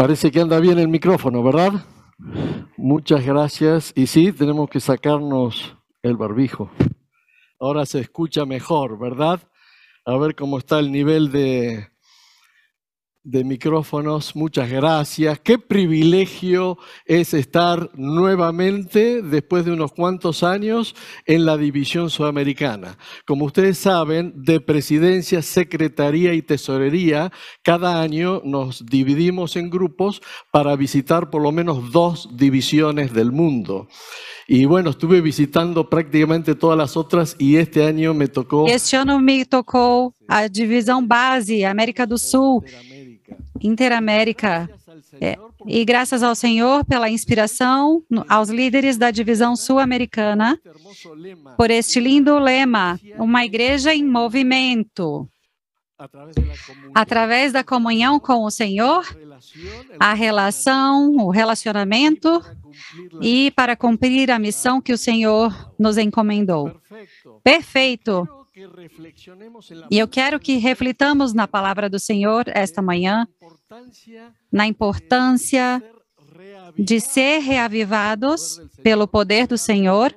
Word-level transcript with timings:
Parece 0.00 0.30
que 0.30 0.40
anda 0.40 0.58
bien 0.60 0.78
el 0.78 0.88
micrófono, 0.88 1.42
¿verdad? 1.42 1.84
Muchas 2.78 3.22
gracias. 3.22 3.92
Y 3.94 4.06
sí, 4.06 4.32
tenemos 4.32 4.70
que 4.70 4.80
sacarnos 4.80 5.76
el 6.02 6.16
barbijo. 6.16 6.70
Ahora 7.60 7.84
se 7.84 8.00
escucha 8.00 8.46
mejor, 8.46 8.98
¿verdad? 8.98 9.40
A 10.06 10.16
ver 10.16 10.34
cómo 10.34 10.56
está 10.56 10.78
el 10.78 10.90
nivel 10.90 11.30
de, 11.30 11.90
de 13.22 13.44
micrófonos. 13.44 14.34
Muchas 14.34 14.70
gracias. 14.70 15.38
Qué 15.40 15.58
privilegio 15.58 16.78
es 17.04 17.34
estar 17.34 17.90
nuevamente, 17.94 19.22
después 19.22 19.64
de 19.64 19.72
unos 19.72 19.92
cuantos 19.92 20.42
años, 20.42 20.94
en 21.26 21.44
la 21.44 21.56
división 21.56 22.10
sudamericana. 22.10 22.96
Como 23.26 23.44
ustedes 23.44 23.78
saben, 23.78 24.32
de 24.36 24.60
presidencia, 24.60 25.42
secretaría 25.42 26.32
y 26.34 26.42
tesorería, 26.42 27.30
cada 27.62 28.00
año 28.00 28.40
nos 28.44 28.86
dividimos 28.86 29.56
en 29.56 29.70
grupos 29.70 30.22
para 30.50 30.74
visitar 30.76 31.30
por 31.30 31.42
lo 31.42 31.52
menos 31.52 31.92
dos 31.92 32.28
divisiones 32.36 33.12
del 33.12 33.32
mundo. 33.32 33.88
Y 34.48 34.64
bueno, 34.64 34.90
estuve 34.90 35.20
visitando 35.20 35.88
prácticamente 35.88 36.56
todas 36.56 36.76
las 36.76 36.96
otras 36.96 37.36
y 37.38 37.56
este 37.56 37.84
año 37.84 38.14
me 38.14 38.26
tocó... 38.26 38.66
Este 38.66 38.96
ano 38.96 39.20
me 39.20 39.44
tocou 39.44 40.12
a 40.30 40.46
divisão 40.46 41.04
base, 41.04 41.64
América 41.64 42.06
do 42.06 42.16
Sul, 42.16 42.62
Interamérica. 43.60 44.68
É, 45.20 45.36
e 45.66 45.84
graças 45.84 46.22
ao 46.22 46.34
Senhor 46.34 46.84
pela 46.84 47.08
inspiração 47.08 48.02
aos 48.28 48.48
líderes 48.48 48.96
da 48.96 49.10
divisão 49.10 49.56
sul-americana 49.56 50.58
por 51.56 51.70
este 51.70 52.00
lindo 52.00 52.38
lema, 52.38 52.98
uma 53.18 53.44
igreja 53.44 53.94
em 53.94 54.04
movimento. 54.04 55.28
Através 56.94 57.52
da 57.52 57.62
comunhão 57.62 58.18
com 58.18 58.44
o 58.44 58.50
Senhor, 58.50 59.04
a 59.98 60.14
relação, 60.14 61.16
o 61.16 61.30
relacionamento 61.30 62.42
e 63.20 63.50
para 63.50 63.76
cumprir 63.76 64.30
a 64.30 64.38
missão 64.38 64.80
que 64.80 64.92
o 64.92 64.98
Senhor 64.98 65.74
nos 65.78 65.98
encomendou. 65.98 66.72
Perfeito. 67.42 68.26
E 69.90 69.98
eu 69.98 70.08
quero 70.08 70.38
que 70.38 70.56
reflitamos 70.56 71.32
na 71.32 71.46
palavra 71.46 71.88
do 71.88 71.98
Senhor 71.98 72.44
esta 72.48 72.82
manhã, 72.82 73.26
na 74.52 74.66
importância 74.66 75.82
de 76.78 77.00
ser 77.00 77.40
reavivados 77.40 78.60
pelo 78.82 79.06
poder 79.06 79.46
do 79.46 79.58
Senhor, 79.58 80.14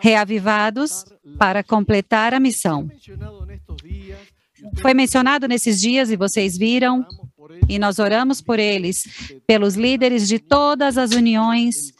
reavivados 0.00 1.04
para 1.38 1.62
completar 1.62 2.34
a 2.34 2.40
missão. 2.40 2.88
Foi 4.80 4.94
mencionado 4.94 5.46
nesses 5.46 5.80
dias 5.80 6.10
e 6.10 6.16
vocês 6.16 6.56
viram, 6.56 7.06
e 7.68 7.78
nós 7.78 7.98
oramos 7.98 8.40
por 8.40 8.58
eles, 8.58 9.04
pelos 9.46 9.74
líderes 9.74 10.26
de 10.26 10.38
todas 10.38 10.98
as 10.98 11.12
uniões 11.12 11.92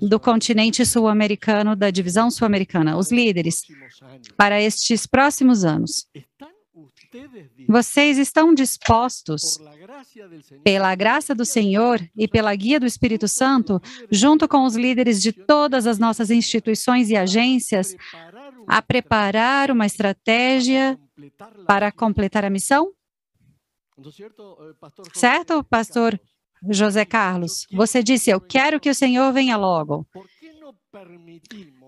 do 0.00 0.20
continente 0.20 0.84
sul-americano, 0.84 1.74
da 1.74 1.90
divisão 1.90 2.30
sul-americana, 2.30 2.96
os 2.96 3.10
líderes, 3.10 3.62
para 4.36 4.60
estes 4.60 5.06
próximos 5.06 5.64
anos. 5.64 6.06
Vocês 7.68 8.18
estão 8.18 8.54
dispostos, 8.54 9.58
pela 10.62 10.94
graça 10.94 11.34
do 11.34 11.44
Senhor 11.44 12.00
e 12.16 12.26
pela 12.26 12.54
guia 12.54 12.80
do 12.80 12.86
Espírito 12.86 13.28
Santo, 13.28 13.80
junto 14.10 14.48
com 14.48 14.64
os 14.64 14.74
líderes 14.74 15.22
de 15.22 15.32
todas 15.32 15.86
as 15.86 15.98
nossas 15.98 16.30
instituições 16.30 17.10
e 17.10 17.16
agências, 17.16 17.96
a 18.66 18.82
preparar 18.82 19.70
uma 19.70 19.86
estratégia 19.86 20.98
para 21.66 21.92
completar 21.92 22.44
a 22.44 22.50
missão? 22.50 22.92
Certo, 25.14 25.62
pastor 25.64 26.20
José 26.68 27.04
Carlos? 27.04 27.66
Você 27.72 28.02
disse: 28.02 28.30
Eu 28.30 28.40
quero 28.40 28.80
que 28.80 28.90
o 28.90 28.94
Senhor 28.94 29.32
venha 29.32 29.56
logo. 29.56 30.06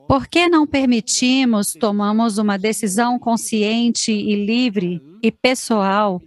Por 0.08 0.26
que 0.28 0.48
não 0.48 0.66
permitimos, 0.66 1.72
tomamos 1.72 2.38
uma 2.38 2.58
decisão 2.58 3.18
consciente 3.18 4.12
e 4.12 4.44
livre 4.44 5.00
e 5.22 5.32
pessoal 5.32 6.20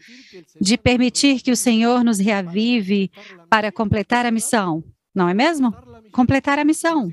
de 0.60 0.78
permitir 0.78 1.42
que 1.42 1.52
o 1.52 1.56
Senhor 1.56 2.04
nos 2.04 2.20
reavive 2.20 3.12
para 3.50 3.72
completar 3.72 4.26
a 4.26 4.32
missão? 4.32 4.84
Não 5.14 5.28
é 5.28 5.34
mesmo? 5.34 5.74
Completar 6.12 6.60
a 6.60 6.66
missão. 6.66 7.10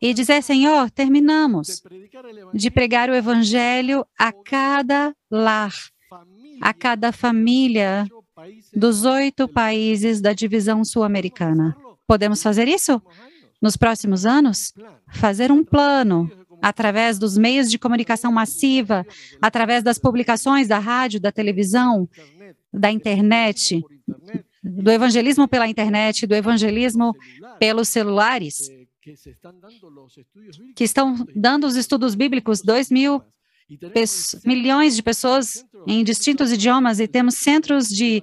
E 0.00 0.14
dizer, 0.14 0.42
Senhor, 0.42 0.90
terminamos 0.90 1.82
de 2.52 2.70
pregar 2.70 3.10
o 3.10 3.14
Evangelho 3.14 4.06
a 4.18 4.32
cada 4.32 5.14
lar, 5.30 5.72
a 6.60 6.72
cada 6.72 7.12
família 7.12 8.06
dos 8.74 9.04
oito 9.04 9.48
países 9.48 10.20
da 10.20 10.32
divisão 10.32 10.84
sul-americana. 10.84 11.76
Podemos 12.06 12.42
fazer 12.42 12.68
isso? 12.68 13.00
Nos 13.64 13.78
próximos 13.78 14.26
anos? 14.26 14.74
Fazer 15.08 15.50
um 15.50 15.64
plano 15.64 16.30
através 16.60 17.18
dos 17.18 17.38
meios 17.38 17.70
de 17.70 17.78
comunicação 17.78 18.30
massiva, 18.30 19.06
através 19.40 19.82
das 19.82 19.98
publicações 19.98 20.68
da 20.68 20.78
rádio, 20.78 21.18
da 21.18 21.32
televisão, 21.32 22.06
da 22.70 22.92
internet, 22.92 23.82
do 24.62 24.90
evangelismo 24.90 25.48
pela 25.48 25.66
internet, 25.66 26.26
do 26.26 26.34
evangelismo 26.34 27.14
pelos 27.58 27.88
celulares, 27.88 28.68
que 30.76 30.84
estão 30.84 31.26
dando 31.34 31.66
os 31.66 31.74
estudos 31.74 32.14
bíblicos, 32.14 32.60
2 32.60 32.90
mil 32.90 33.22
milhões 34.44 34.94
de 34.94 35.02
pessoas 35.02 35.64
em 35.86 36.04
distintos 36.04 36.52
idiomas 36.52 37.00
e 37.00 37.08
temos 37.08 37.36
centros 37.36 37.88
de 37.88 38.22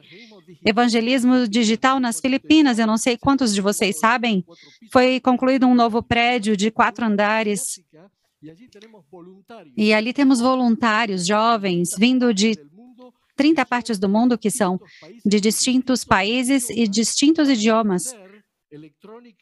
evangelismo 0.66 1.48
digital 1.48 2.00
nas 2.00 2.20
Filipinas. 2.20 2.80
Eu 2.80 2.88
não 2.88 2.98
sei 2.98 3.18
quantos 3.18 3.54
de 3.54 3.62
vocês 3.62 4.00
sabem. 4.00 4.44
Foi 4.92 5.20
concluído 5.20 5.68
um 5.68 5.76
novo 5.76 6.02
prédio 6.02 6.58
de 6.58 6.72
quatro 6.72 7.06
andares. 7.06 7.82
E 9.78 9.94
ali 9.94 10.14
temos 10.14 10.40
voluntários 10.40 11.26
jovens 11.26 11.92
vindo 11.98 12.34
de 12.34 12.58
30 13.36 13.66
partes 13.66 14.00
do 14.00 14.10
mundo 14.10 14.38
que 14.38 14.50
são 14.50 14.80
de 15.26 15.40
distintos 15.40 16.04
países 16.04 16.70
e 16.70 16.88
distintos 16.88 17.50
idiomas 17.50 18.16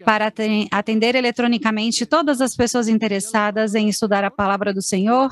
para 0.03 0.33
atender 0.71 1.15
eletronicamente 1.15 2.05
todas 2.05 2.41
as 2.41 2.55
pessoas 2.55 2.87
interessadas 2.87 3.75
em 3.75 3.87
estudar 3.87 4.23
a 4.23 4.31
palavra 4.31 4.73
do 4.73 4.81
Senhor 4.81 5.29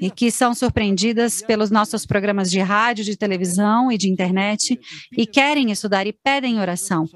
e 0.00 0.10
que 0.10 0.30
são 0.30 0.54
surpreendidas 0.54 1.42
pelos 1.42 1.70
nossos 1.70 2.06
programas 2.06 2.50
de 2.50 2.58
rádio, 2.60 3.04
de 3.04 3.16
televisão 3.16 3.92
e 3.92 3.98
de 3.98 4.08
internet 4.08 4.78
e 5.16 5.26
querem 5.26 5.70
estudar 5.70 6.06
e 6.06 6.12
pedem 6.12 6.58
oração. 6.58 7.06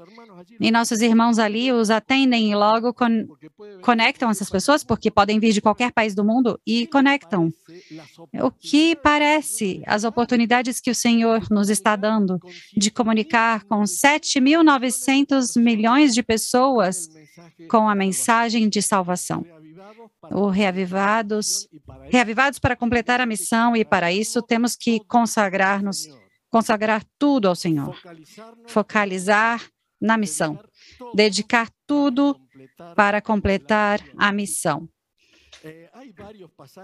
E 0.59 0.71
nossos 0.71 1.01
irmãos 1.01 1.39
ali 1.39 1.71
os 1.71 1.89
atendem 1.89 2.51
e 2.51 2.55
logo 2.55 2.93
con 2.93 3.27
conectam 3.81 4.29
essas 4.29 4.49
pessoas, 4.49 4.83
porque 4.83 5.09
podem 5.11 5.39
vir 5.39 5.53
de 5.53 5.61
qualquer 5.61 5.91
país 5.91 6.13
do 6.15 6.23
mundo 6.23 6.59
e 6.65 6.87
conectam. 6.87 7.51
O 8.41 8.51
que 8.51 8.95
parece 8.95 9.81
as 9.85 10.03
oportunidades 10.03 10.79
que 10.79 10.91
o 10.91 10.95
Senhor 10.95 11.47
nos 11.49 11.69
está 11.69 11.95
dando 11.95 12.39
de 12.75 12.91
comunicar 12.91 13.63
com 13.63 13.81
7.900 13.81 15.59
milhões 15.61 16.13
de 16.13 16.23
pessoas 16.23 17.09
com 17.69 17.89
a 17.89 17.95
mensagem 17.95 18.69
de 18.69 18.81
salvação 18.81 19.45
o 20.29 20.47
reavivados, 20.49 21.67
reavivados 22.09 22.59
para 22.59 22.75
completar 22.75 23.19
a 23.19 23.25
missão 23.25 23.75
e 23.75 23.83
para 23.83 24.11
isso 24.11 24.41
temos 24.41 24.75
que 24.75 24.99
consagrar-nos, 25.05 26.07
consagrar 26.49 27.03
tudo 27.17 27.47
ao 27.47 27.55
Senhor, 27.55 27.97
focalizar 28.67 29.61
na 30.01 30.17
missão, 30.17 30.59
dedicar 31.13 31.69
tudo 31.85 32.35
para 32.95 33.21
completar 33.21 34.01
a 34.17 34.31
missão. 34.31 34.89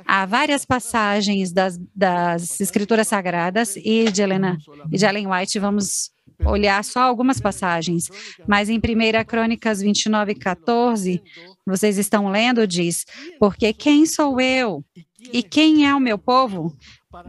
Há 0.06 0.26
várias 0.26 0.64
passagens 0.64 1.52
das, 1.52 1.80
das 1.96 2.62
Escrituras 2.62 3.08
Sagradas 3.08 3.76
e 3.76 4.12
de, 4.12 4.22
Helena, 4.22 4.58
e 4.92 4.98
de 4.98 5.06
Ellen 5.06 5.28
White, 5.28 5.58
vamos 5.58 6.12
olhar 6.46 6.84
só 6.84 7.00
algumas 7.00 7.42
passagens, 7.42 8.10
mas 8.48 8.70
em 8.70 8.78
1 8.78 8.82
Crônicas 9.26 9.82
29, 9.82 10.36
14, 10.36 11.24
vocês 11.66 11.98
estão 11.98 12.30
lendo, 12.30 12.68
diz, 12.68 13.06
porque 13.40 13.74
quem 13.74 14.06
sou 14.06 14.40
eu 14.40 14.86
e 15.34 15.42
quem 15.42 15.88
é 15.88 15.96
o 15.96 16.00
meu 16.00 16.20
povo 16.20 16.78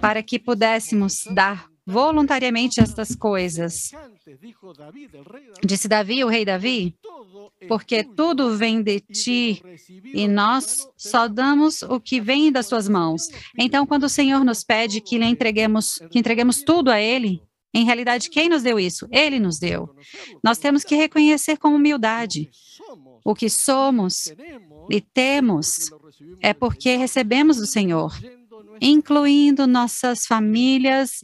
para 0.00 0.22
que 0.22 0.38
pudéssemos 0.38 1.24
dar 1.34 1.66
voluntariamente 1.88 2.81
estas 2.81 3.17
coisas? 3.17 3.93
Disse 5.64 5.88
Davi, 5.88 6.23
o 6.23 6.29
rei 6.29 6.44
Davi, 6.44 6.94
porque 7.67 8.05
tudo 8.05 8.55
vem 8.56 8.82
de 8.82 9.00
ti 9.00 9.62
e 10.05 10.29
nós 10.29 10.87
só 10.99 11.26
damos 11.26 11.82
o 11.82 11.99
que 11.99 12.20
vem 12.20 12.52
das 12.52 12.67
suas 12.67 12.88
mãos. 12.88 13.23
Então, 13.58 13.87
quando 13.87 14.05
o 14.05 14.08
Senhor 14.08 14.44
nos 14.44 14.62
pede 14.62 15.00
que 15.00 15.17
lhe 15.17 15.25
entreguemos, 15.25 15.99
que 16.11 16.19
entreguemos 16.19 16.62
tudo 16.62 16.90
a 16.90 17.00
ele, 17.00 17.43
em 17.73 17.85
realidade, 17.85 18.29
quem 18.29 18.50
nos 18.50 18.62
deu 18.62 18.79
isso? 18.79 19.08
Ele 19.11 19.40
nos 19.40 19.58
deu. 19.58 19.88
Nós 20.44 20.58
temos 20.58 20.85
que 20.85 20.94
reconhecer 20.94 21.56
com 21.56 21.75
humildade 21.75 22.50
o 23.25 23.35
que 23.35 23.49
somos 23.49 24.32
e 24.90 25.00
temos 25.00 25.90
é 26.40 26.52
porque 26.52 26.96
recebemos 26.96 27.56
do 27.56 27.67
Senhor, 27.67 28.12
incluindo 28.80 29.66
nossas 29.66 30.26
famílias 30.26 31.22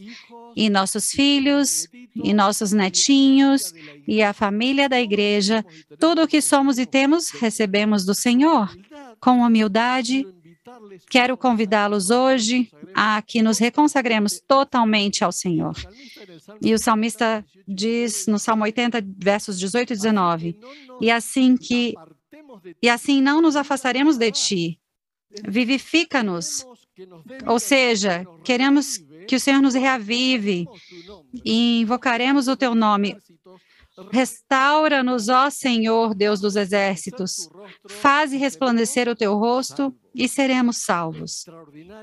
e 0.57 0.71
nossos 0.71 1.11
filhos 1.11 1.89
e 2.15 2.33
nossos 2.33 2.73
netinhos 2.73 3.73
e 4.07 4.23
a 4.23 4.33
família 4.33 4.89
da 4.89 5.01
igreja. 5.01 5.65
Tudo 5.99 6.23
o 6.23 6.29
que 6.29 6.41
somos 6.41 6.79
e 6.79 6.87
temos, 6.87 7.31
recebemos 7.31 8.05
do 8.05 8.15
Senhor. 8.15 8.71
Com 9.21 9.41
humildade, 9.41 10.27
quero 11.11 11.37
convidá-los 11.37 12.11
hoje 12.11 12.71
a 12.95 13.21
que 13.23 13.43
nos 13.43 13.59
reconsagremos 13.59 14.41
totalmente 14.47 15.25
ao 15.25 15.33
Senhor. 15.33 15.75
E 16.63 16.73
o 16.73 16.79
salmista 16.79 17.45
diz 17.67 18.27
no 18.27 18.39
Salmo 18.39 18.65
80, 18.65 19.05
versos 19.19 19.59
18 19.59 19.93
e 19.93 19.97
19: 19.97 20.59
E 21.01 21.11
assim 21.11 21.57
que 21.57 21.95
e 22.81 22.89
assim 22.89 23.21
não 23.21 23.41
nos 23.41 23.57
afastaremos 23.57 24.17
de 24.17 24.31
ti. 24.31 24.81
Vivifica-nos. 25.47 26.65
Ou 27.47 27.59
seja, 27.59 28.25
queremos 28.45 28.99
que 29.27 29.37
o 29.37 29.41
Senhor 29.41 29.61
nos 29.61 29.75
reavive 29.75 30.67
e 31.45 31.81
invocaremos 31.81 32.49
o 32.49 32.57
teu 32.57 32.75
nome. 32.75 33.17
Restaura-nos, 34.11 35.29
ó 35.29 35.49
Senhor, 35.51 36.15
Deus 36.15 36.41
dos 36.41 36.57
exércitos. 36.57 37.49
Faze 37.89 38.37
resplandecer 38.37 39.09
o 39.09 39.15
teu 39.15 39.37
rosto 39.37 39.95
e 40.15 40.29
seremos 40.29 40.79
salvos. 40.79 41.45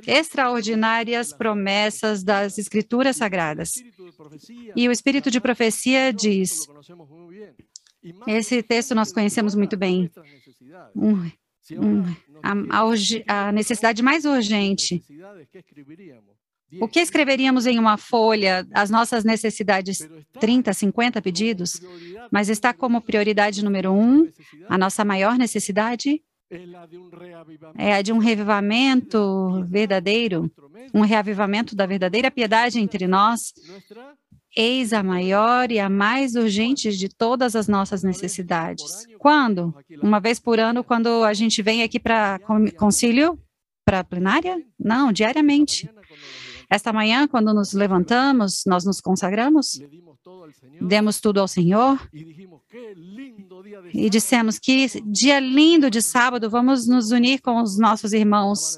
Extraordinárias 0.08 1.34
promessas 1.34 2.24
das 2.24 2.58
Escrituras 2.58 3.18
Sagradas. 3.18 3.74
E 4.76 4.88
o 4.88 4.92
Espírito 4.92 5.30
de 5.30 5.42
profecia 5.42 6.14
diz: 6.14 6.66
esse 8.26 8.64
texto 8.64 8.96
nós 8.96 9.12
conhecemos 9.12 9.54
muito 9.54 9.78
bem. 9.78 10.10
Um, 10.96 11.30
um, 11.74 12.16
a, 12.44 13.48
a 13.48 13.52
necessidade 13.52 14.02
mais 14.02 14.26
urgente. 14.26 15.04
O 16.80 16.88
que 16.88 17.00
escreveríamos 17.00 17.66
em 17.66 17.78
uma 17.78 17.98
folha, 17.98 18.66
as 18.74 18.90
nossas 18.90 19.24
necessidades, 19.26 20.08
30, 20.40 20.72
50 20.72 21.22
pedidos, 21.22 21.82
mas 22.32 22.48
está 22.48 22.74
como 22.74 23.02
prioridade 23.02 23.64
número 23.64 23.92
um, 23.92 24.32
a 24.70 24.78
nossa 24.78 25.04
maior 25.04 25.38
necessidade? 25.38 26.22
É 27.78 27.94
a 27.94 28.02
de 28.02 28.12
um 28.12 28.18
revivamento 28.18 29.66
verdadeiro, 29.70 30.52
um 30.94 31.02
reavivamento 31.02 31.76
da 31.76 31.86
verdadeira 31.86 32.30
piedade 32.30 32.80
entre 32.80 33.08
nós. 33.08 33.54
Eis 34.56 34.92
a 34.92 35.02
maior 35.02 35.72
e 35.72 35.80
a 35.80 35.90
mais 35.90 36.36
urgente 36.36 36.92
de 36.92 37.08
todas 37.08 37.56
as 37.56 37.68
nossas 37.68 38.04
necessidades. 38.04 39.06
Quando? 39.18 39.74
Uma 40.02 40.20
vez 40.20 40.40
por 40.40 40.60
ano, 40.60 40.84
quando 40.84 41.24
a 41.24 41.34
gente 41.34 41.62
vem 41.62 41.84
aqui 41.84 42.00
para 42.00 42.40
concílio, 42.78 43.40
para 43.86 44.04
plenária? 44.04 44.62
Não, 44.78 45.12
diariamente. 45.12 45.90
Esta 46.70 46.94
manhã, 46.94 47.28
quando 47.28 47.54
nos 47.54 47.74
levantamos, 47.74 48.64
nós 48.66 48.86
nos 48.86 49.02
consagramos, 49.02 49.82
demos 50.80 51.20
tudo 51.20 51.40
ao 51.40 51.48
Senhor 51.48 52.00
e 53.94 54.10
dissemos 54.10 54.58
que 54.58 54.88
dia 55.06 55.40
lindo 55.40 55.90
de 55.90 56.02
sábado, 56.02 56.50
vamos 56.50 56.88
nos 56.88 57.12
unir 57.12 57.42
com 57.42 57.62
os 57.62 57.78
nossos 57.78 58.14
irmãos 58.14 58.78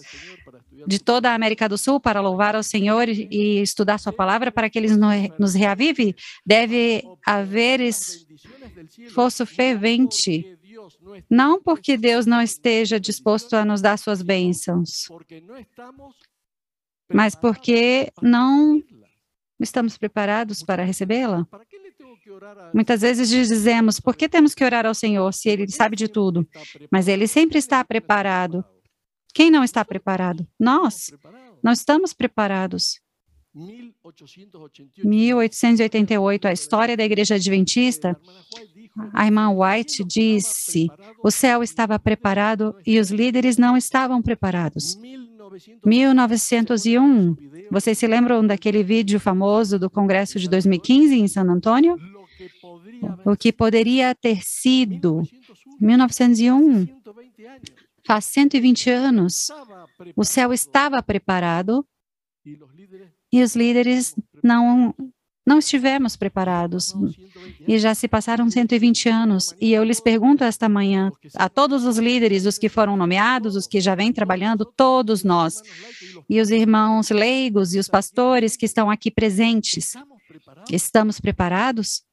de 0.88 1.00
toda 1.00 1.32
a 1.32 1.36
América 1.36 1.68
do 1.68 1.78
Sul 1.78 2.00
para 2.00 2.22
louvar 2.22 2.56
ao 2.56 2.64
Senhor 2.64 3.08
e 3.10 3.62
estudar 3.62 3.98
Sua 3.98 4.14
palavra 4.14 4.52
para 4.52 4.70
que 4.70 4.80
Ele 4.80 4.90
nos 5.40 5.54
reavive. 5.54 6.16
Deve 6.46 7.04
haver 7.26 7.82
esforço 7.82 9.46
fervente. 9.46 10.58
Não 11.30 11.62
porque 11.62 11.98
Deus 11.98 12.26
não 12.26 12.42
esteja 12.42 13.00
disposto 13.00 13.56
a 13.56 13.64
nos 13.64 13.82
dar 13.82 13.98
suas 13.98 14.22
bênçãos, 14.22 15.08
mas 17.12 17.36
porque 17.36 18.12
não 18.22 18.82
estamos 19.60 19.98
preparados 19.98 20.62
para 20.62 20.84
recebê-la. 20.84 21.48
Muitas 22.74 23.02
vezes 23.02 23.30
dizemos, 23.30 24.00
por 24.00 24.16
que 24.16 24.28
temos 24.28 24.54
que 24.54 24.64
orar 24.64 24.86
ao 24.86 24.96
Senhor 24.96 25.34
se 25.34 25.50
Ele 25.50 25.70
sabe 25.70 25.96
de 25.96 26.08
tudo? 26.08 26.48
Mas 26.92 27.08
Ele 27.08 27.28
sempre 27.28 27.58
está 27.58 27.84
preparado. 27.84 28.64
Quem 29.34 29.50
não 29.50 29.64
está 29.64 29.84
preparado? 29.84 30.48
Nós. 30.60 31.12
Não 31.64 31.72
estamos 31.72 32.14
preparados. 32.14 33.02
1888, 35.04 36.48
a 36.48 36.54
história 36.54 36.98
da 36.98 37.04
Igreja 37.04 37.36
Adventista, 37.36 38.20
a 39.14 39.26
irmã 39.26 39.50
White 39.52 40.04
disse: 40.04 40.88
o 41.24 41.30
céu 41.30 41.62
estava 41.62 42.00
preparado 42.00 42.76
e 42.86 43.00
os 43.00 43.12
líderes 43.12 43.58
não 43.58 43.78
estavam 43.78 44.22
preparados. 44.22 44.98
1901. 45.86 47.36
Vocês 47.70 47.98
se 47.98 48.08
lembram 48.08 48.46
daquele 48.46 48.84
vídeo 48.84 49.20
famoso 49.20 49.78
do 49.78 49.90
Congresso 49.90 50.40
de 50.40 50.50
2015 50.50 51.16
em 51.16 51.28
San 51.28 51.44
Antônio? 51.44 51.98
O 53.26 53.36
que 53.36 53.52
poderia 53.52 54.16
ter 54.16 54.44
sido 54.44 55.22
1901. 55.80 56.88
Faz 58.06 58.26
120 58.26 58.90
anos. 58.90 59.48
O 60.16 60.24
céu 60.24 60.54
estava 60.54 61.02
preparado 61.02 61.86
e 63.32 63.42
os 63.42 63.56
líderes 63.56 64.16
não 64.44 64.94
não 65.46 65.60
estivemos 65.60 66.16
preparados. 66.16 66.94
E 67.68 67.78
já 67.78 67.94
se 67.94 68.08
passaram 68.08 68.50
120 68.50 69.10
anos. 69.10 69.54
E 69.60 69.74
eu 69.74 69.84
lhes 69.84 70.00
pergunto 70.00 70.44
esta 70.44 70.70
manhã, 70.70 71.12
a 71.36 71.50
todos 71.50 71.84
os 71.84 71.98
líderes, 71.98 72.46
os 72.46 72.58
que 72.58 72.70
foram 72.70 72.96
nomeados, 72.96 73.56
os 73.56 73.68
que 73.68 73.82
já 73.82 73.94
vêm 73.94 74.14
trabalhando, 74.14 74.66
todos 74.66 75.24
nós, 75.24 75.62
e 76.30 76.40
os 76.40 76.50
irmãos 76.50 77.10
leigos 77.10 77.74
e 77.74 77.80
os 77.80 77.90
pastores 77.90 78.56
que 78.56 78.66
estão 78.66 78.90
aqui 78.90 79.12
presentes, 79.12 79.94
estamos 80.72 81.20
preparados? 81.20 82.04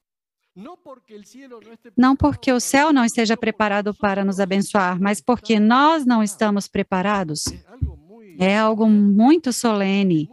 Não 1.97 2.17
porque 2.17 2.53
o 2.53 2.61
céu 2.61 2.93
não 2.93 3.05
esteja 3.05 3.37
preparado 3.37 3.95
para 3.95 4.25
nos 4.25 4.41
abençoar, 4.41 5.01
mas 5.01 5.21
porque 5.21 5.61
nós 5.61 6.05
não 6.05 6.23
estamos 6.23 6.67
preparados. 6.67 7.45
É 8.39 8.59
algo 8.59 8.89
muito 8.89 9.53
solene 9.53 10.29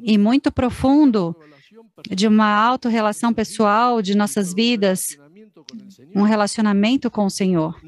e 0.00 0.18
muito 0.18 0.52
profundo 0.52 1.34
de 2.10 2.26
uma 2.26 2.46
auto-relação 2.46 3.32
pessoal 3.32 4.02
de 4.02 4.16
nossas 4.16 4.54
vidas, 4.54 5.16
um 6.14 6.22
relacionamento 6.22 7.10
com 7.10 7.26
o 7.26 7.30
Senhor. 7.30 7.80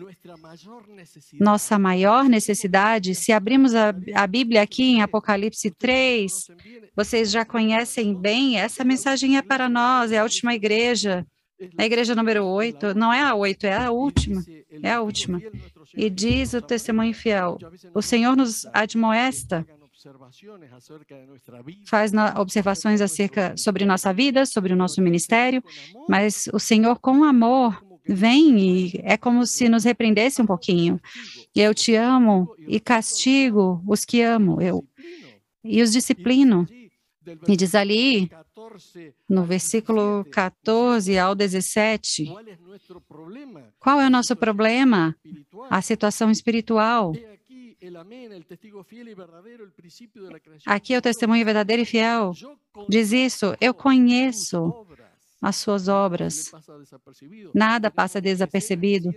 Nossa 1.39 1.79
maior 1.79 2.25
necessidade, 2.29 3.15
se 3.15 3.33
abrimos 3.33 3.75
a, 3.75 3.95
a 4.15 4.27
Bíblia 4.27 4.63
aqui 4.63 4.83
em 4.83 5.03
Apocalipse 5.03 5.71
3, 5.71 6.47
vocês 6.97 7.31
já 7.31 7.45
conhecem 7.45 8.15
bem, 8.15 8.59
essa 8.59 8.85
mensagem 8.85 9.37
é 9.37 9.43
para 9.43 9.69
nós, 9.69 10.13
é 10.13 10.19
a 10.19 10.23
última 10.23 10.55
igreja, 10.55 11.27
a 11.77 11.85
igreja 11.85 12.15
número 12.15 12.45
8, 12.45 12.95
não 12.95 13.13
é 13.13 13.21
a 13.21 13.35
8, 13.35 13.67
é 13.67 13.77
a 13.77 13.91
última, 13.91 14.45
é 14.83 14.93
a 14.93 15.01
última. 15.01 15.41
E 15.95 16.09
diz 16.09 16.55
o 16.55 16.63
testemunho 16.63 17.15
fiel: 17.15 17.59
o 17.95 18.03
Senhor 18.03 18.37
nos 18.37 18.67
admoesta 18.73 19.67
faz 21.87 22.13
observações 22.39 23.01
acerca 23.01 23.55
sobre 23.57 23.85
nossa 23.85 24.13
vida, 24.13 24.47
sobre 24.47 24.73
o 24.73 24.77
nosso 24.77 25.03
ministério, 25.03 25.63
mas 26.09 26.49
o 26.55 26.59
Senhor, 26.59 26.99
com 26.99 27.23
amor, 27.23 27.85
vem 28.09 28.59
e 28.59 29.01
é 29.03 29.17
como 29.17 29.47
se 29.47 29.69
nos 29.69 29.85
repreendesse 29.85 30.41
um 30.41 30.47
pouquinho. 30.47 30.99
Eu 31.55 31.75
te 31.75 31.95
amo 31.95 32.49
e 32.67 32.81
castigo 32.81 33.83
os 33.87 34.05
que 34.05 34.23
amo, 34.23 34.61
eu 34.61 34.85
e 35.63 35.83
os 35.83 35.93
disciplino. 35.93 36.67
E 37.47 37.57
diz 37.57 37.75
ali, 37.75 38.31
no 39.29 39.45
versículo 39.45 40.25
14 40.31 41.19
ao 41.19 41.35
17, 41.35 42.25
qual 43.79 44.01
é 44.01 44.07
o 44.07 44.11
nosso 44.11 44.35
problema? 44.35 45.15
A 45.69 45.83
situação 45.83 46.31
espiritual. 46.31 47.13
Aqui 50.67 50.95
é 50.95 50.99
o 50.99 51.03
testemunho 51.03 51.45
verdadeiro 51.45 51.83
e 51.83 51.87
fiel. 51.87 52.33
Diz 52.89 53.13
isso, 53.13 53.55
eu 53.61 53.75
conheço 53.75 54.87
as 55.43 55.57
suas 55.57 55.89
obras. 55.89 56.51
Nada 57.55 57.91
passa 57.91 58.21
desapercebido. 58.21 59.15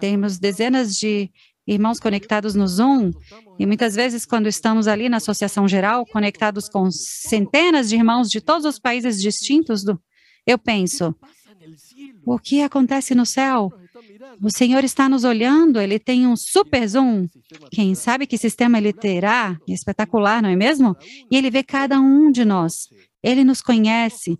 Temos 0.00 0.38
dezenas 0.38 0.96
de 0.96 1.30
irmãos 1.66 1.98
conectados 1.98 2.54
no 2.54 2.66
Zoom, 2.66 3.10
e 3.58 3.66
muitas 3.66 3.94
vezes, 3.94 4.24
quando 4.24 4.46
estamos 4.46 4.86
ali 4.86 5.08
na 5.08 5.16
Associação 5.16 5.66
Geral, 5.66 6.06
conectados 6.06 6.68
com 6.68 6.90
centenas 6.90 7.88
de 7.88 7.96
irmãos 7.96 8.28
de 8.28 8.40
todos 8.40 8.64
os 8.64 8.78
países 8.78 9.20
distintos, 9.20 9.82
do, 9.82 10.00
eu 10.46 10.58
penso: 10.58 11.14
o 12.24 12.38
que 12.38 12.62
acontece 12.62 13.14
no 13.14 13.26
céu? 13.26 13.72
O 14.42 14.50
Senhor 14.50 14.84
está 14.84 15.08
nos 15.08 15.24
olhando, 15.24 15.80
ele 15.80 15.98
tem 15.98 16.26
um 16.26 16.36
super 16.36 16.86
zoom. 16.86 17.26
Quem 17.70 17.94
sabe 17.94 18.26
que 18.26 18.36
sistema 18.36 18.78
ele 18.78 18.92
terá? 18.92 19.56
Espetacular, 19.66 20.42
não 20.42 20.50
é 20.50 20.56
mesmo? 20.56 20.94
E 21.30 21.36
ele 21.36 21.50
vê 21.50 21.62
cada 21.62 21.98
um 21.98 22.30
de 22.30 22.44
nós. 22.44 22.88
Ele 23.22 23.44
nos 23.44 23.62
conhece. 23.62 24.36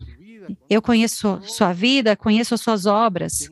Eu 0.68 0.82
conheço 0.82 1.40
sua 1.42 1.72
vida, 1.72 2.16
conheço 2.16 2.54
as 2.54 2.60
suas 2.60 2.86
obras. 2.86 3.48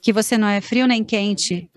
Que 0.00 0.12
você 0.12 0.38
não 0.38 0.48
é 0.48 0.60
frio 0.60 0.86
nem 0.86 1.02
quente, 1.02 1.68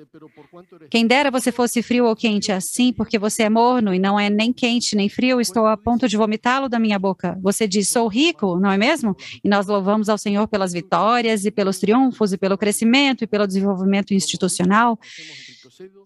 Quem 0.90 1.08
dera 1.08 1.32
você 1.32 1.52
fosse 1.52 1.82
frio 1.82 2.06
ou 2.06 2.16
quente 2.16 2.52
assim, 2.52 2.94
porque 2.94 3.18
você 3.18 3.44
é 3.44 3.50
morno 3.50 3.94
e 3.94 4.00
não 4.00 4.20
é 4.20 4.30
nem 4.30 4.54
quente 4.54 4.96
nem 4.96 5.10
frio, 5.10 5.42
estou 5.42 5.66
a 5.66 5.76
ponto 5.76 6.08
de 6.08 6.18
vomitá-lo 6.18 6.70
da 6.70 6.80
minha 6.80 7.00
boca. 7.00 7.38
Você 7.42 7.68
diz, 7.68 7.90
sou 7.90 8.08
rico, 8.08 8.60
não 8.60 8.72
é 8.72 8.78
mesmo? 8.78 9.16
E 9.44 9.50
nós 9.50 9.68
louvamos 9.68 10.10
ao 10.10 10.18
Senhor 10.18 10.48
pelas 10.48 10.74
vitórias 10.74 11.46
e 11.46 11.52
pelos 11.52 11.80
triunfos 11.80 12.34
e 12.34 12.38
pelo 12.38 12.58
crescimento 12.58 13.24
e 13.24 13.28
pelo 13.28 13.48
desenvolvimento 13.48 14.14
institucional. 14.14 15.00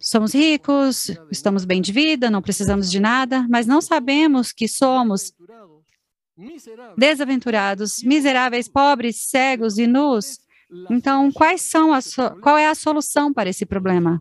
Somos 0.00 0.34
ricos, 0.34 1.10
estamos 1.30 1.64
bem 1.64 1.80
de 1.80 1.92
vida, 1.92 2.30
não 2.30 2.42
precisamos 2.42 2.90
de 2.90 3.00
nada, 3.00 3.46
mas 3.48 3.66
não 3.66 3.80
sabemos 3.80 4.52
que 4.52 4.68
somos 4.68 5.32
desaventurados, 6.96 8.02
miseráveis, 8.02 8.68
pobres, 8.68 9.16
cegos 9.28 9.78
e 9.78 9.86
nus. 9.86 10.38
Então, 10.90 11.30
quais 11.30 11.62
são 11.62 11.92
a 11.92 12.00
so 12.00 12.30
qual 12.40 12.56
é 12.58 12.66
a 12.68 12.74
solução 12.74 13.32
para 13.32 13.48
esse 13.48 13.64
problema? 13.64 14.20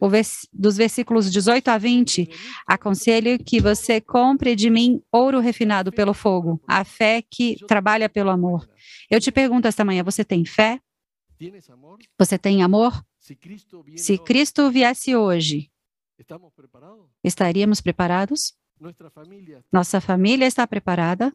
Vers 0.00 0.46
dos 0.52 0.76
versículos 0.76 1.30
18 1.30 1.68
a 1.68 1.78
20, 1.78 2.28
aconselho 2.66 3.38
que 3.42 3.60
você 3.60 4.00
compre 4.00 4.54
de 4.54 4.70
mim 4.70 5.02
ouro 5.10 5.40
refinado 5.40 5.90
pelo 5.90 6.14
fogo, 6.14 6.60
a 6.68 6.84
fé 6.84 7.22
que 7.28 7.56
trabalha 7.66 8.08
pelo 8.08 8.30
amor. 8.30 8.68
Eu 9.10 9.20
te 9.20 9.32
pergunto 9.32 9.66
esta 9.66 9.84
manhã, 9.84 10.04
você 10.04 10.24
tem 10.24 10.44
fé? 10.44 10.80
Você 12.18 12.38
tem 12.38 12.62
amor? 12.62 13.04
Se 13.96 14.18
Cristo 14.18 14.70
viesse 14.70 15.16
hoje, 15.16 15.70
estaríamos 17.24 17.80
preparados? 17.80 18.54
Nossa 19.72 20.00
família 20.00 20.46
está 20.46 20.66
preparada? 20.66 21.34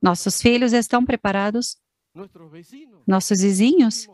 Nossos 0.00 0.40
filhos 0.40 0.72
estão 0.72 1.04
preparados? 1.04 1.76
Nossos 3.06 3.40
vizinhos? 3.40 4.08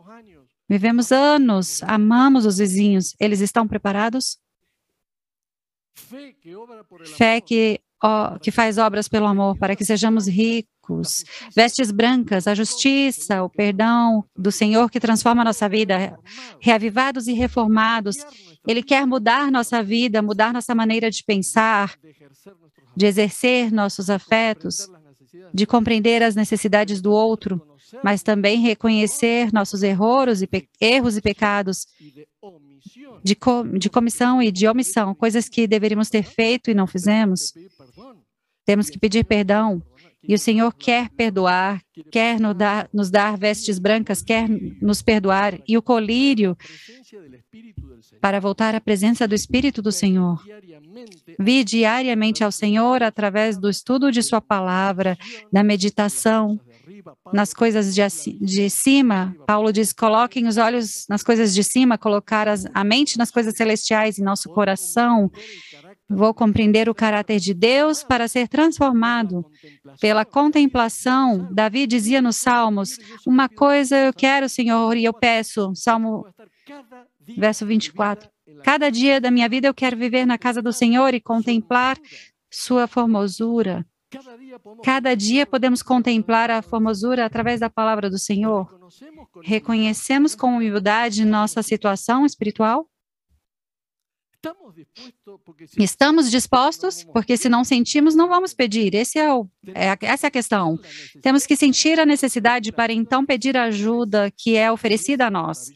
Vivemos 0.69 1.11
anos, 1.11 1.81
amamos 1.83 2.45
os 2.45 2.57
vizinhos. 2.57 3.15
Eles 3.19 3.39
estão 3.39 3.67
preparados? 3.67 4.37
Fé 7.15 7.41
que, 7.41 7.79
ó, 8.03 8.37
que 8.37 8.51
faz 8.51 8.77
obras 8.77 9.07
pelo 9.07 9.25
amor, 9.25 9.57
para 9.57 9.75
que 9.75 9.83
sejamos 9.83 10.27
ricos. 10.27 11.23
Vestes 11.55 11.91
brancas, 11.91 12.47
a 12.47 12.53
justiça, 12.53 13.43
o 13.43 13.49
perdão 13.49 14.23
do 14.35 14.51
Senhor 14.51 14.89
que 14.89 14.99
transforma 14.99 15.41
a 15.41 15.45
nossa 15.45 15.67
vida. 15.67 16.17
Reavivados 16.61 17.27
e 17.27 17.33
reformados. 17.33 18.17
Ele 18.67 18.83
quer 18.83 19.07
mudar 19.07 19.51
nossa 19.51 19.81
vida, 19.81 20.21
mudar 20.21 20.53
nossa 20.53 20.75
maneira 20.75 21.09
de 21.09 21.23
pensar, 21.23 21.97
de 22.95 23.05
exercer 23.05 23.71
nossos 23.71 24.09
afetos, 24.09 24.87
de 25.53 25.65
compreender 25.65 26.21
as 26.21 26.35
necessidades 26.35 27.01
do 27.01 27.11
outro, 27.11 27.76
mas 28.03 28.23
também 28.23 28.59
reconhecer 28.59 29.51
nossos 29.53 29.83
erros 29.83 30.41
e, 30.41 30.49
erros 30.79 31.17
e 31.17 31.21
pecados 31.21 31.87
de, 33.23 33.35
co 33.35 33.63
de 33.63 33.89
comissão 33.89 34.41
e 34.41 34.51
de 34.51 34.67
omissão, 34.67 35.13
coisas 35.13 35.49
que 35.49 35.67
deveríamos 35.67 36.09
ter 36.09 36.23
feito 36.23 36.69
e 36.69 36.73
não 36.73 36.87
fizemos. 36.87 37.53
Temos 38.65 38.89
que 38.89 38.99
pedir 38.99 39.23
perdão. 39.23 39.81
E 40.27 40.33
o 40.33 40.39
Senhor 40.39 40.73
quer 40.73 41.09
perdoar, 41.09 41.81
quer 42.11 42.37
nos 42.37 42.53
dar, 42.53 42.89
nos 42.93 43.09
dar 43.09 43.37
vestes 43.37 43.79
brancas, 43.79 44.21
quer 44.21 44.49
nos 44.81 45.01
perdoar. 45.01 45.57
E 45.65 45.77
o 45.77 45.81
colírio 45.81 46.57
para 48.19 48.39
voltar 48.39 48.75
à 48.75 48.81
presença 48.81 49.25
do 49.25 49.33
Espírito 49.33 49.81
do 49.81 49.91
Senhor. 49.91 50.43
Vi 51.39 51.63
diariamente 51.63 52.43
ao 52.43 52.51
Senhor 52.51 53.03
através 53.03 53.57
do 53.57 53.69
estudo 53.69 54.11
de 54.11 54.21
Sua 54.21 54.41
palavra, 54.41 55.17
da 55.51 55.63
meditação 55.63 56.59
nas 57.33 57.53
coisas 57.53 57.93
de, 57.93 58.01
de 58.39 58.69
cima. 58.69 59.35
Paulo 59.45 59.71
diz: 59.71 59.93
coloquem 59.93 60.47
os 60.47 60.57
olhos 60.57 61.05
nas 61.09 61.23
coisas 61.23 61.53
de 61.53 61.63
cima, 61.63 61.97
colocar 61.97 62.47
as, 62.47 62.65
a 62.73 62.83
mente 62.83 63.17
nas 63.17 63.31
coisas 63.31 63.55
celestiais 63.55 64.17
em 64.17 64.23
nosso 64.23 64.49
coração. 64.49 65.31
Vou 66.09 66.33
compreender 66.33 66.87
o 66.89 66.95
caráter 66.95 67.39
de 67.39 67.53
Deus 67.53 68.03
para 68.03 68.27
ser 68.27 68.47
transformado 68.47 69.45
pela 69.99 70.23
contemplação. 70.23 71.49
Davi 71.51 71.85
dizia 71.85 72.21
nos 72.21 72.37
Salmos: 72.37 72.97
Uma 73.25 73.49
coisa 73.49 73.97
eu 73.97 74.13
quero, 74.13 74.47
Senhor, 74.47 74.95
e 74.95 75.05
eu 75.05 75.13
peço. 75.13 75.73
Salmo 75.75 76.25
verso 77.37 77.65
24. 77.65 78.29
Cada 78.63 78.89
dia 78.89 79.19
da 79.19 79.29
minha 79.29 79.49
vida 79.49 79.67
eu 79.67 79.73
quero 79.73 79.97
viver 79.97 80.25
na 80.25 80.37
casa 80.37 80.61
do 80.61 80.71
Senhor 80.71 81.13
e 81.13 81.19
contemplar 81.19 81.97
sua 82.49 82.87
formosura. 82.87 83.85
Cada 84.83 85.15
dia 85.15 85.45
podemos 85.45 85.83
contemplar 85.83 86.49
a 86.49 86.61
formosura 86.61 87.25
através 87.25 87.59
da 87.59 87.69
palavra 87.69 88.09
do 88.09 88.17
Senhor. 88.17 88.67
Reconhecemos 89.43 90.33
com 90.33 90.55
humildade 90.55 91.25
nossa 91.25 91.61
situação 91.61 92.25
espiritual? 92.25 92.87
Estamos 95.77 96.29
dispostos? 96.29 97.03
Porque 97.03 97.37
se 97.37 97.49
não 97.49 97.63
sentimos, 97.63 98.15
não 98.15 98.27
vamos 98.27 98.53
pedir. 98.53 98.93
Esse 98.95 99.19
é 99.19 99.33
o, 99.33 99.47
é 99.73 99.97
essa 100.01 100.27
é 100.27 100.29
a 100.29 100.31
questão. 100.31 100.79
Temos 101.21 101.45
que 101.45 101.55
sentir 101.55 101.99
a 101.99 102.05
necessidade 102.05 102.71
para 102.71 102.93
então 102.93 103.25
pedir 103.25 103.57
a 103.57 103.65
ajuda 103.65 104.31
que 104.35 104.55
é 104.55 104.71
oferecida 104.71 105.27
a 105.27 105.31
nós. 105.31 105.71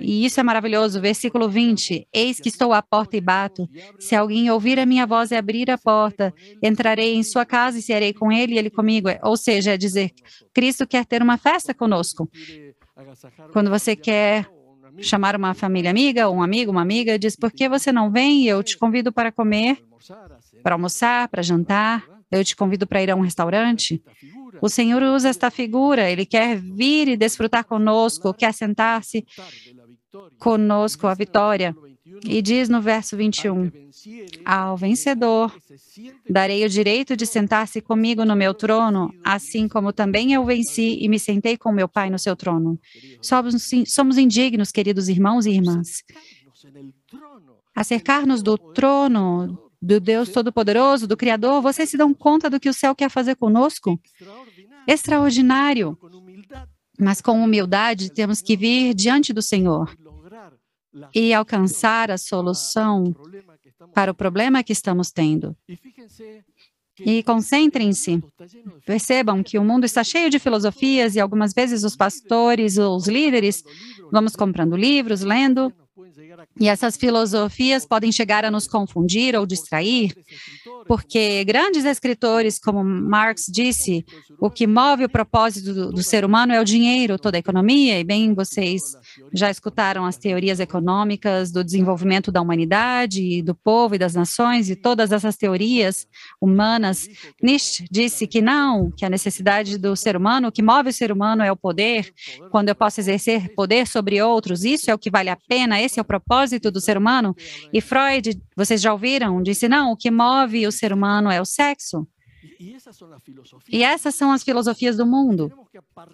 E 0.00 0.24
isso 0.24 0.40
é 0.40 0.42
maravilhoso. 0.42 1.00
Versículo 1.00 1.48
20: 1.48 2.08
Eis 2.12 2.40
que 2.40 2.48
estou 2.48 2.72
à 2.72 2.82
porta 2.82 3.16
e 3.16 3.20
bato. 3.20 3.68
Se 3.98 4.14
alguém 4.14 4.50
ouvir 4.50 4.78
a 4.78 4.86
minha 4.86 5.06
voz 5.06 5.30
e 5.30 5.36
abrir 5.36 5.70
a 5.70 5.78
porta, 5.78 6.34
entrarei 6.62 7.14
em 7.14 7.22
sua 7.22 7.44
casa 7.44 7.78
e 7.78 7.82
serei 7.82 8.12
com 8.12 8.30
ele 8.32 8.54
e 8.54 8.58
ele 8.58 8.70
comigo. 8.70 9.08
Ou 9.22 9.36
seja, 9.36 9.74
é 9.74 9.76
dizer, 9.76 10.12
Cristo 10.52 10.86
quer 10.86 11.04
ter 11.04 11.22
uma 11.22 11.38
festa 11.38 11.74
conosco. 11.74 12.28
Quando 13.52 13.70
você 13.70 13.94
quer 13.94 14.48
chamar 15.00 15.36
uma 15.36 15.54
família 15.54 15.90
amiga, 15.90 16.30
um 16.30 16.42
amigo, 16.42 16.70
uma 16.70 16.82
amiga, 16.82 17.18
diz: 17.18 17.36
por 17.36 17.52
que 17.52 17.68
você 17.68 17.92
não 17.92 18.10
vem? 18.10 18.44
Eu 18.44 18.62
te 18.62 18.76
convido 18.76 19.12
para 19.12 19.32
comer, 19.32 19.78
para 20.62 20.74
almoçar, 20.74 21.28
para 21.28 21.42
jantar. 21.42 22.04
Eu 22.30 22.44
te 22.44 22.54
convido 22.54 22.86
para 22.86 23.02
ir 23.02 23.10
a 23.10 23.16
um 23.16 23.20
restaurante. 23.20 24.02
O 24.60 24.68
Senhor 24.68 25.02
usa 25.02 25.28
esta 25.28 25.50
figura, 25.50 26.10
ele 26.10 26.26
quer 26.26 26.56
vir 26.56 27.08
e 27.08 27.16
desfrutar 27.16 27.64
conosco, 27.64 28.34
quer 28.34 28.52
sentar-se 28.52 29.24
conosco 30.38 31.06
a 31.06 31.14
vitória. 31.14 31.74
E 32.24 32.42
diz 32.42 32.68
no 32.68 32.80
verso 32.80 33.16
21: 33.16 33.70
Ao 34.44 34.76
vencedor 34.76 35.54
darei 36.28 36.64
o 36.64 36.68
direito 36.68 37.16
de 37.16 37.26
sentar-se 37.26 37.80
comigo 37.80 38.24
no 38.24 38.36
meu 38.36 38.54
trono, 38.54 39.12
assim 39.24 39.68
como 39.68 39.92
também 39.92 40.32
eu 40.32 40.44
venci 40.44 40.98
e 41.00 41.08
me 41.08 41.18
sentei 41.18 41.56
com 41.56 41.72
meu 41.72 41.88
Pai 41.88 42.10
no 42.10 42.18
seu 42.18 42.34
trono. 42.34 42.78
Somos, 43.20 43.68
somos 43.86 44.18
indignos, 44.18 44.70
queridos 44.70 45.08
irmãos 45.08 45.46
e 45.46 45.50
irmãs. 45.50 46.02
Acercar-nos 47.74 48.42
do 48.42 48.56
trono 48.56 49.70
do 49.80 50.00
Deus 50.00 50.30
Todo-Poderoso, 50.30 51.06
do 51.06 51.16
Criador, 51.16 51.62
vocês 51.62 51.88
se 51.88 51.96
dão 51.96 52.12
conta 52.12 52.50
do 52.50 52.58
que 52.58 52.68
o 52.68 52.74
céu 52.74 52.94
quer 52.94 53.08
fazer 53.08 53.36
conosco? 53.36 54.00
Extraordinário. 54.86 55.96
Mas 56.98 57.20
com 57.20 57.40
humildade 57.40 58.12
temos 58.12 58.42
que 58.42 58.56
vir 58.56 58.92
diante 58.92 59.32
do 59.32 59.40
Senhor 59.40 59.88
e 61.14 61.32
alcançar 61.34 62.10
a 62.10 62.18
solução 62.18 63.14
para 63.94 64.10
o 64.10 64.14
problema 64.14 64.62
que 64.62 64.72
estamos 64.72 65.10
tendo. 65.10 65.56
E 67.00 67.22
concentrem-se. 67.22 68.20
Percebam 68.84 69.42
que 69.42 69.58
o 69.58 69.64
mundo 69.64 69.84
está 69.84 70.02
cheio 70.02 70.28
de 70.30 70.38
filosofias 70.38 71.14
e 71.14 71.20
algumas 71.20 71.52
vezes 71.52 71.84
os 71.84 71.94
pastores, 71.94 72.76
os 72.76 73.06
líderes, 73.06 73.62
vamos 74.10 74.34
comprando 74.34 74.76
livros, 74.76 75.22
lendo, 75.22 75.72
e 76.60 76.68
essas 76.68 76.96
filosofias 76.96 77.86
podem 77.86 78.12
chegar 78.12 78.44
a 78.44 78.50
nos 78.50 78.66
confundir 78.66 79.36
ou 79.36 79.46
distrair, 79.46 80.14
porque 80.86 81.44
grandes 81.44 81.84
escritores, 81.84 82.58
como 82.58 82.82
Marx 82.84 83.46
disse, 83.48 84.04
o 84.40 84.50
que 84.50 84.66
move 84.66 85.04
o 85.04 85.08
propósito 85.08 85.72
do, 85.72 85.92
do, 85.92 86.02
ser 86.02 86.24
humano 86.24 86.52
é 86.52 86.60
o 86.60 86.64
dinheiro, 86.64 87.18
toda 87.18 87.36
a 87.36 87.40
economia, 87.40 87.98
e 87.98 88.04
bem, 88.04 88.34
vocês 88.34 88.82
já 89.32 89.50
escutaram 89.50 90.04
as 90.04 90.16
teorias 90.16 90.60
econômicas 90.60 91.50
do 91.50 91.64
desenvolvimento 91.64 92.30
da 92.32 92.40
humanidade, 92.40 93.42
do 93.42 93.54
povo 93.54 93.94
e 93.94 93.98
das 93.98 94.14
nações, 94.14 94.70
e 94.70 94.76
todas 94.76 95.12
essas 95.12 95.36
teorias 95.36 96.06
humanas. 96.40 97.08
Nietzsche 97.42 97.86
disse 97.90 98.26
que 98.26 98.40
não, 98.40 98.90
que 98.90 99.04
a 99.04 99.10
necessidade 99.10 99.78
do 99.78 99.94
ser 99.94 100.16
humano, 100.16 100.48
o 100.48 100.52
que 100.52 100.62
move 100.62 100.90
o 100.90 100.92
ser 100.92 101.12
humano 101.12 101.42
é 101.42 101.52
o 101.52 101.56
poder, 101.56 102.12
quando 102.50 102.68
eu 102.68 102.74
posso 102.74 103.00
exercer 103.00 103.54
poder 103.54 103.86
sobre 103.86 104.20
outros, 104.20 104.64
isso 104.64 104.90
é 104.90 104.94
o 104.94 104.98
que 104.98 105.10
vale 105.10 105.30
a 105.30 105.36
pena, 105.36 105.80
esse 105.80 105.98
é 105.98 106.02
o 106.02 106.04
propósito 106.04 106.27
do 106.70 106.80
ser 106.80 106.96
humano. 106.96 107.34
E 107.72 107.80
Freud, 107.80 108.40
vocês 108.56 108.80
já 108.80 108.92
ouviram, 108.92 109.42
disse: 109.42 109.68
não, 109.68 109.92
o 109.92 109.96
que 109.96 110.10
move 110.10 110.66
o 110.66 110.72
ser 110.72 110.92
humano 110.92 111.30
é 111.30 111.40
o 111.40 111.44
sexo. 111.44 112.06
E 113.68 113.82
essas 113.82 114.14
são 114.14 114.32
as 114.32 114.42
filosofias 114.42 114.96
do 114.96 115.06
mundo. 115.06 115.50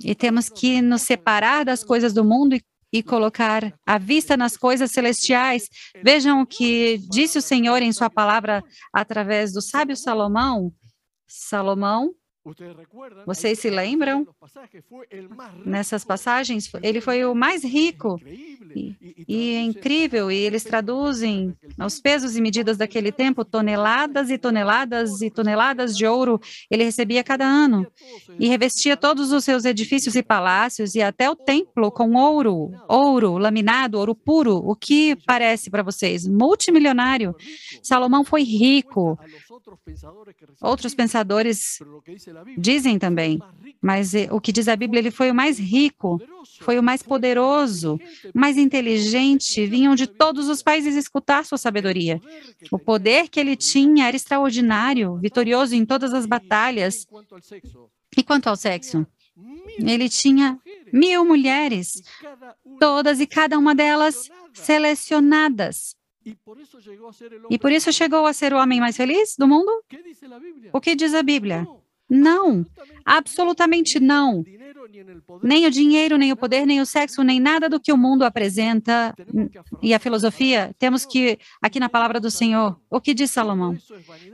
E 0.03 0.15
temos 0.15 0.49
que 0.49 0.81
nos 0.81 1.03
separar 1.03 1.65
das 1.65 1.83
coisas 1.83 2.13
do 2.13 2.25
mundo 2.25 2.55
e, 2.55 2.63
e 2.93 3.03
colocar 3.03 3.73
a 3.87 3.99
vista 3.99 4.37
nas 4.37 4.57
coisas 4.57 4.91
celestiais. 4.91 5.69
Vejam 6.03 6.43
o 6.43 6.47
que 6.47 6.99
disse 7.11 7.39
o 7.39 7.43
Senhor 7.43 7.83
em 7.83 7.93
Sua 7.93 8.11
palavra 8.11 8.63
através 8.93 9.53
do 9.53 9.61
sábio 9.61 9.97
Salomão. 9.97 10.73
Salomão 11.27 12.13
Vocês 13.25 13.59
se 13.59 13.71
lembram? 13.71 14.27
Nessas 15.65 16.05
passagens, 16.05 16.71
ele 16.83 17.01
foi 17.01 17.25
o 17.25 17.35
mais 17.35 17.65
rico. 17.65 18.21
E, 18.77 18.97
e 19.27 19.55
é 19.55 19.61
incrível, 19.61 20.31
e 20.31 20.37
eles 20.37 20.63
traduzem 20.63 21.57
aos 21.79 22.01
pesos 22.01 22.37
e 22.37 22.41
medidas 22.43 22.77
daquele 22.77 23.11
tempo 23.11 23.45
toneladas 23.45 24.31
e 24.31 24.37
toneladas 24.37 25.23
e 25.23 25.31
toneladas 25.31 25.97
de 25.97 26.07
ouro 26.07 26.41
ele 26.71 26.85
recebia 26.85 27.25
cada 27.25 27.47
ano. 27.47 27.87
E 28.39 28.49
revestia 28.49 28.97
todos 28.97 29.33
os 29.33 29.45
seus 29.45 29.65
edifícios 29.65 30.15
e 30.15 30.23
palácios 30.23 30.95
e 30.95 31.03
até 31.03 31.31
o 31.31 31.37
templo 31.37 31.91
com 31.91 32.15
ouro, 32.15 32.73
ouro 32.89 33.39
laminado, 33.39 33.99
ouro 33.99 34.15
puro. 34.15 34.57
O 34.57 34.75
que 34.75 35.17
parece 35.25 35.71
para 35.71 35.83
vocês? 35.83 36.27
Multimilionário. 36.27 37.35
Salomão 37.83 38.25
foi 38.25 38.43
rico. 38.43 39.19
Outros 40.61 40.95
pensadores 40.95 41.79
dizem 42.57 42.99
também, 42.99 43.39
mas 43.85 44.15
eh, 44.15 44.29
o 44.31 44.41
que 44.41 44.51
diz 44.51 44.67
a 44.67 44.77
Bíblia, 44.77 45.01
ele 45.01 45.11
foi 45.11 45.31
o 45.31 45.35
mais 45.35 45.59
rico, 45.59 46.19
foi 46.61 46.79
o 46.79 46.83
mais 46.83 47.03
poderoso, 47.03 48.01
mais 48.35 48.57
inteligente, 48.57 49.67
vinham 49.67 49.95
de 49.95 50.07
todos 50.07 50.49
os 50.49 50.63
países 50.63 50.97
escutar 50.97 51.45
sua 51.45 51.59
sabedoria. 51.59 52.19
O 52.71 52.79
poder 52.79 53.29
que 53.29 53.39
ele 53.39 53.55
tinha 53.55 54.07
era 54.07 54.17
extraordinário, 54.17 55.19
vitorioso 55.19 55.75
em 55.75 55.85
todas 55.85 56.15
as 56.15 56.25
batalhas. 56.25 57.07
E 58.17 58.23
quanto 58.23 58.49
ao 58.49 58.57
sexo? 58.57 59.07
Ele 59.79 60.09
tinha 60.09 60.59
mil 60.91 61.25
mulheres, 61.25 62.03
todas 62.81 63.21
e 63.21 63.27
cada 63.27 63.59
uma 63.59 63.75
delas 63.75 64.31
selecionadas. 64.55 65.95
E 66.25 67.59
por 67.59 67.71
isso 67.71 67.93
chegou 67.93 68.25
a 68.25 68.33
ser 68.33 68.55
o 68.55 68.57
homem 68.57 68.81
mais 68.81 68.97
feliz 68.97 69.37
do 69.37 69.47
mundo? 69.47 69.71
O 70.73 70.81
que 70.81 70.95
diz 70.95 71.13
a 71.13 71.23
Bíblia? 71.23 71.67
Não, 72.09 72.65
absolutamente 73.05 73.99
não. 73.99 74.45
Nem 75.43 75.67
o 75.67 75.71
dinheiro, 75.71 76.17
nem 76.17 76.33
o 76.33 76.37
poder, 76.37 76.67
nem 76.67 76.81
o 76.81 76.87
sexo, 76.87 77.23
nem 77.23 77.41
nada 77.41 77.69
do 77.69 77.81
que 77.81 77.93
o 77.93 77.97
mundo 77.97 78.23
apresenta 78.23 79.15
e 79.83 79.95
a 79.95 79.99
filosofia. 79.99 80.75
Temos 80.79 81.07
que, 81.07 81.39
aqui 81.63 81.81
na 81.81 81.89
palavra 81.89 82.21
do 82.21 82.31
Senhor, 82.31 82.79
o 82.91 83.01
que 83.01 83.15
diz 83.15 83.31
Salomão? 83.31 83.77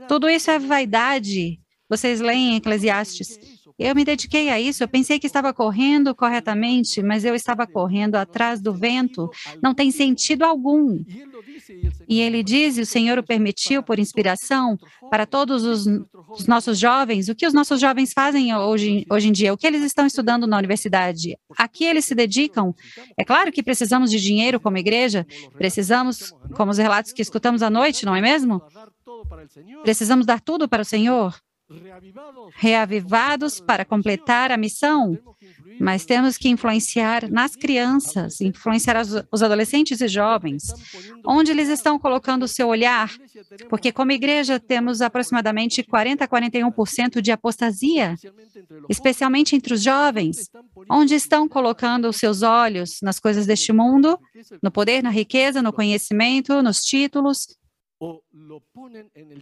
Tudo 0.07 0.29
isso 0.29 0.51
é 0.51 0.59
vaidade. 0.59 1.59
Vocês 1.89 2.21
leem 2.21 2.55
Eclesiastes. 2.55 3.37
Eu 3.81 3.95
me 3.95 4.05
dediquei 4.05 4.49
a 4.49 4.59
isso, 4.59 4.83
eu 4.83 4.87
pensei 4.87 5.17
que 5.19 5.25
estava 5.25 5.51
correndo 5.51 6.13
corretamente, 6.13 7.01
mas 7.01 7.25
eu 7.25 7.33
estava 7.33 7.65
correndo 7.65 8.13
atrás 8.13 8.61
do 8.61 8.71
vento. 8.71 9.27
Não 9.61 9.73
tem 9.73 9.89
sentido 9.89 10.43
algum. 10.43 11.03
E 12.07 12.21
ele 12.21 12.43
diz, 12.43 12.77
o 12.77 12.85
Senhor 12.85 13.17
o 13.17 13.23
permitiu 13.23 13.81
por 13.81 13.97
inspiração 13.97 14.77
para 15.09 15.25
todos 15.25 15.63
os, 15.63 15.87
os, 16.29 16.45
nossos 16.45 16.77
jovens, 16.77 17.27
o 17.27 17.33
que 17.33 17.47
os 17.47 17.53
nossos 17.53 17.81
jovens 17.81 18.13
fazem 18.13 18.55
hoje, 18.55 19.03
hoje 19.09 19.29
em 19.29 19.31
dia, 19.31 19.51
o 19.51 19.57
que 19.57 19.65
eles 19.65 19.81
estão 19.81 20.05
estudando 20.05 20.45
na 20.45 20.59
universidade, 20.59 21.35
a 21.57 21.67
que 21.67 21.83
eles 21.83 22.05
se 22.05 22.13
dedicam. 22.13 22.75
É 23.17 23.23
claro 23.23 23.51
que 23.51 23.63
precisamos 23.63 24.11
de 24.11 24.19
dinheiro 24.19 24.59
como 24.59 24.77
igreja, 24.77 25.25
precisamos, 25.57 26.31
como 26.53 26.71
os 26.71 26.77
relatos 26.77 27.13
que 27.13 27.21
escutamos 27.21 27.63
à 27.63 27.69
noite, 27.69 28.05
não 28.05 28.15
é 28.15 28.21
mesmo? 28.21 28.61
Precisamos 29.81 30.27
dar 30.27 30.39
tudo 30.39 30.69
para 30.69 30.83
o 30.83 30.85
Senhor 30.85 31.33
reavivados 32.55 33.59
para 33.59 33.85
completar 33.85 34.51
a 34.51 34.57
missão, 34.57 35.17
mas 35.79 36.05
temos 36.05 36.37
que 36.37 36.49
influenciar 36.49 37.29
nas 37.29 37.55
crianças, 37.55 38.41
influenciar 38.41 39.01
os 39.31 39.43
adolescentes 39.43 39.99
e 40.01 40.07
jovens, 40.07 40.63
onde 41.25 41.51
eles 41.51 41.69
estão 41.69 41.97
colocando 41.97 42.43
o 42.43 42.47
seu 42.47 42.67
olhar, 42.67 43.11
porque 43.69 43.91
como 43.91 44.11
igreja 44.11 44.59
temos 44.59 45.01
aproximadamente 45.01 45.83
40 45.83 46.23
a 46.23 46.27
41% 46.27 47.21
de 47.21 47.31
apostasia, 47.31 48.15
especialmente 48.89 49.55
entre 49.55 49.73
os 49.73 49.81
jovens, 49.81 50.49
onde 50.89 51.15
estão 51.15 51.47
colocando 51.47 52.07
os 52.07 52.17
seus 52.17 52.41
olhos 52.41 52.97
nas 53.01 53.19
coisas 53.19 53.45
deste 53.45 53.73
mundo, 53.73 54.19
no 54.61 54.71
poder, 54.71 55.01
na 55.01 55.09
riqueza, 55.09 55.61
no 55.61 55.73
conhecimento, 55.73 56.61
nos 56.61 56.81
títulos, 56.81 57.47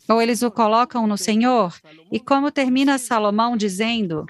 ou 0.08 0.22
eles 0.22 0.42
o 0.42 0.52
colocam 0.52 1.08
no 1.08 1.18
Senhor. 1.18 1.74
E 2.12 2.20
como 2.20 2.52
termina 2.52 2.98
Salomão 2.98 3.56
dizendo, 3.56 4.26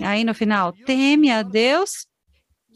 aí 0.00 0.24
no 0.24 0.34
final, 0.34 0.72
teme 0.72 1.30
a 1.30 1.42
Deus 1.42 2.06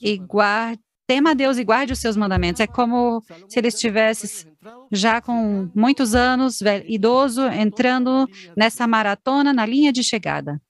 e 0.00 0.18
guarde, 0.18 0.82
tema 1.06 1.30
a 1.30 1.34
Deus 1.34 1.56
e 1.56 1.64
guarde 1.64 1.94
os 1.94 1.98
seus 1.98 2.16
mandamentos. 2.16 2.60
É 2.60 2.66
como 2.66 3.22
se 3.48 3.58
ele 3.58 3.68
estivesse 3.68 4.46
já 4.92 5.20
com 5.20 5.70
muitos 5.74 6.14
anos, 6.14 6.60
velho, 6.60 6.84
idoso, 6.86 7.46
entrando 7.46 8.28
nessa 8.54 8.86
maratona 8.86 9.52
na 9.52 9.64
linha 9.64 9.92
de 9.92 10.04
chegada. 10.04 10.60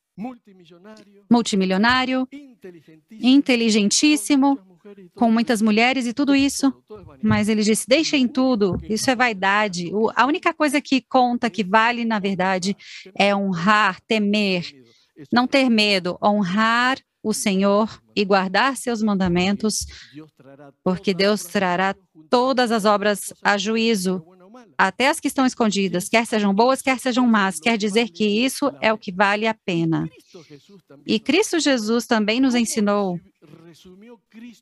Multimilionário, 1.29 2.29
inteligentíssimo, 3.11 4.59
com 5.15 5.31
muitas 5.31 5.61
mulheres 5.61 6.07
e 6.07 6.13
tudo 6.13 6.35
isso. 6.35 6.73
Mas 7.23 7.49
ele 7.49 7.63
disse: 7.63 7.87
deixem 7.89 8.27
tudo, 8.27 8.79
isso 8.89 9.11
é 9.11 9.17
vaidade. 9.17 9.91
O, 9.93 10.11
a 10.15 10.27
única 10.27 10.53
coisa 10.53 10.81
que 10.81 11.01
conta, 11.01 11.51
que 11.51 11.65
vale, 11.65 12.05
na 12.05 12.19
verdade, 12.19 12.77
é 13.15 13.35
honrar, 13.35 14.01
temer, 14.07 14.65
não 15.33 15.47
ter 15.47 15.69
medo, 15.69 16.19
honrar 16.23 16.99
o 17.23 17.33
Senhor 17.35 18.01
e 18.17 18.25
guardar 18.25 18.77
seus 18.77 19.03
mandamentos, 19.03 19.87
porque 20.83 21.13
Deus 21.13 21.45
trará 21.45 21.95
todas 22.31 22.73
as 22.73 22.85
obras 22.85 23.33
a 23.43 23.59
juízo, 23.59 24.25
até 24.77 25.09
as 25.09 25.21
que 25.21 25.29
estão 25.29 25.45
escondidas, 25.45 26.09
quer 26.09 26.27
sejam 26.27 26.55
boas, 26.55 26.81
quer 26.81 26.99
sejam 26.99 27.27
más, 27.27 27.59
quer 27.61 27.77
dizer 27.77 28.09
que 28.09 28.25
isso 28.25 28.73
é 28.81 28.93
o 28.93 28.99
que 28.99 29.13
vale 29.13 29.47
a 29.47 29.55
pena. 29.55 30.09
E 31.07 31.19
Cristo 31.19 31.59
Jesus 31.61 32.07
também 32.07 32.41
nos 32.41 32.55
ensinou 32.55 33.21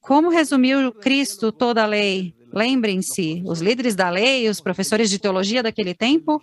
como 0.01 0.31
resumiu 0.31 0.93
Cristo 0.93 1.53
toda 1.53 1.83
a 1.83 1.87
lei? 1.87 2.35
Lembrem-se, 2.53 3.43
os 3.47 3.61
líderes 3.61 3.95
da 3.95 4.09
lei, 4.09 4.49
os 4.49 4.61
professores 4.61 5.11
de 5.11 5.19
teologia 5.19 5.63
daquele 5.63 5.95
tempo, 5.95 6.41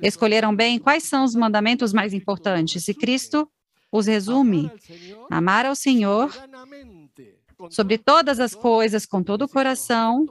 escolheram 0.00 0.54
bem 0.54 0.78
quais 0.78 1.02
são 1.02 1.24
os 1.24 1.34
mandamentos 1.34 1.92
mais 1.92 2.14
importantes. 2.14 2.86
E 2.86 2.94
Cristo 2.94 3.48
os 3.90 4.06
resume: 4.06 4.70
amar 5.30 5.66
ao 5.66 5.74
Senhor 5.74 6.30
sobre 7.70 7.98
todas 7.98 8.40
as 8.40 8.54
coisas, 8.54 9.04
com 9.04 9.22
todo 9.22 9.42
o 9.42 9.48
coração, 9.48 10.26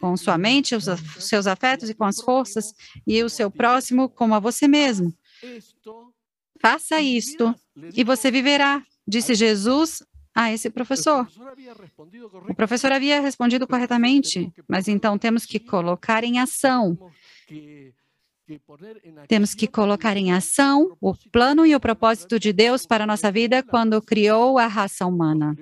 com 0.00 0.16
sua 0.16 0.38
mente, 0.38 0.74
os 0.74 0.84
seus 1.18 1.46
afetos 1.46 1.90
e 1.90 1.94
com 1.94 2.04
as 2.04 2.20
forças, 2.20 2.72
e 3.06 3.22
o 3.22 3.28
seu 3.28 3.50
próximo 3.50 4.08
como 4.08 4.34
a 4.34 4.40
você 4.40 4.68
mesmo. 4.68 5.12
Faça 6.60 7.00
isto 7.00 7.52
e 7.94 8.04
você 8.04 8.30
viverá, 8.30 8.82
disse 9.06 9.34
Jesus 9.34 10.02
a 10.34 10.52
esse 10.52 10.70
professor. 10.70 11.28
O 12.48 12.54
professor 12.54 12.92
havia 12.92 13.20
respondido 13.20 13.66
corretamente, 13.66 14.52
mas 14.68 14.88
então 14.88 15.18
temos 15.18 15.44
que 15.44 15.58
colocar 15.58 16.24
em 16.24 16.38
ação. 16.38 16.98
Temos 19.28 19.54
que 19.54 19.66
colocar 19.66 20.16
em 20.16 20.32
ação 20.32 20.96
o 21.00 21.14
plano 21.30 21.64
e 21.64 21.74
o 21.74 21.80
propósito 21.80 22.38
de 22.38 22.52
Deus 22.52 22.86
para 22.86 23.04
a 23.04 23.06
nossa 23.06 23.30
vida 23.30 23.62
quando 23.62 24.02
criou 24.02 24.58
a 24.58 24.66
raça 24.66 25.06
humana. 25.06 25.56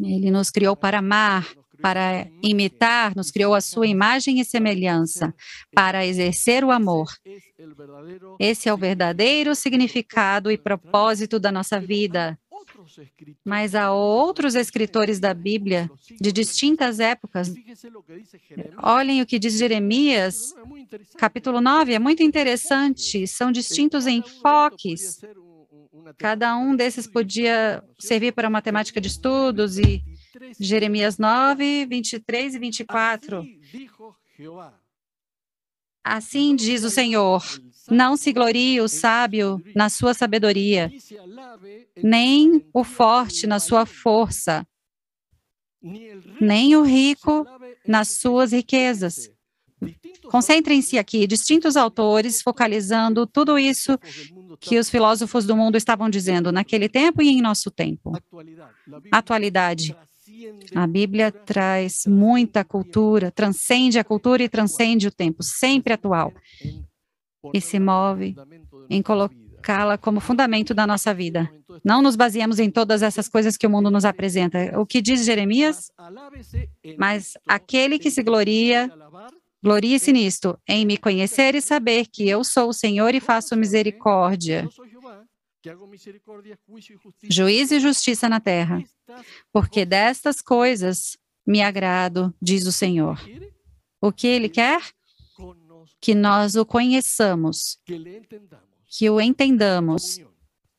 Ele 0.00 0.30
nos 0.30 0.50
criou 0.50 0.76
para 0.76 0.98
amar, 0.98 1.48
para 1.80 2.26
imitar, 2.42 3.14
nos 3.14 3.30
criou 3.30 3.54
a 3.54 3.60
sua 3.60 3.86
imagem 3.86 4.40
e 4.40 4.44
semelhança, 4.44 5.34
para 5.72 6.04
exercer 6.04 6.64
o 6.64 6.70
amor. 6.70 7.08
Esse 8.38 8.68
é 8.68 8.74
o 8.74 8.76
verdadeiro 8.76 9.54
significado 9.54 10.50
e 10.50 10.58
propósito 10.58 11.38
da 11.38 11.52
nossa 11.52 11.80
vida. 11.80 12.38
Mas 13.44 13.74
há 13.74 13.92
outros 13.92 14.54
escritores 14.54 15.18
da 15.18 15.34
Bíblia 15.34 15.90
de 16.20 16.32
distintas 16.32 17.00
épocas. 17.00 17.52
Olhem 18.82 19.22
o 19.22 19.26
que 19.26 19.38
diz 19.38 19.58
Jeremias, 19.58 20.54
capítulo 21.16 21.60
9, 21.60 21.94
é 21.94 21.98
muito 21.98 22.22
interessante. 22.22 23.26
São 23.26 23.50
distintos 23.50 24.06
enfoques. 24.06 25.20
Cada 26.16 26.56
um 26.56 26.74
desses 26.74 27.06
podia 27.06 27.82
servir 27.98 28.32
para 28.32 28.48
uma 28.48 28.62
temática 28.62 29.00
de 29.00 29.08
estudos 29.08 29.78
e 29.78 30.02
Jeremias 30.58 31.18
9, 31.18 31.86
23 31.86 32.54
e 32.54 32.58
24. 32.58 33.44
Assim 36.08 36.56
diz 36.56 36.84
o 36.84 36.90
Senhor: 36.90 37.42
não 37.90 38.16
se 38.16 38.32
glorie 38.32 38.80
o 38.80 38.88
sábio 38.88 39.62
na 39.74 39.88
sua 39.88 40.14
sabedoria, 40.14 40.90
nem 42.02 42.66
o 42.72 42.82
forte 42.82 43.46
na 43.46 43.60
sua 43.60 43.84
força, 43.84 44.66
nem 46.40 46.76
o 46.76 46.82
rico 46.82 47.46
nas 47.86 48.08
suas 48.08 48.52
riquezas. 48.52 49.30
Concentrem-se 50.30 50.98
aqui, 50.98 51.26
distintos 51.26 51.76
autores 51.76 52.42
focalizando 52.42 53.26
tudo 53.26 53.58
isso 53.58 53.98
que 54.60 54.78
os 54.78 54.90
filósofos 54.90 55.46
do 55.46 55.56
mundo 55.56 55.76
estavam 55.76 56.10
dizendo 56.10 56.50
naquele 56.50 56.88
tempo 56.88 57.22
e 57.22 57.28
em 57.28 57.40
nosso 57.40 57.70
tempo. 57.70 58.12
Atualidade. 59.12 59.96
A 60.74 60.86
Bíblia 60.86 61.30
traz 61.30 62.04
muita 62.06 62.64
cultura, 62.64 63.30
transcende 63.30 63.98
a 63.98 64.04
cultura 64.04 64.42
e 64.42 64.48
transcende 64.48 65.06
o 65.08 65.10
tempo, 65.10 65.42
sempre 65.42 65.92
atual. 65.92 66.32
e 67.54 67.60
se 67.60 67.78
move 67.78 68.34
em 68.90 69.00
colocá-la 69.00 69.96
como 69.96 70.20
fundamento 70.20 70.74
da 70.74 70.86
nossa 70.86 71.14
vida. 71.14 71.50
Não 71.84 72.02
nos 72.02 72.16
baseemos 72.16 72.58
em 72.58 72.70
todas 72.70 73.02
essas 73.02 73.28
coisas 73.28 73.56
que 73.56 73.66
o 73.66 73.70
mundo 73.70 73.90
nos 73.90 74.04
apresenta. 74.04 74.78
O 74.78 74.84
que 74.84 75.00
diz 75.00 75.24
Jeremias? 75.24 75.90
Mas 76.98 77.34
aquele 77.46 77.98
que 77.98 78.10
se 78.10 78.22
gloria, 78.22 78.90
glorie-se 79.62 80.12
nisto, 80.12 80.58
em 80.68 80.84
me 80.84 80.96
conhecer 80.96 81.54
e 81.54 81.60
saber 81.60 82.06
que 82.06 82.28
eu 82.28 82.42
sou 82.42 82.70
o 82.70 82.74
Senhor 82.74 83.14
e 83.14 83.20
faço 83.20 83.56
misericórdia, 83.56 84.68
juízo 87.28 87.74
e 87.74 87.80
justiça 87.80 88.28
na 88.28 88.40
terra. 88.40 88.82
Porque 89.52 89.84
destas 89.84 90.40
coisas 90.40 91.16
me 91.46 91.62
agrado, 91.62 92.34
diz 92.40 92.66
o 92.66 92.72
Senhor. 92.72 93.18
O 94.00 94.12
que 94.12 94.26
ele 94.26 94.48
quer? 94.48 94.80
Que 96.00 96.14
nós 96.14 96.54
o 96.54 96.64
conheçamos, 96.64 97.80
que 98.86 99.10
o 99.10 99.20
entendamos. 99.20 100.20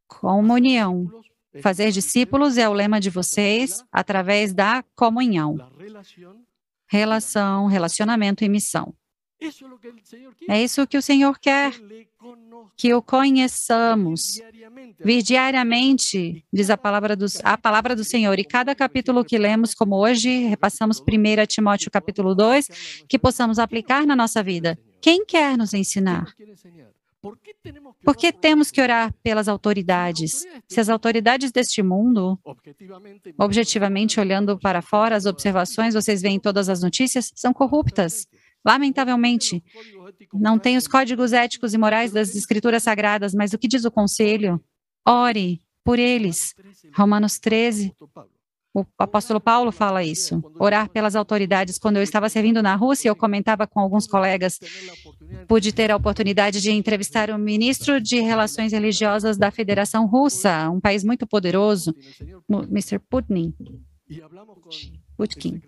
Comunhão. 0.07 1.11
Fazer 1.61 1.91
discípulos 1.91 2.57
é 2.57 2.69
o 2.69 2.73
lema 2.73 2.99
de 2.99 3.09
vocês 3.09 3.83
através 3.91 4.53
da 4.53 4.83
comunhão. 4.95 5.57
Relação, 6.87 7.67
relacionamento 7.67 8.43
e 8.43 8.49
missão. 8.49 8.95
É 10.49 10.61
isso 10.61 10.85
que 10.85 10.97
o 10.97 11.01
Senhor 11.01 11.39
quer, 11.39 11.73
que 12.75 12.93
o 12.93 13.01
conheçamos. 13.01 14.41
Vir 14.99 15.21
diariamente, 15.23 16.45
diz 16.51 16.69
a 16.69 16.77
palavra, 16.77 17.15
do, 17.15 17.25
a 17.43 17.57
palavra 17.57 17.95
do 17.95 18.03
Senhor, 18.03 18.37
e 18.37 18.43
cada 18.43 18.75
capítulo 18.75 19.23
que 19.23 19.37
lemos, 19.37 19.73
como 19.73 19.95
hoje, 19.95 20.45
repassamos 20.47 20.99
1 20.99 21.45
Timóteo 21.47 21.89
capítulo 21.89 22.35
2, 22.35 23.05
que 23.07 23.17
possamos 23.17 23.59
aplicar 23.59 24.05
na 24.05 24.15
nossa 24.15 24.43
vida. 24.43 24.77
Quem 24.99 25.25
quer 25.25 25.57
nos 25.57 25.73
ensinar? 25.73 26.33
Por 28.03 28.15
que 28.15 28.31
temos 28.31 28.71
que 28.71 28.81
orar 28.81 29.13
pelas 29.21 29.49
autoridades? 29.49 30.45
Se 30.67 30.79
as 30.79 30.87
autoridades 30.87 31.51
deste 31.51 31.83
mundo, 31.83 32.39
objetivamente 33.37 34.19
olhando 34.19 34.57
para 34.57 34.81
fora, 34.81 35.15
as 35.15 35.25
observações, 35.25 35.93
vocês 35.93 36.21
veem 36.21 36.39
todas 36.39 36.69
as 36.69 36.81
notícias, 36.81 37.31
são 37.35 37.53
corruptas. 37.53 38.25
Lamentavelmente, 38.65 39.63
não 40.33 40.59
tem 40.59 40.77
os 40.77 40.87
códigos 40.87 41.33
éticos 41.33 41.73
e 41.73 41.77
morais 41.77 42.11
das 42.11 42.35
escrituras 42.35 42.83
sagradas, 42.83 43.33
mas 43.33 43.53
o 43.53 43.57
que 43.57 43.67
diz 43.67 43.85
o 43.85 43.91
conselho? 43.91 44.61
Ore 45.07 45.61
por 45.83 45.97
eles. 45.97 46.53
Romanos 46.93 47.39
13. 47.39 47.93
O 48.71 48.85
apóstolo 48.99 49.39
Paulo 49.39 49.71
fala 49.71 50.03
isso. 50.03 50.43
Orar 50.59 50.89
pelas 50.89 51.15
autoridades. 51.15 51.79
Quando 51.79 51.97
eu 51.97 52.03
estava 52.03 52.29
servindo 52.29 52.61
na 52.61 52.75
Rússia, 52.75 53.09
eu 53.09 53.15
comentava 53.15 53.65
com 53.65 53.79
alguns 53.79 54.05
colegas. 54.05 54.59
Pude 55.47 55.73
ter 55.73 55.89
a 55.89 55.95
oportunidade 55.95 56.61
de 56.61 56.71
entrevistar 56.71 57.31
o 57.31 57.39
ministro 57.39 57.99
de 57.99 58.19
Relações 58.19 58.71
Religiosas 58.71 59.37
da 59.37 59.49
Federação 59.49 60.05
Russa, 60.05 60.69
um 60.69 60.79
país 60.79 61.03
muito 61.03 61.25
poderoso, 61.25 61.95
Mr. 62.47 62.99
Putin. 62.99 63.53
Putkin, 65.19 65.61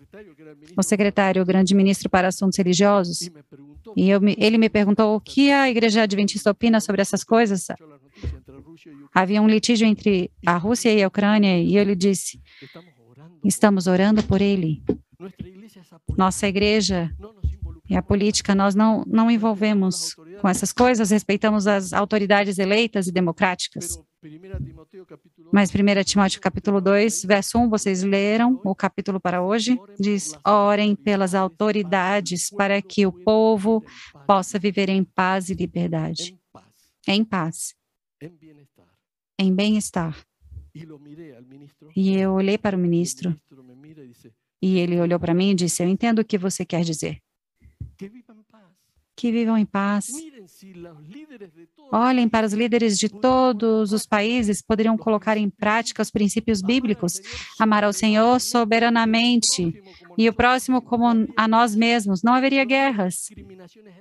o 0.74 0.82
secretário, 0.82 1.42
o 1.42 1.44
grande 1.44 1.74
ministro 1.74 2.08
para 2.08 2.28
assuntos 2.28 2.56
religiosos, 2.56 3.28
e 3.94 4.08
eu, 4.08 4.18
ele 4.38 4.56
me 4.56 4.70
perguntou 4.70 5.14
o 5.14 5.20
que 5.20 5.50
a 5.50 5.68
Igreja 5.68 6.02
Adventista 6.02 6.50
opina 6.50 6.80
sobre 6.80 7.02
essas 7.02 7.22
coisas. 7.22 7.66
Havia 9.12 9.42
um 9.42 9.46
litígio 9.46 9.86
entre 9.86 10.30
a 10.46 10.56
Rússia 10.56 10.90
e 10.90 11.02
a 11.02 11.08
Ucrânia, 11.08 11.58
e 11.58 11.76
ele 11.76 11.94
disse: 11.94 12.40
Estamos 13.44 13.86
orando 13.86 14.22
por 14.22 14.40
ele. 14.40 14.82
Nossa 16.16 16.48
igreja 16.48 17.14
e 17.90 17.94
a 17.94 18.02
política, 18.02 18.54
nós 18.54 18.74
não, 18.74 19.04
não 19.06 19.30
envolvemos 19.30 20.14
com 20.40 20.48
essas 20.48 20.72
coisas, 20.72 21.10
respeitamos 21.10 21.66
as 21.66 21.92
autoridades 21.92 22.58
eleitas 22.58 23.06
e 23.06 23.12
democráticas. 23.12 24.00
Mas 25.52 25.70
1 25.70 26.04
Timóteo 26.04 26.40
capítulo 26.40 26.80
2, 26.80 27.24
verso 27.24 27.58
1, 27.58 27.68
vocês 27.68 28.02
leram 28.02 28.58
o 28.64 28.74
capítulo 28.74 29.20
para 29.20 29.42
hoje, 29.42 29.78
diz, 30.00 30.34
orem 30.46 30.96
pelas 30.96 31.34
autoridades 31.34 32.48
para 32.48 32.80
que 32.80 33.06
o 33.06 33.12
povo 33.12 33.84
possa 34.26 34.58
viver 34.58 34.88
em 34.88 35.04
paz 35.04 35.50
e 35.50 35.54
liberdade. 35.54 36.38
Em 37.06 37.22
paz. 37.22 37.74
Em 39.38 39.54
bem-estar. 39.54 40.18
E 41.94 42.16
eu 42.16 42.32
olhei 42.32 42.56
para 42.56 42.74
o 42.74 42.80
ministro 42.80 43.38
e 44.62 44.78
ele 44.78 44.98
olhou 44.98 45.20
para 45.20 45.34
mim 45.34 45.50
e 45.50 45.54
disse, 45.54 45.82
eu 45.82 45.88
entendo 45.88 46.20
o 46.20 46.24
que 46.24 46.38
você 46.38 46.64
quer 46.64 46.82
dizer 46.82 47.20
que 49.16 49.30
vivam 49.30 49.56
em 49.56 49.66
paz. 49.66 50.06
Olhem 51.92 52.28
para 52.28 52.46
os 52.46 52.52
líderes 52.52 52.98
de 52.98 53.08
todos 53.08 53.92
os 53.92 54.06
países, 54.06 54.62
poderiam 54.62 54.96
colocar 54.96 55.36
em 55.36 55.50
prática 55.50 56.02
os 56.02 56.10
princípios 56.10 56.62
bíblicos, 56.62 57.20
amar 57.58 57.84
ao 57.84 57.92
Senhor 57.92 58.40
soberanamente 58.40 59.72
e 60.16 60.28
o 60.28 60.32
próximo 60.32 60.80
como 60.80 61.28
a 61.36 61.46
nós 61.46 61.74
mesmos. 61.74 62.22
Não 62.22 62.32
haveria 62.32 62.64
guerras, 62.64 63.28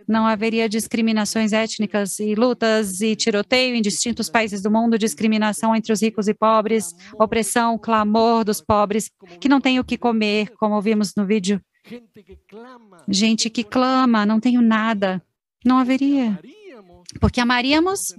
não 0.08 0.26
haveria 0.26 0.70
discriminações 0.70 1.54
étnicas 1.54 2.20
e 2.20 2.34
lutas 2.34 3.02
e 3.02 3.16
tiroteio 3.16 3.76
em 3.76 3.82
distintos 3.82 4.30
países 4.30 4.62
do 4.62 4.72
mundo, 4.72 4.98
discriminação 4.98 5.76
entre 5.76 5.92
os 5.92 6.02
ricos 6.02 6.28
e 6.28 6.34
pobres, 6.34 6.94
opressão, 7.20 7.78
clamor 7.78 8.44
dos 8.44 8.62
pobres 8.62 9.10
que 9.40 9.50
não 9.50 9.62
têm 9.62 9.80
o 9.80 9.84
que 9.84 9.98
comer, 9.98 10.52
como 10.58 10.82
vimos 10.82 11.14
no 11.16 11.26
vídeo 11.26 11.62
Gente 13.08 13.50
que 13.50 13.64
clama, 13.64 14.26
não 14.26 14.40
tenho 14.40 14.62
nada. 14.62 15.22
Não 15.66 15.78
haveria. 15.78 16.40
Porque 17.20 17.42
amaríamos 17.42 18.16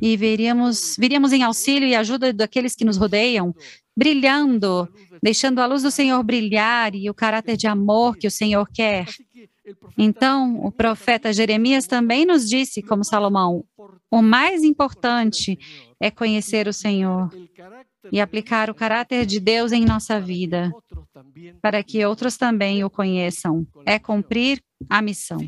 e 0.00 0.16
veríamos, 0.16 0.96
viríamos 0.98 1.32
em 1.32 1.42
auxílio 1.42 1.88
e 1.88 1.94
ajuda 1.94 2.32
daqueles 2.32 2.74
que 2.74 2.84
nos 2.84 2.96
rodeiam, 2.96 3.54
brilhando, 3.96 4.88
deixando 5.22 5.60
a 5.60 5.66
luz 5.66 5.82
do 5.82 5.90
Senhor 5.90 6.22
brilhar 6.22 6.94
e 6.94 7.08
o 7.08 7.14
caráter 7.14 7.56
de 7.56 7.66
amor 7.66 8.16
que 8.16 8.26
o 8.26 8.30
Senhor 8.30 8.68
quer. 8.72 9.06
Então, 9.96 10.64
o 10.64 10.70
profeta 10.70 11.32
Jeremias 11.32 11.86
também 11.86 12.26
nos 12.26 12.48
disse, 12.48 12.82
como 12.82 13.04
Salomão, 13.04 13.64
o 14.10 14.20
mais 14.20 14.62
importante 14.62 15.58
é 15.98 16.10
conhecer 16.10 16.68
o 16.68 16.72
Senhor 16.72 17.30
e 18.12 18.20
aplicar 18.20 18.68
o 18.68 18.74
caráter 18.74 19.24
de 19.24 19.40
Deus 19.40 19.72
em 19.72 19.84
nossa 19.84 20.20
vida, 20.20 20.70
para 21.62 21.82
que 21.82 22.04
outros 22.04 22.36
também 22.36 22.84
o 22.84 22.90
conheçam. 22.90 23.66
É 23.86 23.98
cumprir 23.98 24.62
a 24.88 25.00
missão. 25.00 25.38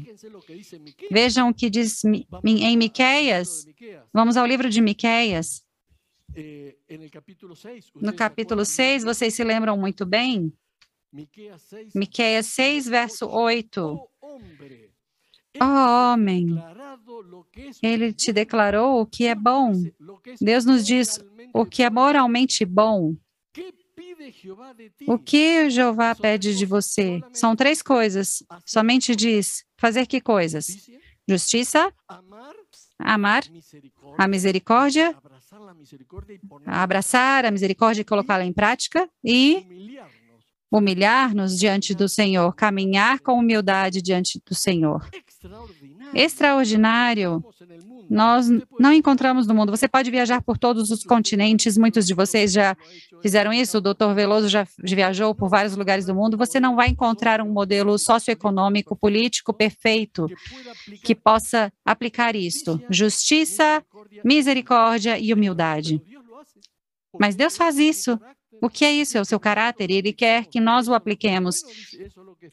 Vejam 1.10 1.50
o 1.50 1.54
que 1.54 1.68
diz 1.68 2.02
em 2.04 2.76
Miqueias. 2.76 3.66
Vamos 4.12 4.36
ao 4.36 4.46
livro 4.46 4.70
de 4.70 4.80
Miqueias. 4.80 5.62
No 8.00 8.12
capítulo 8.12 8.64
6, 8.64 9.04
vocês 9.04 9.34
se 9.34 9.44
lembram 9.44 9.76
muito 9.76 10.04
bem? 10.04 10.52
Miqueias 11.94 12.46
6, 12.46 12.88
verso 12.88 13.26
8. 13.26 13.80
Ó 15.58 15.64
oh, 15.64 16.12
homem, 16.12 16.48
ele 17.82 18.12
te 18.12 18.32
declarou 18.32 19.00
o 19.00 19.06
que 19.06 19.26
é 19.26 19.34
bom. 19.34 19.72
Deus 20.40 20.64
nos 20.64 20.84
diz 20.84 21.18
o 21.54 21.64
que 21.64 21.82
é 21.82 21.88
moralmente 21.88 22.64
bom. 22.64 23.14
O 25.06 25.18
que 25.18 25.70
Jeová 25.70 26.14
pede 26.14 26.56
de 26.56 26.66
você? 26.66 27.20
São 27.32 27.56
três 27.56 27.80
coisas. 27.80 28.42
Somente 28.66 29.16
diz: 29.16 29.64
fazer 29.78 30.06
que 30.06 30.20
coisas? 30.20 30.66
Justiça, 31.28 31.92
amar 32.98 33.44
a 34.18 34.28
misericórdia, 34.28 35.16
abraçar 36.66 37.44
a 37.44 37.50
misericórdia 37.50 38.02
e 38.02 38.04
colocá-la 38.04 38.44
em 38.44 38.52
prática 38.52 39.08
e 39.24 39.98
humilhar-nos 40.70 41.58
diante 41.58 41.94
do 41.94 42.08
Senhor, 42.08 42.52
caminhar 42.54 43.20
com 43.20 43.34
humildade 43.34 44.02
diante 44.02 44.40
do 44.44 44.54
Senhor. 44.54 45.08
Extraordinário. 46.14 47.44
Nós 48.08 48.48
não 48.78 48.92
encontramos 48.92 49.46
no 49.46 49.54
mundo. 49.54 49.70
Você 49.70 49.88
pode 49.88 50.10
viajar 50.10 50.40
por 50.40 50.58
todos 50.58 50.90
os 50.90 51.02
continentes, 51.02 51.76
muitos 51.76 52.06
de 52.06 52.14
vocês 52.14 52.52
já 52.52 52.76
fizeram 53.20 53.52
isso, 53.52 53.78
o 53.78 53.80
doutor 53.80 54.14
Veloso 54.14 54.48
já 54.48 54.66
viajou 54.82 55.34
por 55.34 55.48
vários 55.48 55.76
lugares 55.76 56.06
do 56.06 56.14
mundo. 56.14 56.36
Você 56.36 56.60
não 56.60 56.76
vai 56.76 56.88
encontrar 56.88 57.40
um 57.40 57.52
modelo 57.52 57.98
socioeconômico, 57.98 58.96
político 58.96 59.52
perfeito 59.52 60.26
que 61.02 61.14
possa 61.14 61.72
aplicar 61.84 62.36
isto: 62.36 62.80
justiça, 62.88 63.82
misericórdia 64.24 65.18
e 65.18 65.32
humildade. 65.32 66.00
Mas 67.18 67.34
Deus 67.34 67.56
faz 67.56 67.78
isso 67.78 68.18
o 68.60 68.68
que 68.68 68.84
é 68.84 68.92
isso? 68.92 69.18
É 69.18 69.20
o 69.20 69.24
seu 69.24 69.38
caráter 69.38 69.90
ele 69.90 70.12
quer 70.12 70.46
que 70.46 70.60
nós 70.60 70.88
o 70.88 70.94
apliquemos. 70.94 71.62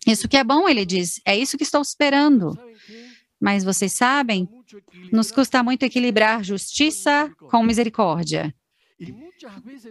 Isso 0.06 0.28
que 0.28 0.38
é 0.38 0.44
bom, 0.44 0.68
ele 0.68 0.86
diz, 0.86 1.22
é 1.26 1.38
isso 1.38 1.58
que 1.58 1.64
estou 1.64 1.82
esperando. 1.82 2.58
Mas 3.40 3.64
vocês 3.64 3.94
sabem, 3.94 4.48
nos 5.12 5.32
custa 5.32 5.62
muito 5.62 5.84
equilibrar 5.84 6.44
justiça 6.44 7.32
com 7.50 7.64
misericórdia. 7.64 8.54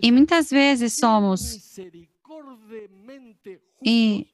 E 0.01 0.11
muitas 0.11 0.51
vezes 0.51 0.94
somos 0.94 1.77
e 3.85 4.27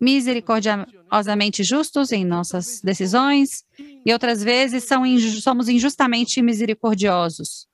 misericordiosamente 0.00 1.62
justos 1.62 2.12
em 2.12 2.24
nossas 2.24 2.80
decisões 2.82 3.64
e 4.04 4.12
outras 4.12 4.42
vezes 4.42 4.88
inju 4.90 5.40
somos 5.40 5.68
injustamente 5.68 6.40
misericordiosos. 6.42 7.66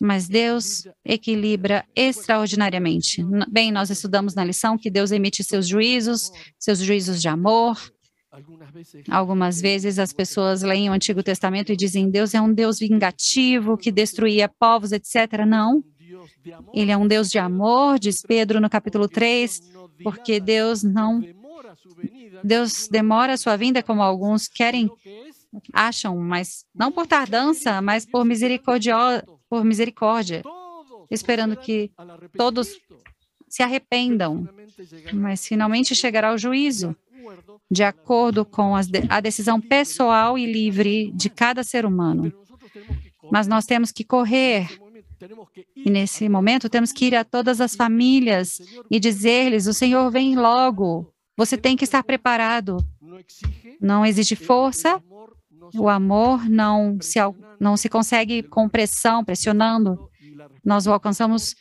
Mas 0.00 0.28
Deus 0.28 0.86
equilibra 1.04 1.84
extraordinariamente. 1.94 3.24
Bem, 3.50 3.70
nós 3.70 3.90
estudamos 3.90 4.34
na 4.34 4.44
lição 4.44 4.78
que 4.78 4.90
Deus 4.90 5.10
emite 5.10 5.44
seus 5.44 5.66
juízos, 5.66 6.30
seus 6.58 6.78
juízos 6.78 7.20
de 7.20 7.28
amor. 7.28 7.78
Algumas 9.10 9.60
vezes 9.60 9.98
as 9.98 10.12
pessoas 10.12 10.62
leem 10.62 10.90
o 10.90 10.92
Antigo 10.92 11.22
Testamento 11.22 11.72
e 11.72 11.76
dizem 11.76 12.10
Deus 12.10 12.34
é 12.34 12.40
um 12.40 12.52
Deus 12.52 12.78
vingativo 12.78 13.76
que 13.76 13.90
destruía 13.90 14.48
povos, 14.48 14.92
etc. 14.92 15.44
Não. 15.46 15.82
Ele 16.74 16.90
é 16.90 16.96
um 16.96 17.06
Deus 17.06 17.30
de 17.30 17.38
amor, 17.38 17.98
diz 17.98 18.22
Pedro 18.22 18.60
no 18.60 18.70
capítulo 18.70 19.08
3, 19.08 19.60
porque 20.02 20.40
Deus 20.40 20.82
não 20.82 21.22
Deus 22.42 22.88
demora 22.88 23.34
a 23.34 23.36
sua 23.36 23.56
vinda 23.56 23.82
como 23.82 24.02
alguns 24.02 24.46
querem 24.48 24.88
acham, 25.72 26.16
mas 26.18 26.64
não 26.74 26.92
por 26.92 27.06
tardança, 27.06 27.80
mas 27.80 28.04
por 28.04 28.24
misericórdia, 28.24 29.24
por 29.48 29.64
misericórdia, 29.64 30.42
esperando 31.10 31.56
que 31.56 31.90
todos 32.36 32.78
se 33.48 33.62
arrependam, 33.62 34.48
mas 35.12 35.46
finalmente 35.46 35.94
chegará 35.94 36.32
o 36.32 36.38
juízo, 36.38 36.94
de 37.70 37.82
acordo 37.82 38.44
com 38.44 38.74
a 39.08 39.20
decisão 39.20 39.60
pessoal 39.60 40.38
e 40.38 40.50
livre 40.50 41.10
de 41.12 41.30
cada 41.30 41.62
ser 41.64 41.84
humano. 41.84 42.32
Mas 43.30 43.46
nós 43.46 43.64
temos 43.66 43.90
que 43.92 44.04
correr 44.04 44.68
e 45.74 45.90
nesse 45.90 46.28
momento 46.28 46.68
temos 46.68 46.92
que 46.92 47.06
ir 47.06 47.14
a 47.14 47.24
todas 47.24 47.60
as 47.60 47.74
famílias 47.74 48.60
e 48.90 49.00
dizer-lhes: 49.00 49.66
o 49.66 49.74
Senhor 49.74 50.10
vem 50.10 50.36
logo. 50.36 51.12
Você 51.36 51.56
tem 51.56 51.76
que 51.76 51.84
estar 51.84 52.02
preparado. 52.02 52.76
Não 53.80 54.04
exige 54.04 54.36
força. 54.36 55.02
O 55.74 55.88
amor 55.88 56.48
não 56.48 56.98
se, 57.00 57.18
não 57.58 57.76
se 57.76 57.88
consegue 57.88 58.42
com 58.42 58.68
pressão, 58.68 59.24
pressionando. 59.24 60.08
Nós 60.64 60.86
o 60.86 60.92
alcançamos 60.92 61.54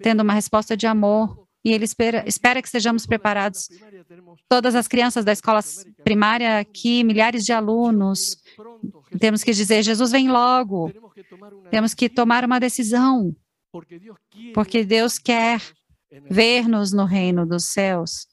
tendo 0.00 0.22
uma 0.22 0.32
resposta 0.32 0.76
de 0.76 0.86
amor. 0.86 1.44
E 1.64 1.72
ele 1.72 1.84
espera, 1.84 2.22
espera 2.26 2.60
que 2.60 2.68
estejamos 2.68 3.06
preparados. 3.06 3.68
Todas 4.48 4.74
as 4.74 4.86
crianças 4.86 5.24
da 5.24 5.32
escola 5.32 5.60
primária 6.02 6.58
aqui, 6.58 7.02
milhares 7.02 7.42
de 7.42 7.52
alunos, 7.52 8.36
temos 9.18 9.42
que 9.42 9.52
dizer: 9.52 9.82
Jesus 9.82 10.10
vem 10.10 10.30
logo. 10.30 10.92
Temos 11.70 11.94
que 11.94 12.08
tomar 12.08 12.44
uma 12.44 12.60
decisão, 12.60 13.34
porque 14.52 14.84
Deus 14.84 15.18
quer 15.18 15.62
ver-nos 16.30 16.92
no 16.92 17.04
reino 17.06 17.46
dos 17.46 17.72
céus. 17.72 18.26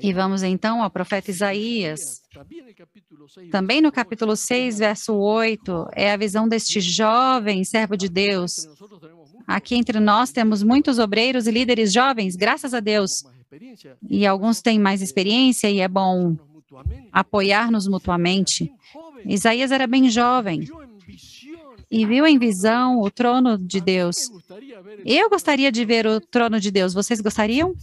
E 0.00 0.12
vamos 0.12 0.42
então 0.42 0.82
ao 0.82 0.90
profeta 0.90 1.30
Isaías. 1.30 2.22
Também 3.50 3.80
no 3.80 3.90
capítulo 3.90 4.36
6, 4.36 4.78
verso 4.78 5.14
8, 5.14 5.88
é 5.92 6.12
a 6.12 6.16
visão 6.16 6.48
deste 6.48 6.80
jovem 6.80 7.64
servo 7.64 7.96
de 7.96 8.08
Deus. 8.08 8.68
Aqui 9.46 9.74
entre 9.74 9.98
nós 9.98 10.30
temos 10.30 10.62
muitos 10.62 10.98
obreiros 10.98 11.46
e 11.46 11.50
líderes 11.50 11.92
jovens, 11.92 12.36
graças 12.36 12.72
a 12.72 12.80
Deus. 12.80 13.24
E 14.08 14.26
alguns 14.26 14.62
têm 14.62 14.78
mais 14.78 15.02
experiência 15.02 15.68
e 15.68 15.80
é 15.80 15.88
bom 15.88 16.36
apoiar-nos 17.10 17.88
mutuamente. 17.88 18.72
Isaías 19.24 19.72
era 19.72 19.86
bem 19.86 20.08
jovem 20.08 20.68
e 21.90 22.04
viu 22.04 22.26
em 22.26 22.38
visão 22.38 23.00
o 23.00 23.10
trono 23.10 23.56
de 23.58 23.80
Deus. 23.80 24.30
Eu 25.04 25.30
gostaria 25.30 25.72
de 25.72 25.84
ver 25.84 26.06
o 26.06 26.20
trono 26.20 26.60
de 26.60 26.70
Deus. 26.70 26.92
Vocês 26.92 27.20
gostariam? 27.20 27.74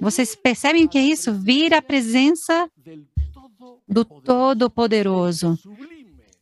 Vocês 0.00 0.34
percebem 0.34 0.84
o 0.84 0.88
que 0.88 0.98
é 0.98 1.02
isso? 1.02 1.32
Vir 1.32 1.74
à 1.74 1.82
presença 1.82 2.70
do 3.88 4.04
Todo-Poderoso, 4.04 5.58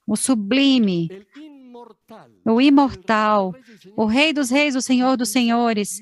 o 0.06 0.16
sublime, 0.16 1.08
o 2.44 2.60
imortal, 2.60 3.54
o 3.96 4.04
Rei 4.04 4.32
dos 4.32 4.50
Reis, 4.50 4.76
o 4.76 4.82
Senhor 4.82 5.16
dos 5.16 5.30
Senhores. 5.30 6.00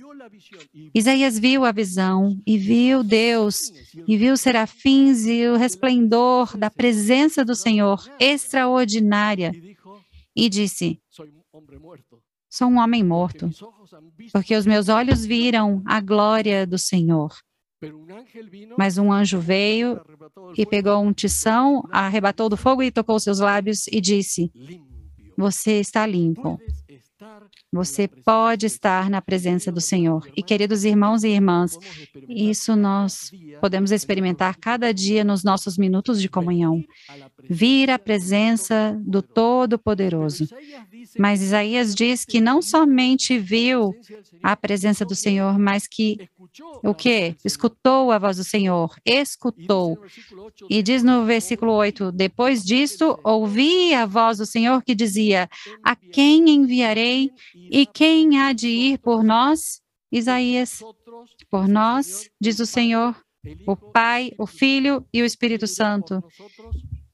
Isaías 0.94 1.38
viu 1.38 1.64
a 1.64 1.72
visão 1.72 2.40
e 2.46 2.56
viu 2.56 3.02
Deus, 3.02 3.72
e 4.06 4.16
viu 4.16 4.34
os 4.34 4.40
serafins 4.40 5.26
e 5.26 5.46
o 5.46 5.56
resplendor 5.56 6.56
da 6.56 6.70
presença 6.70 7.44
do 7.44 7.54
Senhor 7.54 8.04
extraordinária. 8.18 9.52
E 10.34 10.48
disse: 10.48 11.00
Sou 12.52 12.68
um 12.68 12.76
homem 12.76 13.02
morto, 13.02 13.48
porque 14.30 14.54
os 14.54 14.66
meus 14.66 14.90
olhos 14.90 15.24
viram 15.24 15.80
a 15.86 16.02
glória 16.02 16.66
do 16.66 16.76
Senhor. 16.76 17.34
Mas 18.76 18.98
um 18.98 19.10
anjo 19.10 19.40
veio 19.40 19.98
e 20.54 20.66
pegou 20.66 21.02
um 21.02 21.14
tição, 21.14 21.82
arrebatou 21.90 22.50
do 22.50 22.56
fogo 22.58 22.82
e 22.82 22.90
tocou 22.90 23.18
seus 23.18 23.38
lábios 23.38 23.86
e 23.86 24.02
disse: 24.02 24.52
Você 25.34 25.80
está 25.80 26.04
limpo. 26.04 26.60
Você 27.72 28.06
pode 28.06 28.66
estar 28.66 29.08
na 29.08 29.22
presença 29.22 29.72
do 29.72 29.80
Senhor. 29.80 30.28
E, 30.36 30.42
queridos 30.42 30.84
irmãos 30.84 31.24
e 31.24 31.28
irmãs, 31.28 31.78
isso 32.28 32.76
nós 32.76 33.32
podemos 33.62 33.90
experimentar 33.90 34.56
cada 34.58 34.92
dia 34.92 35.24
nos 35.24 35.42
nossos 35.42 35.78
minutos 35.78 36.20
de 36.20 36.28
comunhão. 36.28 36.84
Vir 37.48 37.90
à 37.90 37.98
presença 37.98 38.94
do 39.00 39.22
Todo-Poderoso. 39.22 40.46
Mas 41.18 41.40
Isaías 41.40 41.94
diz 41.94 42.26
que 42.26 42.42
não 42.42 42.60
somente 42.60 43.38
viu 43.38 43.94
a 44.42 44.54
presença 44.54 45.04
do 45.04 45.14
Senhor, 45.14 45.58
mas 45.58 45.86
que 45.86 46.28
o 46.82 46.94
que? 46.94 47.36
Escutou 47.44 48.10
a 48.10 48.18
voz 48.18 48.36
do 48.36 48.44
Senhor, 48.44 48.94
escutou. 49.04 49.98
E 50.68 50.82
diz 50.82 51.02
no 51.02 51.24
versículo 51.24 51.72
8: 51.72 52.12
Depois 52.12 52.64
disso, 52.64 53.18
ouvi 53.22 53.94
a 53.94 54.06
voz 54.06 54.38
do 54.38 54.46
Senhor 54.46 54.82
que 54.82 54.94
dizia: 54.94 55.48
A 55.84 55.94
quem 55.96 56.48
enviarei 56.50 57.30
e 57.54 57.86
quem 57.86 58.40
há 58.40 58.52
de 58.52 58.68
ir 58.68 58.98
por 58.98 59.22
nós? 59.22 59.80
Isaías, 60.10 60.82
por 61.50 61.66
nós, 61.66 62.28
diz 62.38 62.60
o 62.60 62.66
Senhor, 62.66 63.16
o 63.66 63.74
Pai, 63.74 64.32
o 64.38 64.46
Filho 64.46 65.06
e 65.12 65.22
o 65.22 65.24
Espírito 65.24 65.66
Santo. 65.66 66.22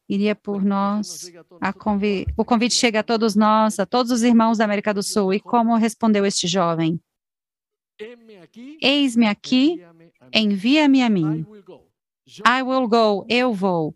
Iria 0.08 0.34
por 0.34 0.64
nós. 0.64 1.30
Convi 1.78 2.26
o 2.36 2.44
convite 2.44 2.74
chega 2.74 3.00
a 3.00 3.02
todos 3.04 3.36
nós, 3.36 3.78
a 3.78 3.86
todos 3.86 4.10
os 4.10 4.22
irmãos 4.22 4.58
da 4.58 4.64
América 4.64 4.92
do 4.92 5.02
Sul. 5.02 5.32
E 5.32 5.38
como 5.38 5.76
respondeu 5.76 6.26
este 6.26 6.48
jovem? 6.48 7.00
Eis-me 8.80 9.26
aqui, 9.26 9.82
envia-me 10.32 11.02
a 11.02 11.10
mim. 11.10 11.46
I 12.46 12.62
will 12.62 12.86
go, 12.86 13.26
eu 13.28 13.52
vou. 13.52 13.94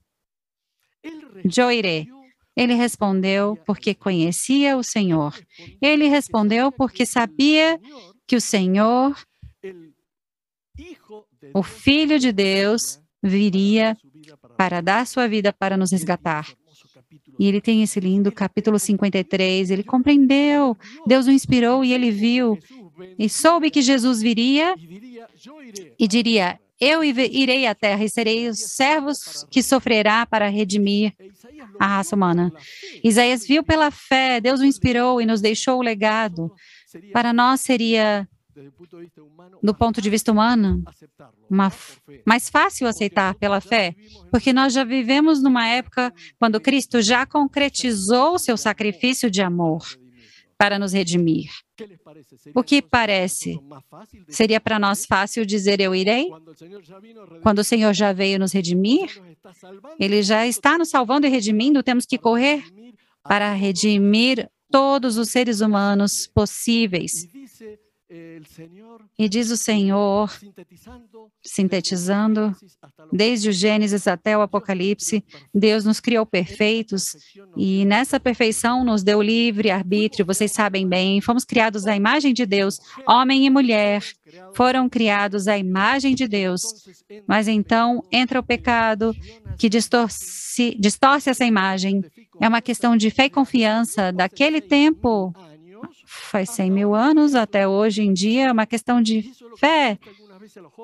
Eu 1.56 1.70
irei. 1.70 2.08
Ele 2.56 2.74
respondeu 2.74 3.56
porque 3.64 3.94
conhecia 3.94 4.76
o 4.76 4.82
Senhor. 4.82 5.38
Ele 5.80 6.08
respondeu 6.08 6.70
porque 6.70 7.06
sabia 7.06 7.80
que 8.26 8.36
o 8.36 8.40
Senhor, 8.40 9.16
o 11.54 11.62
Filho 11.62 12.18
de 12.18 12.32
Deus, 12.32 13.00
viria 13.22 13.96
para 14.56 14.80
dar 14.80 15.06
sua 15.06 15.28
vida 15.28 15.52
para 15.52 15.76
nos 15.76 15.92
resgatar. 15.92 16.52
E 17.38 17.46
ele 17.46 17.60
tem 17.60 17.82
esse 17.82 18.00
lindo 18.00 18.30
capítulo 18.30 18.78
53. 18.78 19.70
Ele 19.70 19.82
compreendeu, 19.82 20.76
Deus 21.06 21.26
o 21.26 21.30
inspirou 21.30 21.84
e 21.84 21.92
ele 21.92 22.10
viu 22.10 22.58
e 23.18 23.28
soube 23.28 23.70
que 23.70 23.82
Jesus 23.82 24.20
viria 24.20 24.74
e 25.98 26.08
diria: 26.08 26.58
Eu 26.80 27.02
irei 27.02 27.66
à 27.66 27.74
terra 27.74 28.04
e 28.04 28.08
serei 28.08 28.48
os 28.48 28.58
servos 28.58 29.46
que 29.50 29.62
sofrerá 29.62 30.26
para 30.26 30.48
redimir 30.48 31.14
a 31.78 31.86
raça 31.86 32.14
humana. 32.16 32.52
Isaías 33.02 33.46
viu 33.46 33.62
pela 33.62 33.90
fé, 33.90 34.40
Deus 34.40 34.60
o 34.60 34.64
inspirou 34.64 35.20
e 35.20 35.26
nos 35.26 35.40
deixou 35.40 35.78
o 35.78 35.82
legado. 35.82 36.52
Para 37.12 37.32
nós 37.32 37.60
seria, 37.60 38.28
do 39.62 39.74
ponto 39.74 40.02
de 40.02 40.10
vista 40.10 40.30
humano, 40.30 40.82
uma, 41.48 41.72
mais 42.26 42.50
fácil 42.50 42.86
aceitar 42.86 43.34
pela 43.36 43.60
fé, 43.60 43.94
porque 44.30 44.52
nós 44.52 44.74
já 44.74 44.84
vivemos 44.84 45.42
numa 45.42 45.66
época 45.66 46.12
quando 46.38 46.60
Cristo 46.60 47.00
já 47.00 47.24
concretizou 47.24 48.38
seu 48.38 48.56
sacrifício 48.56 49.30
de 49.30 49.40
amor 49.40 49.82
para 50.62 50.78
nos 50.78 50.92
redimir. 50.92 51.50
O 52.54 52.62
que 52.62 52.80
parece? 52.80 53.58
Seria 54.28 54.60
para 54.60 54.78
nós 54.78 55.04
fácil 55.04 55.44
dizer 55.44 55.80
eu 55.80 55.92
irei? 55.92 56.30
Quando 57.42 57.58
o 57.58 57.64
Senhor 57.64 57.92
já 57.92 58.12
veio 58.12 58.38
nos 58.38 58.52
redimir, 58.52 59.10
Ele 59.98 60.22
já 60.22 60.46
está 60.46 60.78
nos 60.78 60.88
salvando 60.88 61.26
e 61.26 61.30
redimindo, 61.30 61.82
temos 61.82 62.06
que 62.06 62.16
correr 62.16 62.62
para 63.24 63.52
redimir 63.52 64.48
todos 64.70 65.18
os 65.18 65.30
seres 65.30 65.60
humanos 65.60 66.28
possíveis. 66.28 67.26
E 69.18 69.28
diz 69.28 69.50
o 69.50 69.56
Senhor, 69.56 70.30
sintetizando, 71.42 72.54
desde 73.10 73.48
o 73.48 73.52
Gênesis 73.52 74.06
até 74.06 74.36
o 74.36 74.42
Apocalipse, 74.42 75.24
Deus 75.54 75.84
nos 75.84 75.98
criou 75.98 76.26
perfeitos. 76.26 77.16
E 77.56 77.86
nessa 77.86 78.20
perfeição 78.20 78.84
nos 78.84 79.02
deu 79.02 79.22
livre 79.22 79.70
arbítrio. 79.70 80.26
Vocês 80.26 80.52
sabem 80.52 80.86
bem, 80.86 81.22
fomos 81.22 81.44
criados 81.44 81.86
à 81.86 81.96
imagem 81.96 82.34
de 82.34 82.44
Deus, 82.44 82.78
homem 83.06 83.46
e 83.46 83.50
mulher. 83.50 84.04
Foram 84.54 84.88
criados 84.88 85.48
à 85.48 85.56
imagem 85.56 86.14
de 86.14 86.28
Deus. 86.28 86.62
Mas 87.26 87.48
então 87.48 88.04
entra 88.12 88.40
o 88.40 88.42
pecado 88.42 89.14
que 89.56 89.70
distorce, 89.70 90.76
distorce 90.78 91.30
essa 91.30 91.44
imagem. 91.44 92.04
É 92.38 92.46
uma 92.46 92.60
questão 92.60 92.94
de 92.94 93.10
fé 93.10 93.26
e 93.26 93.30
confiança 93.30 94.12
daquele 94.12 94.60
tempo 94.60 95.32
faz 96.06 96.50
100 96.50 96.70
mil 96.70 96.94
anos 96.94 97.34
até 97.34 97.66
hoje 97.66 98.02
em 98.02 98.12
dia, 98.12 98.46
é 98.46 98.52
uma 98.52 98.66
questão 98.66 99.00
de 99.00 99.30
fé. 99.58 99.98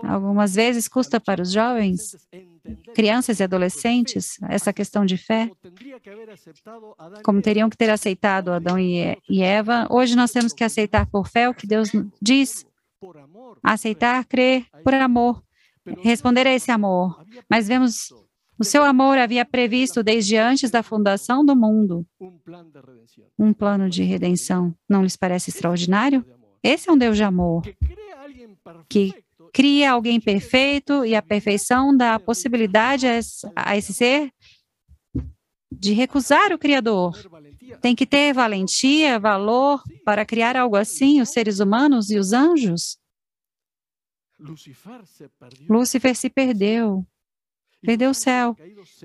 Algumas 0.04 0.54
vezes 0.54 0.86
custa 0.86 1.18
para 1.18 1.42
os 1.42 1.50
jovens, 1.50 2.16
crianças 2.94 3.40
e 3.40 3.42
adolescentes, 3.42 4.38
essa 4.48 4.72
questão 4.72 5.04
de 5.04 5.16
fé, 5.16 5.50
como 7.24 7.42
teriam 7.42 7.68
que 7.68 7.76
ter 7.76 7.90
aceitado 7.90 8.52
Adão 8.52 8.78
e 8.78 9.42
Eva. 9.42 9.86
Hoje 9.90 10.14
nós 10.14 10.30
temos 10.30 10.52
que 10.52 10.62
aceitar 10.62 11.06
por 11.06 11.26
fé 11.28 11.48
o 11.48 11.54
que 11.54 11.66
Deus 11.66 11.90
diz, 12.22 12.64
aceitar, 13.62 14.24
crer 14.26 14.64
por 14.84 14.94
amor, 14.94 15.42
responder 16.02 16.46
a 16.46 16.54
esse 16.54 16.70
amor. 16.70 17.24
Mas 17.50 17.66
vemos 17.66 18.12
o 18.58 18.64
seu 18.64 18.82
amor 18.82 19.18
havia 19.18 19.44
previsto 19.44 20.02
desde 20.02 20.36
antes 20.36 20.70
da 20.70 20.82
fundação 20.82 21.44
do 21.44 21.54
mundo 21.54 22.06
um 23.38 23.52
plano 23.52 23.88
de 23.88 24.02
redenção. 24.02 24.74
Não 24.88 25.02
lhes 25.02 25.16
parece 25.16 25.50
extraordinário? 25.50 26.24
Esse 26.62 26.88
é 26.88 26.92
um 26.92 26.98
Deus 26.98 27.16
de 27.16 27.22
amor 27.22 27.62
que 28.88 29.14
cria 29.52 29.92
alguém 29.92 30.20
perfeito 30.20 31.04
e 31.04 31.14
a 31.14 31.22
perfeição 31.22 31.96
dá 31.96 32.14
a 32.14 32.20
possibilidade 32.20 33.06
a 33.54 33.76
esse 33.76 33.94
ser 33.94 34.30
de 35.70 35.92
recusar 35.92 36.52
o 36.52 36.58
Criador. 36.58 37.16
Tem 37.80 37.94
que 37.94 38.06
ter 38.06 38.32
valentia, 38.32 39.18
valor 39.18 39.82
para 40.04 40.24
criar 40.24 40.56
algo 40.56 40.76
assim, 40.76 41.20
os 41.20 41.28
seres 41.30 41.60
humanos 41.60 42.10
e 42.10 42.18
os 42.18 42.32
anjos. 42.32 42.98
Lúcifer 45.68 46.14
se 46.14 46.30
perdeu 46.30 47.06
perdeu 47.82 48.10
o 48.10 48.14
céu. 48.14 48.56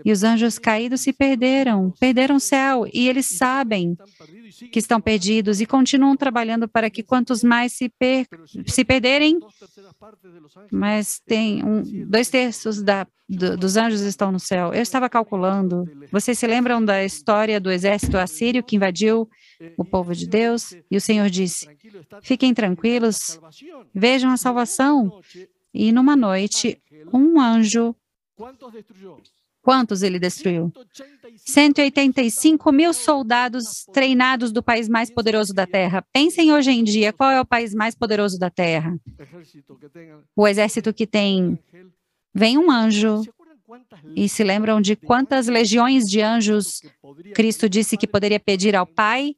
E 0.03 0.12
os 0.12 0.23
anjos 0.23 0.57
caídos 0.57 1.01
se 1.01 1.13
perderam, 1.13 1.91
perderam 1.99 2.36
o 2.38 2.39
céu, 2.39 2.88
e 2.91 3.07
eles 3.07 3.25
sabem 3.25 3.97
que 4.71 4.79
estão 4.79 4.99
perdidos 4.99 5.62
e 5.62 5.65
continuam 5.65 6.15
trabalhando 6.15 6.67
para 6.67 6.89
que 6.89 7.03
quantos 7.03 7.43
mais 7.43 7.73
se, 7.73 7.89
per 7.89 8.27
se 8.65 8.83
perderem, 8.83 9.39
mas 10.71 11.19
tem 11.25 11.63
um, 11.63 11.83
dois 12.07 12.29
terços 12.29 12.81
da, 12.81 13.07
do, 13.27 13.57
dos 13.57 13.77
anjos 13.77 14.01
estão 14.01 14.31
no 14.31 14.39
céu. 14.39 14.73
Eu 14.73 14.81
estava 14.81 15.09
calculando. 15.09 15.86
Vocês 16.12 16.38
se 16.38 16.47
lembram 16.47 16.83
da 16.83 17.03
história 17.03 17.59
do 17.59 17.71
exército 17.71 18.17
assírio 18.17 18.63
que 18.63 18.75
invadiu 18.75 19.29
o 19.77 19.86
povo 19.86 20.13
de 20.13 20.27
Deus? 20.27 20.75
E 20.89 20.97
o 20.97 21.01
Senhor 21.01 21.29
disse: 21.29 21.67
Fiquem 22.21 22.53
tranquilos, 22.53 23.39
vejam 23.93 24.31
a 24.31 24.38
salvação. 24.38 25.19
E 25.73 25.91
numa 25.91 26.15
noite, 26.15 26.79
um 27.12 27.39
anjo 27.39 27.95
Quantos 29.63 30.03
ele 30.03 30.19
destruiu? 30.19 30.73
185 31.37 32.71
mil 32.71 32.93
soldados 32.93 33.85
treinados 33.93 34.51
do 34.51 34.61
país 34.61 34.89
mais 34.89 35.09
poderoso 35.09 35.53
da 35.53 35.65
Terra. 35.65 36.05
Pensem 36.11 36.51
hoje 36.51 36.71
em 36.71 36.83
dia, 36.83 37.13
qual 37.13 37.31
é 37.31 37.39
o 37.39 37.45
país 37.45 37.73
mais 37.73 37.95
poderoso 37.95 38.37
da 38.37 38.49
Terra? 38.49 38.99
O 40.35 40.45
exército 40.45 40.93
que 40.93 41.07
tem. 41.07 41.57
Vem 42.35 42.57
um 42.57 42.69
anjo. 42.69 43.23
E 44.15 44.27
se 44.27 44.43
lembram 44.43 44.81
de 44.81 44.95
quantas 44.95 45.47
legiões 45.47 46.03
de 46.03 46.21
anjos 46.21 46.81
Cristo 47.33 47.69
disse 47.69 47.97
que 47.97 48.05
poderia 48.05 48.39
pedir 48.39 48.75
ao 48.75 48.85
Pai 48.85 49.35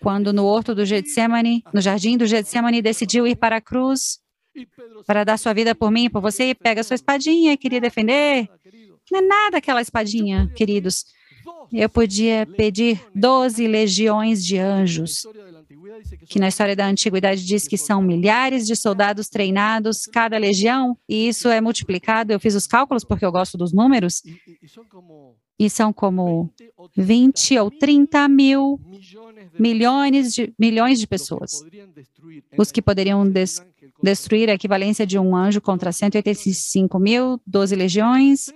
quando 0.00 0.32
no 0.32 0.44
horto 0.44 0.74
do 0.74 0.84
Getsemane, 0.84 1.64
no 1.72 1.80
jardim 1.80 2.16
do 2.16 2.26
Getsemane, 2.26 2.82
decidiu 2.82 3.26
ir 3.26 3.36
para 3.36 3.56
a 3.56 3.60
cruz? 3.60 4.20
Para 5.06 5.24
dar 5.24 5.38
sua 5.38 5.52
vida 5.52 5.74
por 5.74 5.90
mim, 5.90 6.10
por 6.10 6.20
você, 6.20 6.54
pega 6.54 6.82
sua 6.82 6.94
espadinha, 6.94 7.56
queria 7.56 7.80
defender. 7.80 8.48
Não 9.10 9.18
é 9.18 9.22
nada 9.22 9.58
aquela 9.58 9.82
espadinha, 9.82 10.50
queridos. 10.54 11.04
Eu 11.72 11.88
podia 11.88 12.46
pedir 12.46 13.04
12 13.14 13.66
legiões 13.66 14.44
de 14.44 14.58
anjos, 14.58 15.26
que 16.28 16.38
na 16.38 16.48
história 16.48 16.76
da 16.76 16.86
antiguidade 16.86 17.44
diz 17.44 17.66
que 17.66 17.76
são 17.76 18.00
milhares 18.00 18.66
de 18.66 18.76
soldados 18.76 19.28
treinados, 19.28 20.06
cada 20.06 20.38
legião, 20.38 20.96
e 21.08 21.28
isso 21.28 21.48
é 21.48 21.60
multiplicado. 21.60 22.32
Eu 22.32 22.40
fiz 22.40 22.54
os 22.54 22.66
cálculos 22.66 23.04
porque 23.04 23.24
eu 23.24 23.32
gosto 23.32 23.58
dos 23.58 23.72
números, 23.72 24.22
e 25.58 25.70
são 25.70 25.92
como 25.92 26.50
20 26.96 27.58
ou 27.58 27.70
30 27.70 28.28
mil 28.28 28.80
milhões 29.58 30.32
de, 30.32 30.52
milhões 30.58 30.98
de 30.98 31.06
pessoas, 31.06 31.62
os 32.56 32.72
que 32.72 32.82
poderiam 32.82 33.28
destruir 33.28 33.73
a 34.02 34.54
equivalência 34.54 35.06
de 35.06 35.18
um 35.18 35.34
anjo 35.34 35.60
contra 35.60 35.92
185 35.92 36.98
mil, 36.98 37.40
12 37.46 37.74
legiões, 37.76 38.52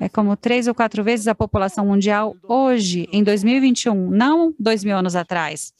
é 0.00 0.08
como 0.08 0.36
três 0.36 0.66
ou 0.66 0.74
quatro 0.74 1.04
vezes 1.04 1.28
a 1.28 1.34
população 1.34 1.86
mundial 1.86 2.36
hoje, 2.48 3.08
em 3.12 3.22
2021, 3.22 4.10
não 4.10 4.54
dois 4.58 4.82
mil 4.82 4.96
anos 4.96 5.14
atrás, 5.14 5.72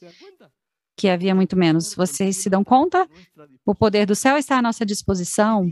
que 0.97 1.09
havia 1.09 1.35
muito 1.35 1.57
menos. 1.57 1.95
Vocês 1.95 2.37
se 2.37 2.49
dão 2.49 2.63
conta? 2.63 3.09
O 3.65 3.75
poder 3.75 4.07
do 4.07 4.15
céu 4.15 4.37
está 4.37 4.59
à 4.59 4.63
nossa 4.63 4.85
disposição. 4.87 5.71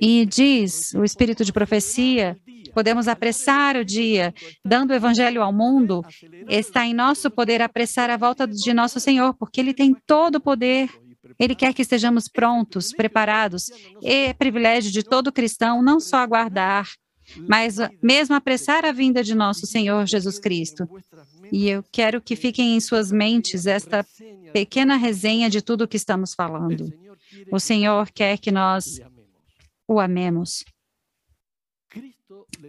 E 0.00 0.24
diz 0.24 0.94
o 0.94 1.04
espírito 1.04 1.44
de 1.44 1.52
profecia: 1.52 2.36
podemos 2.72 3.06
apressar 3.06 3.76
o 3.76 3.84
dia, 3.84 4.34
dando 4.64 4.90
o 4.90 4.94
evangelho 4.94 5.42
ao 5.42 5.52
mundo. 5.52 6.02
Está 6.48 6.86
em 6.86 6.94
nosso 6.94 7.30
poder 7.30 7.60
apressar 7.60 8.10
a 8.10 8.16
volta 8.16 8.46
de 8.46 8.72
nosso 8.72 8.98
Senhor, 8.98 9.34
porque 9.34 9.60
Ele 9.60 9.74
tem 9.74 9.94
todo 10.06 10.36
o 10.36 10.40
poder 10.40 10.88
ele 11.38 11.54
quer 11.54 11.72
que 11.74 11.82
estejamos 11.82 12.28
prontos, 12.28 12.92
preparados. 12.92 13.70
É 14.02 14.32
privilégio 14.32 14.90
de 14.90 15.02
todo 15.02 15.32
cristão 15.32 15.82
não 15.82 16.00
só 16.00 16.18
aguardar, 16.18 16.88
mas 17.48 17.76
mesmo 18.02 18.34
apressar 18.34 18.84
a 18.84 18.92
vinda 18.92 19.22
de 19.22 19.34
nosso 19.34 19.66
Senhor 19.66 20.06
Jesus 20.06 20.38
Cristo. 20.38 20.88
E 21.50 21.68
eu 21.68 21.84
quero 21.92 22.20
que 22.20 22.36
fiquem 22.36 22.76
em 22.76 22.80
suas 22.80 23.10
mentes 23.10 23.66
esta 23.66 24.04
pequena 24.52 24.96
resenha 24.96 25.48
de 25.50 25.62
tudo 25.62 25.84
o 25.84 25.88
que 25.88 25.96
estamos 25.96 26.34
falando. 26.34 26.92
O 27.50 27.58
Senhor 27.58 28.10
quer 28.10 28.38
que 28.38 28.50
nós 28.50 29.00
o 29.86 30.00
amemos. 30.00 30.64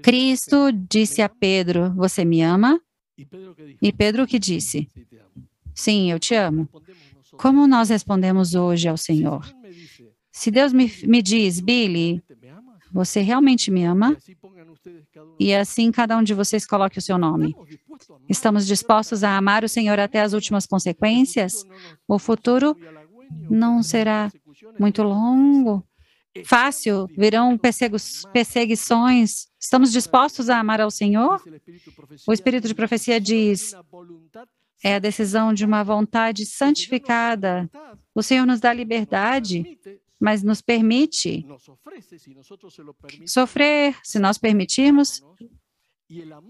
Cristo 0.01 0.71
disse 0.71 1.21
a 1.21 1.29
Pedro: 1.29 1.93
Você 1.95 2.25
me 2.25 2.41
ama? 2.41 2.79
E 3.81 3.91
Pedro 3.93 4.27
que 4.27 4.39
disse: 4.39 4.87
Sim, 5.73 6.11
eu 6.11 6.19
te 6.19 6.35
amo. 6.35 6.67
Como 7.37 7.67
nós 7.67 7.89
respondemos 7.89 8.55
hoje 8.55 8.87
ao 8.87 8.97
Senhor? 8.97 9.45
Se 10.31 10.51
Deus 10.51 10.73
me, 10.73 10.91
me 11.03 11.21
diz, 11.21 11.59
Billy, 11.59 12.21
você 12.91 13.21
realmente 13.21 13.71
me 13.71 13.83
ama? 13.83 14.17
E 15.39 15.53
assim 15.53 15.91
cada 15.91 16.17
um 16.17 16.23
de 16.23 16.33
vocês 16.33 16.65
coloque 16.65 16.99
o 16.99 17.01
seu 17.01 17.17
nome. 17.17 17.55
Estamos 18.29 18.65
dispostos 18.65 19.23
a 19.23 19.37
amar 19.37 19.63
o 19.63 19.69
Senhor 19.69 19.99
até 19.99 20.21
as 20.21 20.33
últimas 20.33 20.65
consequências? 20.65 21.63
O 22.07 22.19
futuro 22.19 22.75
não 23.49 23.81
será 23.81 24.31
muito 24.79 25.03
longo, 25.03 25.83
fácil, 26.43 27.07
virão 27.17 27.57
perseguições. 28.33 29.47
Estamos 29.59 29.91
dispostos 29.91 30.49
a 30.49 30.59
amar 30.59 30.81
ao 30.81 30.91
Senhor? 30.91 31.41
O 32.27 32.33
Espírito 32.33 32.67
de 32.67 32.75
profecia 32.75 33.19
diz: 33.19 33.73
é 34.83 34.95
a 34.95 34.99
decisão 34.99 35.53
de 35.53 35.65
uma 35.65 35.83
vontade 35.83 36.45
santificada. 36.45 37.69
O 38.13 38.21
Senhor 38.21 38.45
nos 38.45 38.59
dá 38.59 38.73
liberdade, 38.73 39.77
mas 40.19 40.43
nos 40.43 40.61
permite 40.61 41.45
sofrer, 43.25 43.95
se 44.03 44.19
nós 44.19 44.37
permitirmos, 44.37 45.21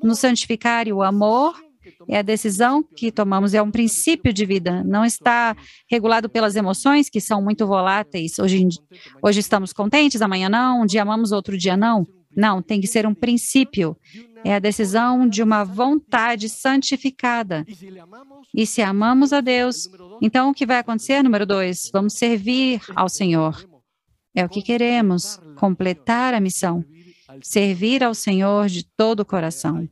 nos 0.03 0.19
santificar 0.19 0.87
e 0.87 0.93
o 0.93 1.01
amor 1.01 1.55
é 2.07 2.17
a 2.17 2.21
decisão 2.21 2.83
que 2.83 3.11
tomamos, 3.11 3.53
é 3.53 3.61
um 3.61 3.71
princípio 3.71 4.33
de 4.33 4.45
vida, 4.45 4.83
não 4.83 5.05
está 5.05 5.55
regulado 5.89 6.27
pelas 6.27 6.55
emoções 6.55 7.09
que 7.09 7.21
são 7.21 7.41
muito 7.41 7.67
voláteis. 7.67 8.39
Hoje, 8.39 8.67
hoje 9.21 9.39
estamos 9.39 9.71
contentes, 9.71 10.21
amanhã 10.21 10.49
não, 10.49 10.81
um 10.81 10.85
dia 10.85 11.03
amamos, 11.03 11.31
outro 11.31 11.57
dia 11.57 11.77
não. 11.77 12.07
Não, 12.35 12.61
tem 12.61 12.81
que 12.81 12.87
ser 12.87 13.05
um 13.05 13.13
princípio. 13.13 13.97
É 14.43 14.55
a 14.55 14.59
decisão 14.59 15.27
de 15.27 15.41
uma 15.41 15.63
vontade 15.63 16.49
santificada. 16.49 17.65
E 18.53 18.65
se 18.65 18.81
amamos 18.81 19.33
a 19.33 19.41
Deus, 19.41 19.89
então 20.21 20.49
o 20.49 20.53
que 20.53 20.65
vai 20.65 20.77
acontecer? 20.77 21.23
Número 21.23 21.45
dois, 21.45 21.89
vamos 21.91 22.13
servir 22.13 22.81
ao 22.95 23.09
Senhor. 23.09 23.65
É 24.35 24.43
o 24.45 24.49
que 24.49 24.61
queremos, 24.61 25.39
completar 25.55 26.33
a 26.33 26.39
missão. 26.39 26.83
Servir 27.41 28.03
ao 28.03 28.13
Senhor 28.13 28.67
de 28.67 28.83
todo 28.83 29.21
o 29.21 29.25
coração. 29.25 29.87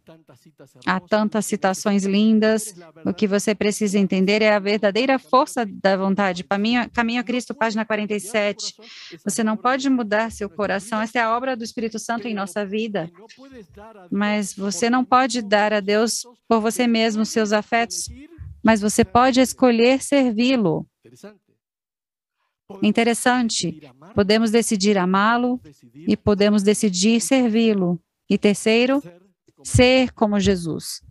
Há 0.85 0.99
tantas 0.99 1.45
citações 1.45 2.03
lindas. 2.03 2.73
O 3.05 3.13
que 3.13 3.27
você 3.27 3.55
precisa 3.55 3.97
entender 3.97 4.41
é 4.41 4.53
a 4.53 4.59
verdadeira 4.59 5.17
força 5.17 5.65
da 5.65 5.97
vontade. 5.97 6.43
Caminho, 6.43 6.89
Caminho 6.91 7.21
a 7.21 7.23
Cristo, 7.23 7.53
página 7.53 7.85
47. 7.85 8.75
Você 9.23 9.43
não 9.43 9.57
pode 9.57 9.89
mudar 9.89 10.31
seu 10.31 10.49
coração. 10.49 11.01
Essa 11.01 11.19
é 11.19 11.21
a 11.21 11.35
obra 11.35 11.55
do 11.55 11.63
Espírito 11.63 11.99
Santo 11.99 12.27
em 12.27 12.33
nossa 12.33 12.65
vida. 12.65 13.09
Mas 14.11 14.53
você 14.53 14.89
não 14.89 15.03
pode 15.03 15.41
dar 15.41 15.73
a 15.73 15.79
Deus 15.79 16.23
por 16.47 16.59
você 16.59 16.87
mesmo 16.87 17.25
seus 17.25 17.51
afetos, 17.51 18.09
mas 18.63 18.81
você 18.81 19.03
pode 19.03 19.41
escolher 19.41 20.01
servi-lo. 20.01 20.87
Interessante. 22.81 23.79
Podemos 24.15 24.51
decidir 24.51 24.97
amá-lo 24.97 25.59
e 25.95 26.15
podemos 26.15 26.63
decidir 26.63 27.21
servi-lo. 27.21 27.99
E 28.29 28.37
terceiro, 28.37 29.01
ser 29.63 30.11
como 30.13 30.39
Jesus. 30.39 31.01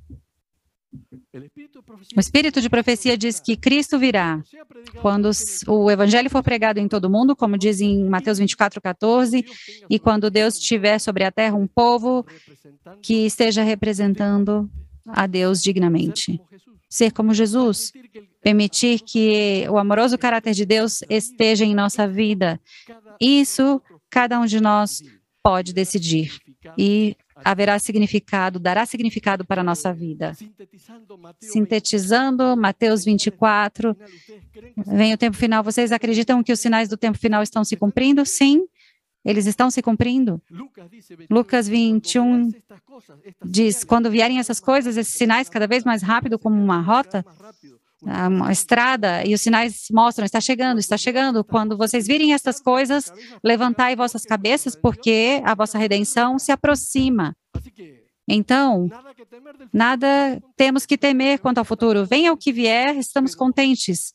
O 2.14 2.20
espírito 2.20 2.60
de 2.60 2.68
profecia 2.68 3.16
diz 3.16 3.40
que 3.40 3.56
Cristo 3.56 3.98
virá. 3.98 4.42
Quando 5.00 5.30
o 5.66 5.90
evangelho 5.90 6.28
for 6.28 6.42
pregado 6.42 6.78
em 6.78 6.88
todo 6.88 7.08
mundo, 7.08 7.34
como 7.34 7.56
diz 7.56 7.80
em 7.80 8.04
Mateus 8.04 8.38
24, 8.38 8.80
14, 8.80 9.44
e 9.88 9.98
quando 9.98 10.30
Deus 10.30 10.58
tiver 10.58 10.98
sobre 10.98 11.24
a 11.24 11.32
terra 11.32 11.56
um 11.56 11.66
povo 11.66 12.26
que 13.00 13.24
esteja 13.26 13.62
representando 13.62 14.70
a 15.06 15.26
Deus 15.26 15.62
dignamente. 15.62 16.40
Ser 16.92 17.10
como 17.10 17.32
Jesus, 17.32 17.90
permitir 18.42 19.00
que 19.00 19.66
o 19.70 19.78
amoroso 19.78 20.18
caráter 20.18 20.52
de 20.52 20.66
Deus 20.66 21.02
esteja 21.08 21.64
em 21.64 21.74
nossa 21.74 22.06
vida. 22.06 22.60
Isso 23.18 23.80
cada 24.10 24.38
um 24.38 24.44
de 24.44 24.60
nós 24.60 25.02
pode 25.42 25.72
decidir. 25.72 26.38
E 26.76 27.16
haverá 27.34 27.78
significado, 27.78 28.58
dará 28.58 28.84
significado 28.84 29.42
para 29.42 29.62
a 29.62 29.64
nossa 29.64 29.90
vida. 29.90 30.36
Sintetizando 31.40 32.54
Mateus 32.58 33.06
24, 33.06 33.96
vem 34.86 35.14
o 35.14 35.18
tempo 35.18 35.38
final. 35.38 35.64
Vocês 35.64 35.92
acreditam 35.92 36.42
que 36.42 36.52
os 36.52 36.60
sinais 36.60 36.90
do 36.90 36.98
tempo 36.98 37.16
final 37.16 37.42
estão 37.42 37.64
se 37.64 37.74
cumprindo? 37.74 38.26
Sim, 38.26 38.66
eles 39.24 39.46
estão 39.46 39.70
se 39.70 39.80
cumprindo. 39.80 40.40
Lucas 41.30 41.68
21 41.68 42.50
diz: 43.44 43.84
quando 43.84 44.10
vierem 44.10 44.38
essas 44.38 44.60
coisas, 44.60 44.96
esses 44.96 45.14
sinais 45.14 45.48
cada 45.48 45.66
vez 45.66 45.84
mais 45.84 46.02
rápido, 46.02 46.38
como 46.38 46.60
uma 46.60 46.80
rota, 46.80 47.24
uma 48.02 48.50
estrada, 48.50 49.24
e 49.24 49.32
os 49.32 49.40
sinais 49.40 49.86
mostram: 49.90 50.24
está 50.24 50.40
chegando, 50.40 50.78
está 50.78 50.96
chegando. 50.96 51.44
Quando 51.44 51.76
vocês 51.76 52.06
virem 52.06 52.34
estas 52.34 52.60
coisas, 52.60 53.12
levantai 53.42 53.94
vossas 53.94 54.24
cabeças, 54.24 54.74
porque 54.74 55.40
a 55.44 55.54
vossa 55.54 55.78
redenção 55.78 56.38
se 56.38 56.50
aproxima. 56.50 57.36
Então, 58.26 58.88
nada 59.72 60.42
temos 60.56 60.86
que 60.86 60.96
temer 60.96 61.38
quanto 61.38 61.58
ao 61.58 61.64
futuro. 61.64 62.06
Venha 62.06 62.32
o 62.32 62.36
que 62.36 62.52
vier, 62.52 62.96
estamos 62.96 63.34
contentes. 63.34 64.12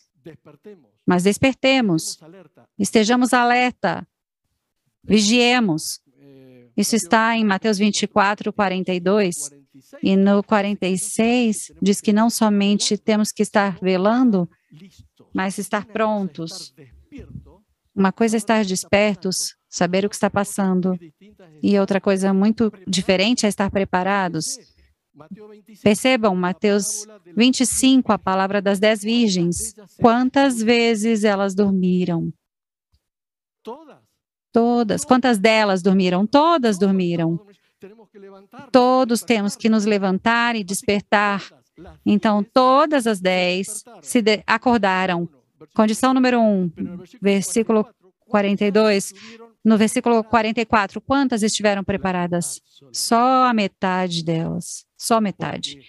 Mas 1.06 1.24
despertemos, 1.24 2.20
estejamos 2.78 3.34
alerta, 3.34 4.06
vigiemos. 5.08 6.00
Isso 6.76 6.96
está 6.96 7.36
em 7.36 7.44
Mateus 7.44 7.78
24, 7.78 8.54
42. 8.54 9.50
E 10.04 10.16
no 10.16 10.44
46 10.44 11.72
diz 11.82 12.02
que 12.02 12.14
não 12.14 12.30
somente 12.30 12.98
temos 12.98 13.32
que 13.32 13.42
estar 13.42 13.78
velando, 13.80 14.50
mas 15.34 15.58
estar 15.58 15.86
prontos. 15.86 16.74
Uma 17.96 18.12
coisa 18.12 18.38
é 18.38 18.40
estar 18.40 18.64
despertos, 18.64 19.56
saber 19.68 20.06
o 20.06 20.10
que 20.10 20.16
está 20.16 20.30
passando, 20.30 21.00
e 21.64 21.80
outra 21.80 22.00
coisa 22.00 22.34
muito 22.34 22.72
diferente 22.88 23.46
é 23.46 23.50
estar 23.50 23.72
preparados. 23.72 24.60
Percebam, 25.82 26.36
Mateus 26.36 27.08
25, 27.36 28.12
a 28.12 28.20
palavra 28.20 28.62
das 28.62 28.80
dez 28.80 29.02
virgens. 29.02 29.74
Quantas 30.00 30.62
vezes 30.62 31.24
elas 31.24 31.56
dormiram? 31.56 32.32
Todas. 34.58 35.06
Quantas 35.06 35.38
delas 35.38 35.84
dormiram? 35.84 36.26
Todas 36.26 36.80
dormiram. 36.80 37.40
Todos 38.72 39.22
temos 39.22 39.56
que 39.56 39.70
nos 39.70 39.86
levantar 39.86 40.56
e 40.56 40.64
despertar. 40.64 41.44
Então, 42.04 42.44
todas 42.44 43.06
as 43.06 43.20
dez 43.20 43.84
se 44.02 44.24
acordaram. 44.48 45.30
Condição 45.76 46.12
número 46.12 46.42
um, 46.42 46.72
versículo 47.22 47.88
42. 48.28 49.14
No 49.64 49.78
versículo 49.78 50.24
44, 50.24 51.00
quantas 51.02 51.44
estiveram 51.44 51.84
preparadas? 51.84 52.60
Só 52.92 53.46
a 53.46 53.54
metade 53.54 54.24
delas. 54.24 54.88
Só 54.98 55.22
metade. 55.22 55.82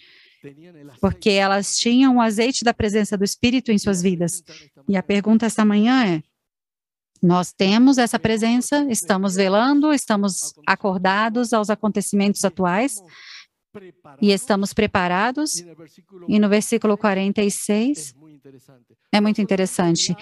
Porque 1.01 1.31
elas 1.31 1.79
tinham 1.79 2.17
o 2.17 2.21
azeite 2.21 2.65
da 2.67 2.75
presença 2.75 3.17
do 3.17 3.25
Espírito 3.25 3.73
em 3.73 3.79
suas 3.79 4.03
vidas. 4.03 4.45
E 4.87 4.95
a 4.95 5.03
pergunta 5.03 5.47
esta 5.47 5.65
manhã 5.65 6.05
é: 6.05 6.23
nós 7.23 7.53
temos 7.53 7.99
essa 7.99 8.19
presença, 8.19 8.87
estamos 8.91 9.35
velando, 9.35 9.93
estamos 9.93 10.55
acordados 10.67 11.53
aos 11.53 11.71
acontecimentos 11.71 12.45
atuais 12.45 13.03
e 14.21 14.33
estamos 14.33 14.73
preparados. 14.73 15.65
E 16.29 16.39
no 16.39 16.49
versículo 16.49 16.97
46 16.97 18.15
é 19.13 19.21
muito 19.21 19.41
interessante. 19.41 20.17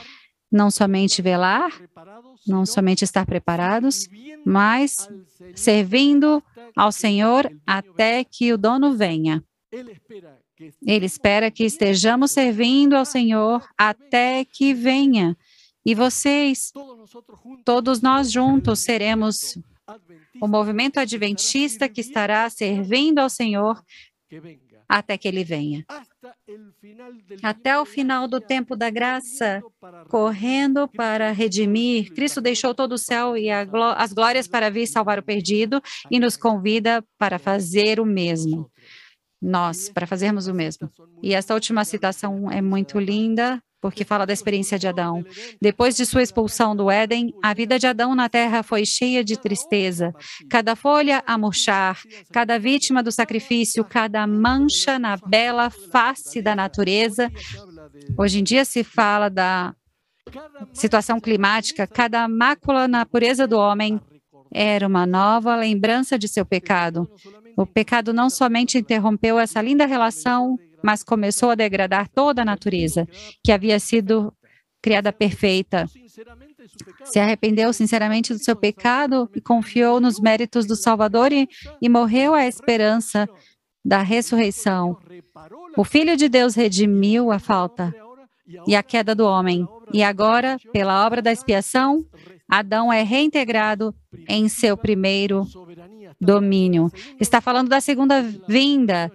Não 0.50 0.70
somente 0.70 1.20
velar, 1.20 1.70
não 2.46 2.64
somente 2.64 3.02
estar 3.02 3.26
preparados, 3.26 4.08
mas 4.44 5.08
servindo 5.54 6.42
ao 6.76 6.92
Senhor 6.92 7.50
até 7.66 8.24
que 8.24 8.52
o 8.52 8.58
dono 8.58 8.96
venha. 8.96 9.42
Ele 10.86 11.04
espera 11.04 11.50
que 11.50 11.64
estejamos 11.64 12.30
servindo 12.30 12.94
ao 12.94 13.04
Senhor 13.04 13.66
até 13.76 14.44
que 14.44 14.72
venha. 14.72 15.36
E 15.86 15.94
vocês, 15.94 16.72
todos 17.64 18.00
nós 18.00 18.32
juntos, 18.32 18.80
seremos 18.80 19.56
o 20.40 20.48
movimento 20.48 20.98
adventista 20.98 21.88
que 21.88 22.00
estará 22.00 22.50
servindo 22.50 23.20
ao 23.20 23.30
Senhor 23.30 23.80
até 24.88 25.16
que 25.16 25.28
ele 25.28 25.44
venha. 25.44 25.84
Até 27.40 27.78
o 27.78 27.84
final 27.84 28.26
do 28.26 28.40
tempo 28.40 28.74
da 28.74 28.90
graça, 28.90 29.62
correndo 30.08 30.88
para 30.88 31.30
redimir, 31.30 32.12
Cristo 32.12 32.40
deixou 32.40 32.74
todo 32.74 32.92
o 32.92 32.98
céu 32.98 33.36
e 33.36 33.48
as 33.48 34.12
glórias 34.12 34.48
para 34.48 34.68
vir 34.68 34.88
salvar 34.88 35.20
o 35.20 35.24
perdido 35.24 35.80
e 36.10 36.18
nos 36.18 36.36
convida 36.36 37.04
para 37.16 37.38
fazer 37.38 38.00
o 38.00 38.04
mesmo. 38.04 38.68
Nós, 39.40 39.88
para 39.88 40.06
fazermos 40.06 40.48
o 40.48 40.54
mesmo. 40.54 40.90
E 41.22 41.32
esta 41.32 41.54
última 41.54 41.84
citação 41.84 42.50
é 42.50 42.60
muito 42.60 42.98
linda, 42.98 43.62
porque 43.86 44.02
fala 44.02 44.26
da 44.26 44.32
experiência 44.32 44.76
de 44.80 44.88
Adão. 44.88 45.24
Depois 45.62 45.94
de 45.94 46.04
sua 46.04 46.20
expulsão 46.20 46.74
do 46.74 46.90
Éden, 46.90 47.32
a 47.40 47.54
vida 47.54 47.78
de 47.78 47.86
Adão 47.86 48.16
na 48.16 48.28
terra 48.28 48.64
foi 48.64 48.84
cheia 48.84 49.22
de 49.22 49.36
tristeza. 49.36 50.12
Cada 50.50 50.74
folha 50.74 51.22
a 51.24 51.38
murchar, 51.38 52.02
cada 52.32 52.58
vítima 52.58 53.00
do 53.00 53.12
sacrifício, 53.12 53.84
cada 53.84 54.26
mancha 54.26 54.98
na 54.98 55.16
bela 55.16 55.70
face 55.70 56.42
da 56.42 56.56
natureza. 56.56 57.30
Hoje 58.18 58.40
em 58.40 58.42
dia 58.42 58.64
se 58.64 58.82
fala 58.82 59.28
da 59.28 59.72
situação 60.72 61.20
climática, 61.20 61.86
cada 61.86 62.26
mácula 62.26 62.88
na 62.88 63.06
pureza 63.06 63.46
do 63.46 63.56
homem 63.56 64.00
era 64.52 64.84
uma 64.84 65.06
nova 65.06 65.54
lembrança 65.54 66.18
de 66.18 66.26
seu 66.26 66.44
pecado. 66.44 67.08
O 67.56 67.64
pecado 67.64 68.12
não 68.12 68.28
somente 68.28 68.78
interrompeu 68.78 69.38
essa 69.38 69.62
linda 69.62 69.86
relação 69.86 70.58
mas 70.82 71.02
começou 71.02 71.50
a 71.50 71.54
degradar 71.54 72.08
toda 72.08 72.42
a 72.42 72.44
natureza, 72.44 73.06
que 73.44 73.52
havia 73.52 73.78
sido 73.78 74.32
criada 74.82 75.12
perfeita. 75.12 75.86
Se 77.04 77.18
arrependeu 77.18 77.72
sinceramente 77.72 78.32
do 78.32 78.38
seu 78.38 78.54
pecado 78.54 79.28
e 79.34 79.40
confiou 79.40 80.00
nos 80.00 80.20
méritos 80.20 80.66
do 80.66 80.76
Salvador 80.76 81.32
e, 81.32 81.48
e 81.80 81.88
morreu 81.88 82.34
à 82.34 82.46
esperança 82.46 83.28
da 83.84 84.02
ressurreição. 84.02 84.96
O 85.76 85.84
Filho 85.84 86.16
de 86.16 86.28
Deus 86.28 86.54
redimiu 86.54 87.30
a 87.30 87.38
falta 87.38 87.94
e 88.66 88.74
a 88.74 88.82
queda 88.82 89.14
do 89.14 89.26
homem. 89.26 89.66
E 89.92 90.02
agora, 90.02 90.56
pela 90.72 91.04
obra 91.04 91.20
da 91.20 91.32
expiação, 91.32 92.04
Adão 92.48 92.92
é 92.92 93.02
reintegrado 93.02 93.94
em 94.28 94.48
seu 94.48 94.76
primeiro 94.76 95.46
domínio. 96.20 96.90
Está 97.20 97.40
falando 97.40 97.68
da 97.68 97.80
segunda 97.80 98.22
vinda 98.22 99.10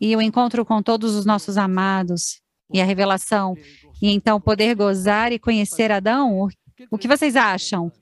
e 0.00 0.16
o 0.16 0.22
encontro 0.22 0.64
com 0.64 0.82
todos 0.82 1.14
os 1.14 1.24
nossos 1.24 1.56
amados 1.56 2.40
e 2.72 2.80
a 2.80 2.84
revelação. 2.84 3.56
E 4.00 4.10
então 4.10 4.40
poder 4.40 4.74
gozar 4.74 5.32
e 5.32 5.38
conhecer 5.38 5.90
Adão. 5.90 6.48
O 6.90 6.98
que 6.98 7.08
vocês 7.08 7.36
acham? 7.36 7.92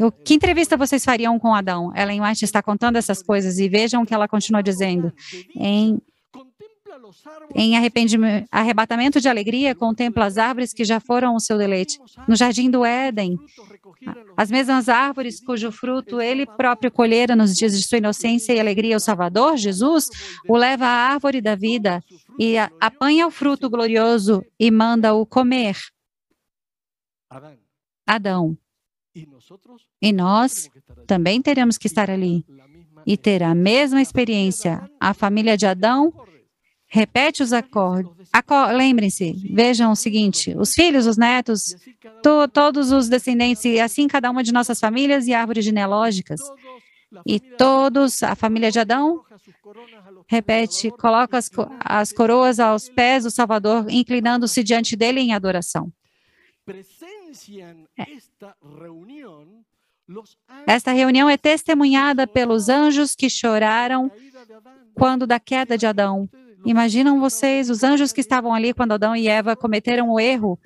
O, 0.00 0.10
que 0.10 0.34
entrevista 0.34 0.76
vocês 0.76 1.04
fariam 1.04 1.38
com 1.38 1.54
Adão? 1.54 1.92
Ellen 1.94 2.22
White 2.22 2.44
está 2.44 2.62
contando 2.62 2.96
essas 2.96 3.22
coisas 3.22 3.58
e 3.58 3.68
vejam 3.68 4.02
o 4.02 4.06
que 4.06 4.14
ela 4.14 4.26
continua 4.26 4.62
dizendo. 4.62 5.12
Em 5.54 6.00
em 7.54 7.74
arrebatamento 8.50 9.20
de 9.20 9.28
alegria, 9.28 9.74
contempla 9.74 10.26
as 10.26 10.38
árvores 10.38 10.72
que 10.72 10.84
já 10.84 11.00
foram 11.00 11.34
o 11.34 11.40
seu 11.40 11.58
deleite. 11.58 11.98
No 12.28 12.36
jardim 12.36 12.70
do 12.70 12.84
Éden, 12.84 13.38
as 14.36 14.50
mesmas 14.50 14.88
árvores 14.88 15.40
cujo 15.40 15.70
fruto 15.72 16.20
ele 16.20 16.46
próprio 16.46 16.90
colhera 16.90 17.34
nos 17.34 17.54
dias 17.54 17.76
de 17.76 17.86
sua 17.86 17.98
inocência 17.98 18.52
e 18.52 18.60
alegria, 18.60 18.96
o 18.96 19.00
Salvador, 19.00 19.56
Jesus, 19.56 20.08
o 20.48 20.56
leva 20.56 20.86
à 20.86 21.12
árvore 21.12 21.40
da 21.40 21.54
vida 21.54 22.02
e 22.38 22.56
apanha 22.80 23.26
o 23.26 23.30
fruto 23.30 23.68
glorioso 23.68 24.44
e 24.58 24.70
manda-o 24.70 25.24
comer. 25.26 25.76
Adão. 28.06 28.56
E 30.00 30.12
nós 30.12 30.68
também 31.06 31.40
teremos 31.40 31.78
que 31.78 31.86
estar 31.86 32.10
ali 32.10 32.44
e 33.06 33.16
ter 33.16 33.42
a 33.42 33.54
mesma 33.54 34.02
experiência. 34.02 34.90
A 35.00 35.14
família 35.14 35.56
de 35.56 35.66
Adão 35.66 36.12
repete 36.96 37.42
os 37.42 37.52
acordos. 37.52 38.28
Acor 38.32 38.72
Lembrem-se, 38.72 39.32
vejam 39.52 39.92
o 39.92 39.96
seguinte: 39.96 40.54
os 40.56 40.72
filhos, 40.72 41.06
os 41.06 41.18
netos, 41.18 41.76
to 42.22 42.48
todos 42.48 42.90
os 42.90 43.08
descendentes, 43.08 43.64
e 43.66 43.78
assim 43.78 44.08
cada 44.08 44.30
uma 44.30 44.42
de 44.42 44.52
nossas 44.52 44.80
famílias 44.80 45.26
e 45.26 45.34
árvores 45.34 45.64
genealógicas. 45.64 46.40
E 47.26 47.38
todos, 47.38 48.22
a 48.22 48.34
família 48.34 48.70
de 48.70 48.78
Adão, 48.78 49.22
repete, 50.26 50.90
coloca 50.90 51.36
as, 51.36 51.50
as 51.80 52.12
coroas 52.12 52.58
aos 52.58 52.88
pés 52.88 53.24
do 53.24 53.30
Salvador, 53.30 53.86
inclinando-se 53.90 54.62
diante 54.64 54.96
dele 54.96 55.20
em 55.20 55.32
adoração. 55.34 55.92
É. 57.98 58.06
Esta 60.66 60.92
reunião 60.92 61.28
é 61.28 61.36
testemunhada 61.36 62.26
pelos 62.26 62.68
anjos 62.68 63.14
que 63.14 63.28
choraram 63.28 64.10
quando 64.94 65.26
da 65.26 65.38
queda 65.38 65.76
de 65.76 65.86
Adão. 65.86 66.28
Imaginam 66.64 67.20
vocês 67.20 67.70
os 67.70 67.82
anjos 67.82 68.12
que 68.12 68.20
estavam 68.20 68.52
ali 68.52 68.72
quando 68.72 68.92
Adão 68.92 69.14
e 69.14 69.28
Eva 69.28 69.54
cometeram 69.54 70.10
o 70.10 70.18
erro 70.18 70.58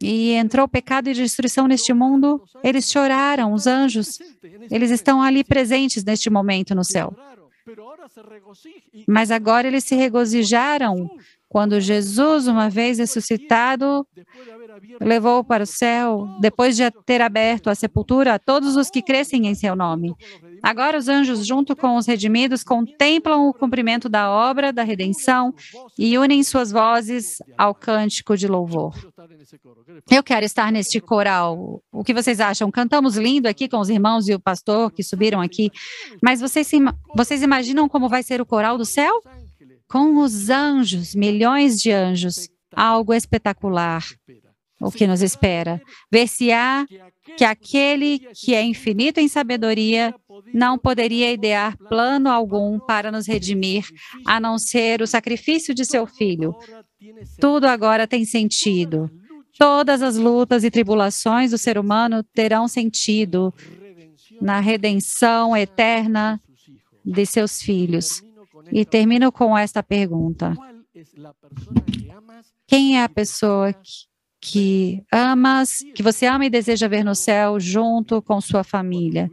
e 0.00 0.32
entrou 0.32 0.68
pecado 0.68 1.08
e 1.08 1.14
destruição 1.14 1.66
neste 1.66 1.92
mundo? 1.92 2.42
Eles 2.62 2.90
choraram, 2.90 3.52
os 3.52 3.66
anjos. 3.66 4.18
Eles 4.70 4.90
estão 4.90 5.22
ali 5.22 5.44
presentes 5.44 6.04
neste 6.04 6.30
momento 6.30 6.74
no 6.74 6.84
céu. 6.84 7.14
Mas 9.06 9.30
agora 9.30 9.66
eles 9.66 9.84
se 9.84 9.94
regozijaram 9.94 11.10
quando 11.48 11.80
Jesus, 11.80 12.46
uma 12.46 12.68
vez 12.68 12.98
ressuscitado, 12.98 14.06
levou 15.00 15.44
para 15.44 15.62
o 15.62 15.66
céu, 15.66 16.26
depois 16.40 16.76
de 16.76 16.90
ter 17.04 17.20
aberto 17.20 17.70
a 17.70 17.74
sepultura 17.74 18.34
a 18.34 18.38
todos 18.38 18.76
os 18.76 18.90
que 18.90 19.02
crescem 19.02 19.46
em 19.46 19.54
seu 19.54 19.74
nome. 19.74 20.14
Agora 20.62 20.98
os 20.98 21.08
anjos, 21.08 21.46
junto 21.46 21.76
com 21.76 21.96
os 21.96 22.06
redimidos, 22.06 22.64
contemplam 22.64 23.48
o 23.48 23.54
cumprimento 23.54 24.08
da 24.08 24.30
obra 24.30 24.72
da 24.72 24.82
redenção 24.82 25.54
e 25.98 26.18
unem 26.18 26.42
suas 26.42 26.72
vozes 26.72 27.38
ao 27.56 27.74
cântico 27.74 28.36
de 28.36 28.48
louvor. 28.48 28.94
Eu 30.10 30.22
quero 30.22 30.44
estar 30.44 30.72
neste 30.72 31.00
coral. 31.00 31.82
O 31.92 32.02
que 32.02 32.14
vocês 32.14 32.40
acham? 32.40 32.70
Cantamos 32.70 33.16
lindo 33.16 33.46
aqui 33.46 33.68
com 33.68 33.78
os 33.78 33.88
irmãos 33.88 34.28
e 34.28 34.34
o 34.34 34.40
pastor 34.40 34.90
que 34.90 35.02
subiram 35.02 35.40
aqui, 35.40 35.70
mas 36.22 36.40
vocês, 36.40 36.70
vocês 37.14 37.42
imaginam 37.42 37.88
como 37.88 38.08
vai 38.08 38.22
ser 38.22 38.40
o 38.40 38.46
coral 38.46 38.76
do 38.76 38.84
céu? 38.84 39.22
com 39.88 40.18
os 40.18 40.50
anjos, 40.50 41.14
milhões 41.14 41.80
de 41.80 41.90
anjos, 41.90 42.48
algo 42.74 43.14
espetacular 43.14 44.04
o 44.80 44.90
que 44.90 45.06
nos 45.06 45.22
espera. 45.22 45.80
Ver 46.10 46.28
se 46.28 46.52
há 46.52 46.86
que 47.36 47.44
aquele 47.44 48.20
que 48.34 48.54
é 48.54 48.62
infinito 48.62 49.18
em 49.18 49.28
sabedoria 49.28 50.14
não 50.54 50.78
poderia 50.78 51.32
idear 51.32 51.76
plano 51.76 52.30
algum 52.30 52.78
para 52.78 53.10
nos 53.10 53.26
redimir, 53.26 53.84
a 54.26 54.38
não 54.38 54.58
ser 54.58 55.02
o 55.02 55.06
sacrifício 55.06 55.74
de 55.74 55.84
seu 55.84 56.06
filho. 56.06 56.54
Tudo 57.40 57.66
agora 57.66 58.06
tem 58.06 58.24
sentido. 58.24 59.10
Todas 59.58 60.02
as 60.02 60.16
lutas 60.16 60.62
e 60.62 60.70
tribulações 60.70 61.50
do 61.50 61.58
ser 61.58 61.78
humano 61.78 62.22
terão 62.22 62.68
sentido 62.68 63.52
na 64.40 64.60
redenção 64.60 65.56
eterna 65.56 66.40
de 67.04 67.26
seus 67.26 67.60
filhos. 67.60 68.22
E 68.70 68.84
termino 68.84 69.32
com 69.32 69.56
esta 69.56 69.82
pergunta: 69.82 70.54
Quem 72.66 72.98
é 72.98 73.02
a 73.02 73.08
pessoa 73.08 73.72
que, 73.72 74.08
que 74.40 75.02
amas, 75.12 75.78
que 75.94 76.02
você 76.02 76.26
ama 76.26 76.46
e 76.46 76.50
deseja 76.50 76.88
ver 76.88 77.04
no 77.04 77.14
céu 77.14 77.58
junto 77.58 78.22
com 78.22 78.40
sua 78.40 78.62
família? 78.62 79.30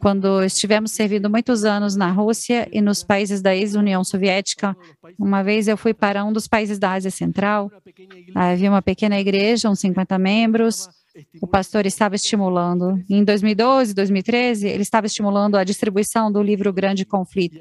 Quando 0.00 0.44
estivemos 0.44 0.92
servindo 0.92 1.28
muitos 1.28 1.64
anos 1.64 1.96
na 1.96 2.10
Rússia 2.10 2.68
e 2.72 2.80
nos 2.80 3.02
países 3.02 3.42
da 3.42 3.54
ex-União 3.54 4.04
Soviética, 4.04 4.76
uma 5.18 5.42
vez 5.42 5.66
eu 5.66 5.76
fui 5.76 5.92
para 5.92 6.24
um 6.24 6.32
dos 6.32 6.46
países 6.46 6.78
da 6.78 6.92
Ásia 6.92 7.10
Central. 7.10 7.70
Havia 8.34 8.70
uma 8.70 8.82
pequena 8.82 9.18
igreja, 9.18 9.68
uns 9.68 9.80
50 9.80 10.16
membros. 10.16 10.88
O 11.42 11.48
pastor 11.48 11.84
estava 11.84 12.14
estimulando. 12.14 13.02
Em 13.10 13.24
2012, 13.24 13.92
2013, 13.92 14.68
ele 14.68 14.82
estava 14.82 15.06
estimulando 15.06 15.56
a 15.56 15.64
distribuição 15.64 16.30
do 16.30 16.40
livro 16.40 16.72
Grande 16.72 17.04
Conflito 17.04 17.58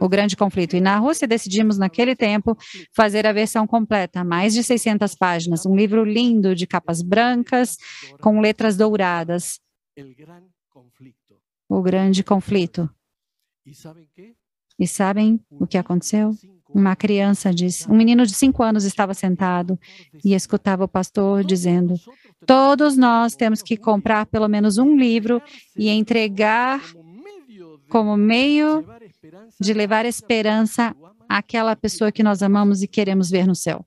o 0.00 0.08
grande 0.08 0.36
conflito. 0.36 0.76
E 0.76 0.80
na 0.80 0.98
Rússia 0.98 1.26
decidimos, 1.26 1.78
naquele 1.78 2.14
tempo, 2.14 2.56
fazer 2.94 3.26
a 3.26 3.32
versão 3.32 3.66
completa, 3.66 4.24
mais 4.24 4.54
de 4.54 4.62
600 4.62 5.14
páginas, 5.14 5.66
um 5.66 5.74
livro 5.74 6.04
lindo 6.04 6.54
de 6.54 6.66
capas 6.66 7.02
brancas 7.02 7.76
com 8.20 8.40
letras 8.40 8.76
douradas. 8.76 9.60
O 11.68 11.82
grande 11.82 12.22
conflito. 12.22 12.88
E 14.78 14.86
sabem 14.86 15.40
o 15.50 15.66
que 15.66 15.78
aconteceu? 15.78 16.34
Uma 16.74 16.96
criança 16.96 17.52
disse, 17.52 17.90
um 17.90 17.94
menino 17.94 18.26
de 18.26 18.34
cinco 18.34 18.62
anos 18.62 18.84
estava 18.84 19.12
sentado 19.12 19.78
e 20.24 20.34
escutava 20.34 20.84
o 20.84 20.88
pastor 20.88 21.44
dizendo: 21.44 21.94
Todos 22.46 22.96
nós 22.96 23.36
temos 23.36 23.62
que 23.62 23.76
comprar 23.76 24.26
pelo 24.26 24.48
menos 24.48 24.78
um 24.78 24.96
livro 24.96 25.40
e 25.76 25.88
entregar 25.90 26.82
como 27.88 28.16
meio 28.16 28.86
de 29.60 29.72
levar 29.72 30.04
esperança 30.04 30.94
àquela 31.28 31.74
pessoa 31.76 32.12
que 32.12 32.22
nós 32.22 32.42
amamos 32.42 32.82
e 32.82 32.88
queremos 32.88 33.30
ver 33.30 33.46
no 33.46 33.54
céu. 33.54 33.84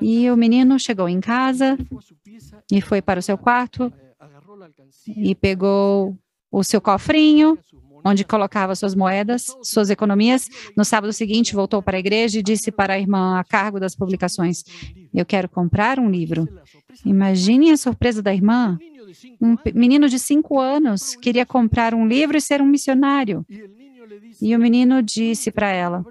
E 0.00 0.30
o 0.30 0.36
menino 0.36 0.78
chegou 0.78 1.08
em 1.08 1.20
casa 1.20 1.76
e 2.70 2.80
foi 2.80 3.02
para 3.02 3.20
o 3.20 3.22
seu 3.22 3.36
quarto 3.36 3.92
e 5.06 5.34
pegou 5.34 6.16
o 6.50 6.64
seu 6.64 6.80
cofrinho, 6.80 7.58
onde 8.04 8.24
colocava 8.24 8.74
suas 8.74 8.94
moedas, 8.94 9.46
suas 9.62 9.90
economias. 9.90 10.48
No 10.76 10.84
sábado 10.84 11.12
seguinte, 11.12 11.54
voltou 11.54 11.82
para 11.82 11.96
a 11.96 12.00
igreja 12.00 12.38
e 12.38 12.42
disse 12.42 12.70
para 12.70 12.94
a 12.94 12.98
irmã, 12.98 13.38
a 13.38 13.44
cargo 13.44 13.78
das 13.78 13.94
publicações: 13.94 14.64
Eu 15.12 15.26
quero 15.26 15.48
comprar 15.48 15.98
um 15.98 16.10
livro. 16.10 16.48
Imagine 17.04 17.70
a 17.70 17.76
surpresa 17.76 18.22
da 18.22 18.32
irmã. 18.32 18.78
Um 19.40 19.56
menino 19.74 20.08
de 20.08 20.18
cinco 20.18 20.58
anos 20.58 21.16
queria 21.16 21.46
comprar 21.46 21.94
um 21.94 22.06
livro 22.06 22.36
e 22.36 22.40
ser 22.40 22.60
um 22.60 22.66
missionário. 22.66 23.44
E 24.40 24.54
o 24.54 24.58
menino 24.58 25.02
disse 25.02 25.50
para 25.50 25.70
ela: 25.70 26.04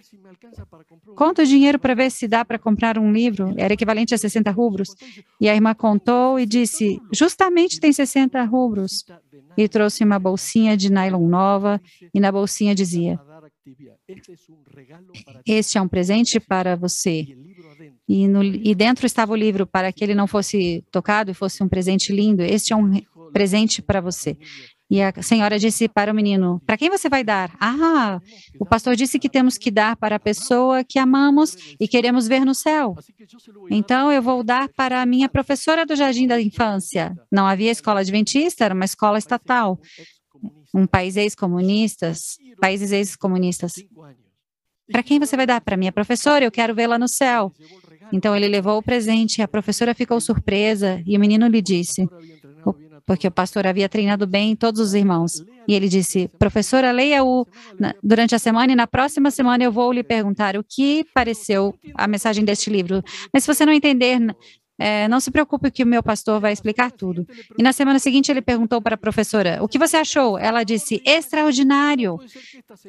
Conta 1.15 1.43
o 1.43 1.45
dinheiro 1.45 1.79
para 1.79 1.93
ver 1.93 2.11
se 2.11 2.27
dá 2.27 2.43
para 2.43 2.59
comprar 2.59 2.97
um 2.97 3.11
livro. 3.11 3.53
Era 3.57 3.73
equivalente 3.73 4.13
a 4.13 4.17
60 4.17 4.51
rubros. 4.51 4.95
E 5.39 5.49
a 5.49 5.55
irmã 5.55 5.73
contou 5.73 6.39
e 6.39 6.45
disse: 6.45 6.99
Justamente 7.11 7.79
tem 7.79 7.91
60 7.91 8.43
rubros. 8.43 9.05
E 9.57 9.67
trouxe 9.67 10.03
uma 10.03 10.19
bolsinha 10.19 10.77
de 10.77 10.91
nylon 10.91 11.27
nova, 11.27 11.81
e 12.13 12.19
na 12.19 12.31
bolsinha 12.31 12.75
dizia: 12.75 13.19
Este 15.45 15.77
é 15.77 15.81
um 15.81 15.87
presente 15.87 16.39
para 16.39 16.75
você. 16.75 17.25
E, 18.07 18.27
no, 18.27 18.43
e 18.43 18.73
dentro 18.73 19.05
estava 19.05 19.33
o 19.33 19.35
livro 19.35 19.67
para 19.67 19.91
que 19.91 20.03
ele 20.03 20.15
não 20.15 20.27
fosse 20.27 20.83
tocado 20.91 21.31
e 21.31 21.33
fosse 21.33 21.61
um 21.63 21.67
presente 21.67 22.13
lindo. 22.13 22.41
Este 22.41 22.71
é 22.71 22.75
um 22.75 23.01
presente 23.33 23.81
para 23.81 23.99
você. 23.99 24.37
E 24.89 25.01
a 25.01 25.13
senhora 25.21 25.59
disse 25.59 25.89
para 25.89 26.11
o 26.11 26.15
menino: 26.15 26.61
Para 26.65 26.77
quem 26.77 26.89
você 26.89 27.09
vai 27.09 27.23
dar? 27.23 27.51
Ah, 27.59 28.21
o 28.59 28.65
pastor 28.65 28.95
disse 28.95 29.19
que 29.19 29.27
temos 29.29 29.57
que 29.57 29.69
dar 29.69 29.97
para 29.97 30.15
a 30.15 30.19
pessoa 30.19 30.83
que 30.83 30.97
amamos 30.97 31.57
e 31.79 31.87
queremos 31.87 32.27
ver 32.27 32.45
no 32.45 32.55
céu. 32.55 32.95
Então 33.69 34.11
eu 34.11 34.21
vou 34.21 34.43
dar 34.43 34.69
para 34.69 35.01
a 35.01 35.05
minha 35.05 35.27
professora 35.27 35.85
do 35.85 35.95
jardim 35.95 36.25
da 36.25 36.41
infância. 36.41 37.13
Não 37.29 37.45
havia 37.45 37.71
escola 37.71 37.99
adventista, 37.99 38.63
era 38.63 38.73
uma 38.73 38.85
escola 38.85 39.17
estatal. 39.17 39.77
Um 40.73 40.87
país 40.87 41.17
ex-comunistas, 41.17 42.37
países 42.61 42.91
ex-comunistas. 42.91 43.73
Para 44.89 45.03
quem 45.03 45.19
você 45.19 45.35
vai 45.35 45.45
dar? 45.45 45.59
Para 45.59 45.75
minha 45.75 45.91
professora, 45.91 46.45
eu 46.45 46.51
quero 46.51 46.73
vê-la 46.73 46.97
no 46.97 47.09
céu. 47.09 47.51
Então 48.13 48.35
ele 48.35 48.47
levou 48.47 48.77
o 48.77 48.83
presente, 48.83 49.41
a 49.41 49.47
professora 49.47 49.93
ficou 49.93 50.21
surpresa 50.21 51.01
e 51.05 51.17
o 51.17 51.19
menino 51.19 51.45
lhe 51.47 51.61
disse: 51.61 52.07
porque 53.07 53.25
o 53.25 53.31
pastor 53.31 53.65
havia 53.65 53.87
treinado 53.87 54.27
bem 54.27 54.53
todos 54.53 54.81
os 54.81 54.93
irmãos. 54.93 55.41
E 55.65 55.73
ele 55.73 55.87
disse: 55.87 56.29
Professora, 56.37 56.91
leia-o 56.91 57.47
durante 58.03 58.35
a 58.35 58.39
semana 58.39 58.73
e 58.73 58.75
na 58.75 58.85
próxima 58.85 59.31
semana 59.31 59.63
eu 59.63 59.71
vou 59.71 59.91
lhe 59.93 60.03
perguntar 60.03 60.57
o 60.57 60.63
que 60.63 61.05
pareceu 61.13 61.73
a 61.95 62.05
mensagem 62.05 62.43
deste 62.43 62.69
livro. 62.69 63.01
Mas 63.33 63.45
se 63.45 63.53
você 63.53 63.65
não 63.65 63.71
entender 63.71 64.19
é, 64.79 65.07
não 65.07 65.19
se 65.19 65.31
preocupe 65.31 65.71
que 65.71 65.83
o 65.83 65.87
meu 65.87 66.03
pastor 66.03 66.39
vai 66.39 66.53
explicar 66.53 66.91
tudo. 66.91 67.25
E 67.57 67.63
na 67.63 67.73
semana 67.73 67.97
seguinte 67.97 68.31
ele 68.31 68.41
perguntou 68.41 68.79
para 68.79 68.93
a 68.93 68.97
professora, 68.97 69.57
o 69.61 69.67
que 69.67 69.79
você 69.79 69.97
achou? 69.97 70.37
Ela 70.37 70.63
disse, 70.63 71.01
extraordinário. 71.03 72.19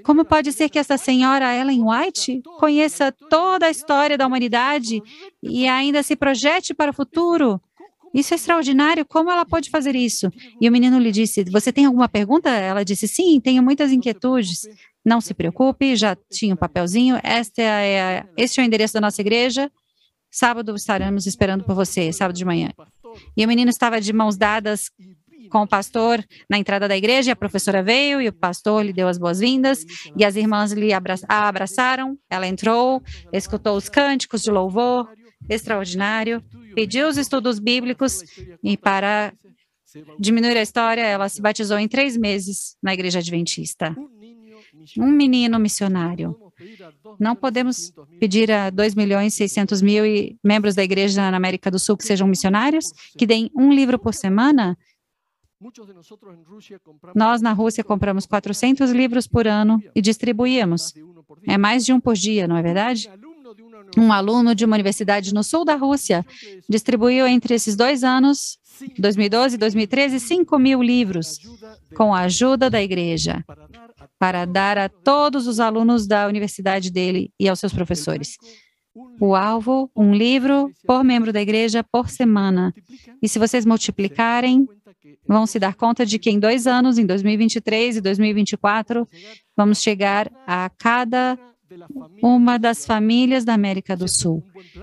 Como 0.02 0.24
pode 0.24 0.52
ser 0.52 0.68
que 0.68 0.78
essa 0.78 0.98
senhora 0.98 1.54
Ellen 1.54 1.82
White 1.82 2.42
conheça 2.58 3.10
toda 3.10 3.66
a 3.66 3.70
história 3.70 4.18
da 4.18 4.26
humanidade 4.26 5.02
e 5.42 5.66
ainda 5.66 6.02
se 6.02 6.14
projete 6.14 6.74
para 6.74 6.90
o 6.90 6.94
futuro? 6.94 7.58
Isso 8.18 8.34
é 8.34 8.36
extraordinário. 8.36 9.06
Como 9.06 9.30
ela 9.30 9.46
pode 9.46 9.70
fazer 9.70 9.94
isso? 9.94 10.28
E 10.60 10.68
o 10.68 10.72
menino 10.72 10.98
lhe 10.98 11.12
disse: 11.12 11.44
Você 11.44 11.72
tem 11.72 11.84
alguma 11.84 12.08
pergunta? 12.08 12.50
Ela 12.50 12.84
disse: 12.84 13.06
Sim, 13.06 13.40
tenho 13.40 13.62
muitas 13.62 13.92
inquietudes. 13.92 14.68
Não 15.04 15.20
se 15.20 15.32
preocupe, 15.32 15.94
já 15.94 16.16
tinha 16.28 16.52
um 16.52 16.56
papelzinho. 16.56 17.16
Este 17.22 17.62
é, 17.62 18.26
este 18.36 18.58
é 18.58 18.62
o 18.62 18.66
endereço 18.66 18.94
da 18.94 19.00
nossa 19.00 19.20
igreja. 19.20 19.70
Sábado 20.30 20.74
estaremos 20.74 21.26
esperando 21.26 21.62
por 21.62 21.76
você, 21.76 22.12
sábado 22.12 22.36
de 22.36 22.44
manhã. 22.44 22.70
E 23.36 23.44
o 23.44 23.48
menino 23.48 23.70
estava 23.70 24.00
de 24.00 24.12
mãos 24.12 24.36
dadas 24.36 24.90
com 25.48 25.62
o 25.62 25.66
pastor 25.66 26.22
na 26.50 26.58
entrada 26.58 26.88
da 26.88 26.96
igreja, 26.96 27.30
e 27.30 27.32
a 27.32 27.36
professora 27.36 27.82
veio 27.82 28.20
e 28.20 28.28
o 28.28 28.32
pastor 28.32 28.84
lhe 28.84 28.92
deu 28.92 29.08
as 29.08 29.16
boas-vindas 29.16 29.84
e 30.14 30.24
as 30.24 30.36
irmãs 30.36 30.72
lhe 30.72 30.92
abra 30.92 31.14
a 31.28 31.48
abraçaram. 31.48 32.18
Ela 32.28 32.48
entrou, 32.48 33.00
escutou 33.32 33.76
os 33.76 33.88
cânticos 33.88 34.42
de 34.42 34.50
louvor, 34.50 35.08
extraordinário, 35.48 36.42
pediu 36.74 37.08
os 37.08 37.16
estudos 37.16 37.58
bíblicos 37.58 38.22
e 38.62 38.76
para 38.76 39.32
diminuir 40.18 40.56
a 40.56 40.62
história, 40.62 41.02
ela 41.02 41.28
se 41.28 41.40
batizou 41.40 41.78
em 41.78 41.88
três 41.88 42.16
meses 42.16 42.76
na 42.82 42.92
igreja 42.92 43.18
adventista. 43.18 43.96
Um 44.96 45.10
menino 45.10 45.58
missionário. 45.58 46.36
Não 47.18 47.34
podemos 47.34 47.92
pedir 48.20 48.50
a 48.50 48.70
2 48.70 48.94
milhões 48.94 49.34
e 49.34 49.36
600 49.36 49.82
mil 49.82 50.04
membros 50.42 50.74
da 50.74 50.82
igreja 50.84 51.30
na 51.30 51.36
América 51.36 51.70
do 51.70 51.78
Sul 51.78 51.96
que 51.96 52.04
sejam 52.04 52.28
missionários, 52.28 52.92
que 53.16 53.26
deem 53.26 53.50
um 53.54 53.72
livro 53.72 53.98
por 53.98 54.14
semana. 54.14 54.76
Nós, 57.14 57.40
na 57.40 57.52
Rússia, 57.52 57.82
compramos 57.82 58.26
400 58.26 58.90
livros 58.92 59.26
por 59.26 59.46
ano 59.46 59.82
e 59.94 60.00
distribuíamos. 60.00 60.94
É 61.46 61.58
mais 61.58 61.84
de 61.84 61.92
um 61.92 62.00
por 62.00 62.14
dia, 62.14 62.46
não 62.46 62.56
é 62.56 62.62
verdade? 62.62 63.10
Um 63.96 64.12
aluno 64.12 64.54
de 64.54 64.64
uma 64.64 64.76
universidade 64.76 65.32
no 65.32 65.42
sul 65.42 65.64
da 65.64 65.74
Rússia 65.74 66.24
distribuiu 66.68 67.26
entre 67.26 67.54
esses 67.54 67.74
dois 67.76 68.04
anos, 68.04 68.58
2012 68.98 69.54
e 69.56 69.58
2013, 69.58 70.20
5 70.20 70.58
mil 70.58 70.82
livros, 70.82 71.38
com 71.96 72.14
a 72.14 72.20
ajuda 72.20 72.70
da 72.70 72.82
igreja 72.82 73.44
para 74.18 74.44
dar 74.44 74.76
a 74.78 74.88
todos 74.88 75.46
os 75.46 75.60
alunos 75.60 76.06
da 76.06 76.26
universidade 76.26 76.90
dele 76.90 77.32
e 77.38 77.48
aos 77.48 77.60
seus 77.60 77.72
professores. 77.72 78.36
O 79.20 79.34
alvo, 79.34 79.90
um 79.94 80.12
livro 80.12 80.72
por 80.84 81.04
membro 81.04 81.32
da 81.32 81.40
igreja 81.40 81.84
por 81.84 82.08
semana. 82.08 82.74
E 83.22 83.28
se 83.28 83.38
vocês 83.38 83.64
multiplicarem, 83.64 84.66
vão 85.26 85.46
se 85.46 85.58
dar 85.58 85.74
conta 85.74 86.04
de 86.04 86.18
que 86.18 86.30
em 86.30 86.40
dois 86.40 86.66
anos, 86.66 86.98
em 86.98 87.06
2023 87.06 87.98
e 87.98 88.00
2024, 88.00 89.06
vamos 89.56 89.80
chegar 89.80 90.30
a 90.46 90.68
cada 90.76 91.38
uma 92.22 92.58
das 92.58 92.86
famílias 92.86 93.44
da 93.44 93.54
América 93.54 93.96
do 93.96 94.08
Sul. 94.08 94.42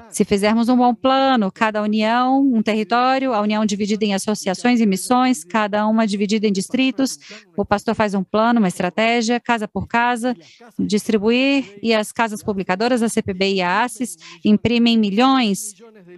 Se 0.09 0.23
fizermos 0.23 0.69
um 0.69 0.77
bom 0.77 0.93
plano, 0.93 1.51
cada 1.51 1.81
união, 1.81 2.41
um 2.41 2.61
território, 2.61 3.33
a 3.33 3.41
união 3.41 3.65
dividida 3.65 4.05
em 4.05 4.13
associações 4.13 4.79
e 4.79 4.85
missões, 4.85 5.43
cada 5.43 5.87
uma 5.87 6.05
dividida 6.05 6.47
em 6.47 6.51
distritos, 6.51 7.17
o 7.57 7.65
pastor 7.65 7.95
faz 7.95 8.13
um 8.13 8.23
plano, 8.23 8.59
uma 8.59 8.67
estratégia, 8.67 9.39
casa 9.39 9.67
por 9.67 9.87
casa, 9.87 10.35
distribuir, 10.77 11.79
e 11.81 11.93
as 11.93 12.11
casas 12.11 12.43
publicadoras, 12.43 13.01
a 13.01 13.09
CPB 13.09 13.55
e 13.55 13.61
a 13.61 13.83
ACES, 13.83 14.17
imprimem 14.43 14.97
milhões, 14.97 15.73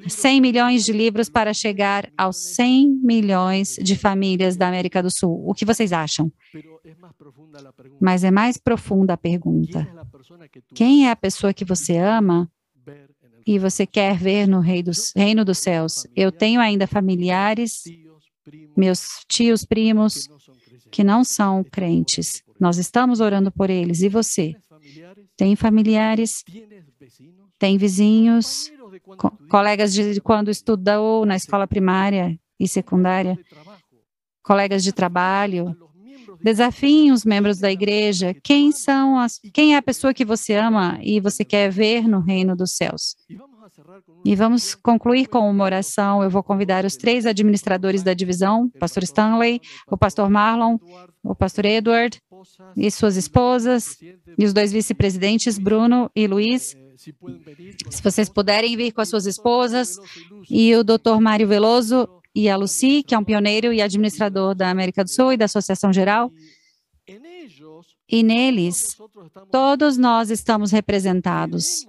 100 0.08 0.42
milhões 0.42 0.86
de 0.86 0.92
livros 0.92 1.30
para 1.30 1.54
chegar 1.54 2.10
aos 2.18 2.38
100 2.56 3.00
milhões 3.04 3.76
de 3.82 3.96
famílias 3.96 4.56
da 4.56 4.68
América 4.68 5.02
do 5.02 5.10
Sul. 5.10 5.44
O 5.46 5.54
que 5.54 5.66
vocês 5.66 5.92
acham? 5.92 6.32
Mas 8.00 8.24
é 8.24 8.32
mais 8.32 8.58
profunda 8.58 9.14
a 9.14 9.18
pergunta. 9.18 9.88
Quem 10.74 11.08
é 11.08 11.12
a 11.12 11.16
pessoa 11.16 11.54
que 11.54 11.66
você 11.66 11.98
ama 11.98 12.50
e 13.46 13.58
você 13.58 13.86
quer 13.86 14.18
ver 14.18 14.48
no 14.48 14.60
reino 14.60 15.46
dos 15.46 15.58
céus? 15.58 16.06
Eu 16.16 16.32
tenho 16.32 16.60
ainda 16.60 16.88
familiares, 16.88 17.84
meus 18.76 19.24
tios, 19.28 19.66
primos, 19.66 20.28
que 20.92 21.04
não 21.04 21.24
são 21.24 21.64
crentes. 21.64 22.44
Nós 22.60 22.78
estamos 22.78 23.20
orando 23.20 23.52
por 23.52 23.70
eles. 23.70 24.02
E 24.02 24.10
você? 24.10 24.56
Tem 25.36 25.56
familiares? 25.56 26.44
Tem 27.60 27.78
vizinhos? 27.78 28.72
Co 29.18 29.32
colegas 29.50 29.94
de 29.94 30.20
quando 30.22 30.50
estudou 30.50 31.26
na 31.26 31.36
escola 31.36 31.68
primária 31.68 32.40
e 32.60 32.68
secundária? 32.68 33.38
Colegas 34.44 34.84
de 34.84 34.92
trabalho? 34.92 35.76
Desafiem 36.44 37.12
os 37.12 37.26
membros 37.26 37.60
da 37.60 37.72
igreja. 37.72 38.36
Quem 38.44 38.72
são 38.72 39.18
as, 39.18 39.40
quem 39.54 39.74
é 39.74 39.78
a 39.78 39.82
pessoa 39.82 40.14
que 40.14 40.26
você 40.26 40.54
ama 40.54 41.00
e 41.02 41.20
você 41.20 41.44
quer 41.44 41.70
ver 41.72 42.08
no 42.08 42.20
reino 42.20 42.56
dos 42.56 42.72
céus? 42.72 43.16
E 44.26 44.36
vamos 44.36 44.76
concluir 44.76 45.28
com 45.28 45.50
uma 45.50 45.64
oração. 45.64 46.24
Eu 46.24 46.30
vou 46.30 46.44
convidar 46.44 46.86
os 46.86 46.96
três 46.96 47.26
administradores 47.26 48.04
da 48.04 48.14
divisão, 48.14 48.72
o 48.74 48.80
pastor 48.80 49.04
Stanley, 49.04 49.62
o 49.90 49.98
pastor 49.98 50.30
Marlon, 50.30 50.78
o 51.24 51.36
pastor 51.36 51.66
Edward 51.66 52.20
e 52.76 52.90
suas 52.90 53.18
esposas, 53.18 53.98
e 54.38 54.46
os 54.46 54.54
dois 54.54 54.72
vice-presidentes, 54.72 55.58
Bruno 55.58 56.10
e 56.16 56.28
Luiz. 56.28 56.76
Se 57.90 58.02
vocês 58.02 58.28
puderem 58.28 58.76
vir 58.76 58.92
com 58.92 59.02
as 59.02 59.10
suas 59.10 59.26
esposas, 59.26 59.98
e 60.50 60.76
o 60.76 60.84
doutor 60.84 61.22
Mário 61.22 61.48
Veloso 61.48 62.08
e 62.38 62.48
a 62.48 62.56
Lucy, 62.56 63.02
que 63.02 63.16
é 63.16 63.18
um 63.18 63.24
pioneiro 63.24 63.74
e 63.74 63.82
administrador 63.82 64.54
da 64.54 64.70
América 64.70 65.04
do 65.04 65.10
Sul 65.10 65.34
e 65.34 65.38
da 65.38 65.46
Associação 65.46 65.92
Geral. 65.92 66.32
E 68.08 68.22
neles, 68.22 68.96
todos 69.52 69.98
nós 69.98 70.30
estamos 70.30 70.72
representados. 70.72 71.84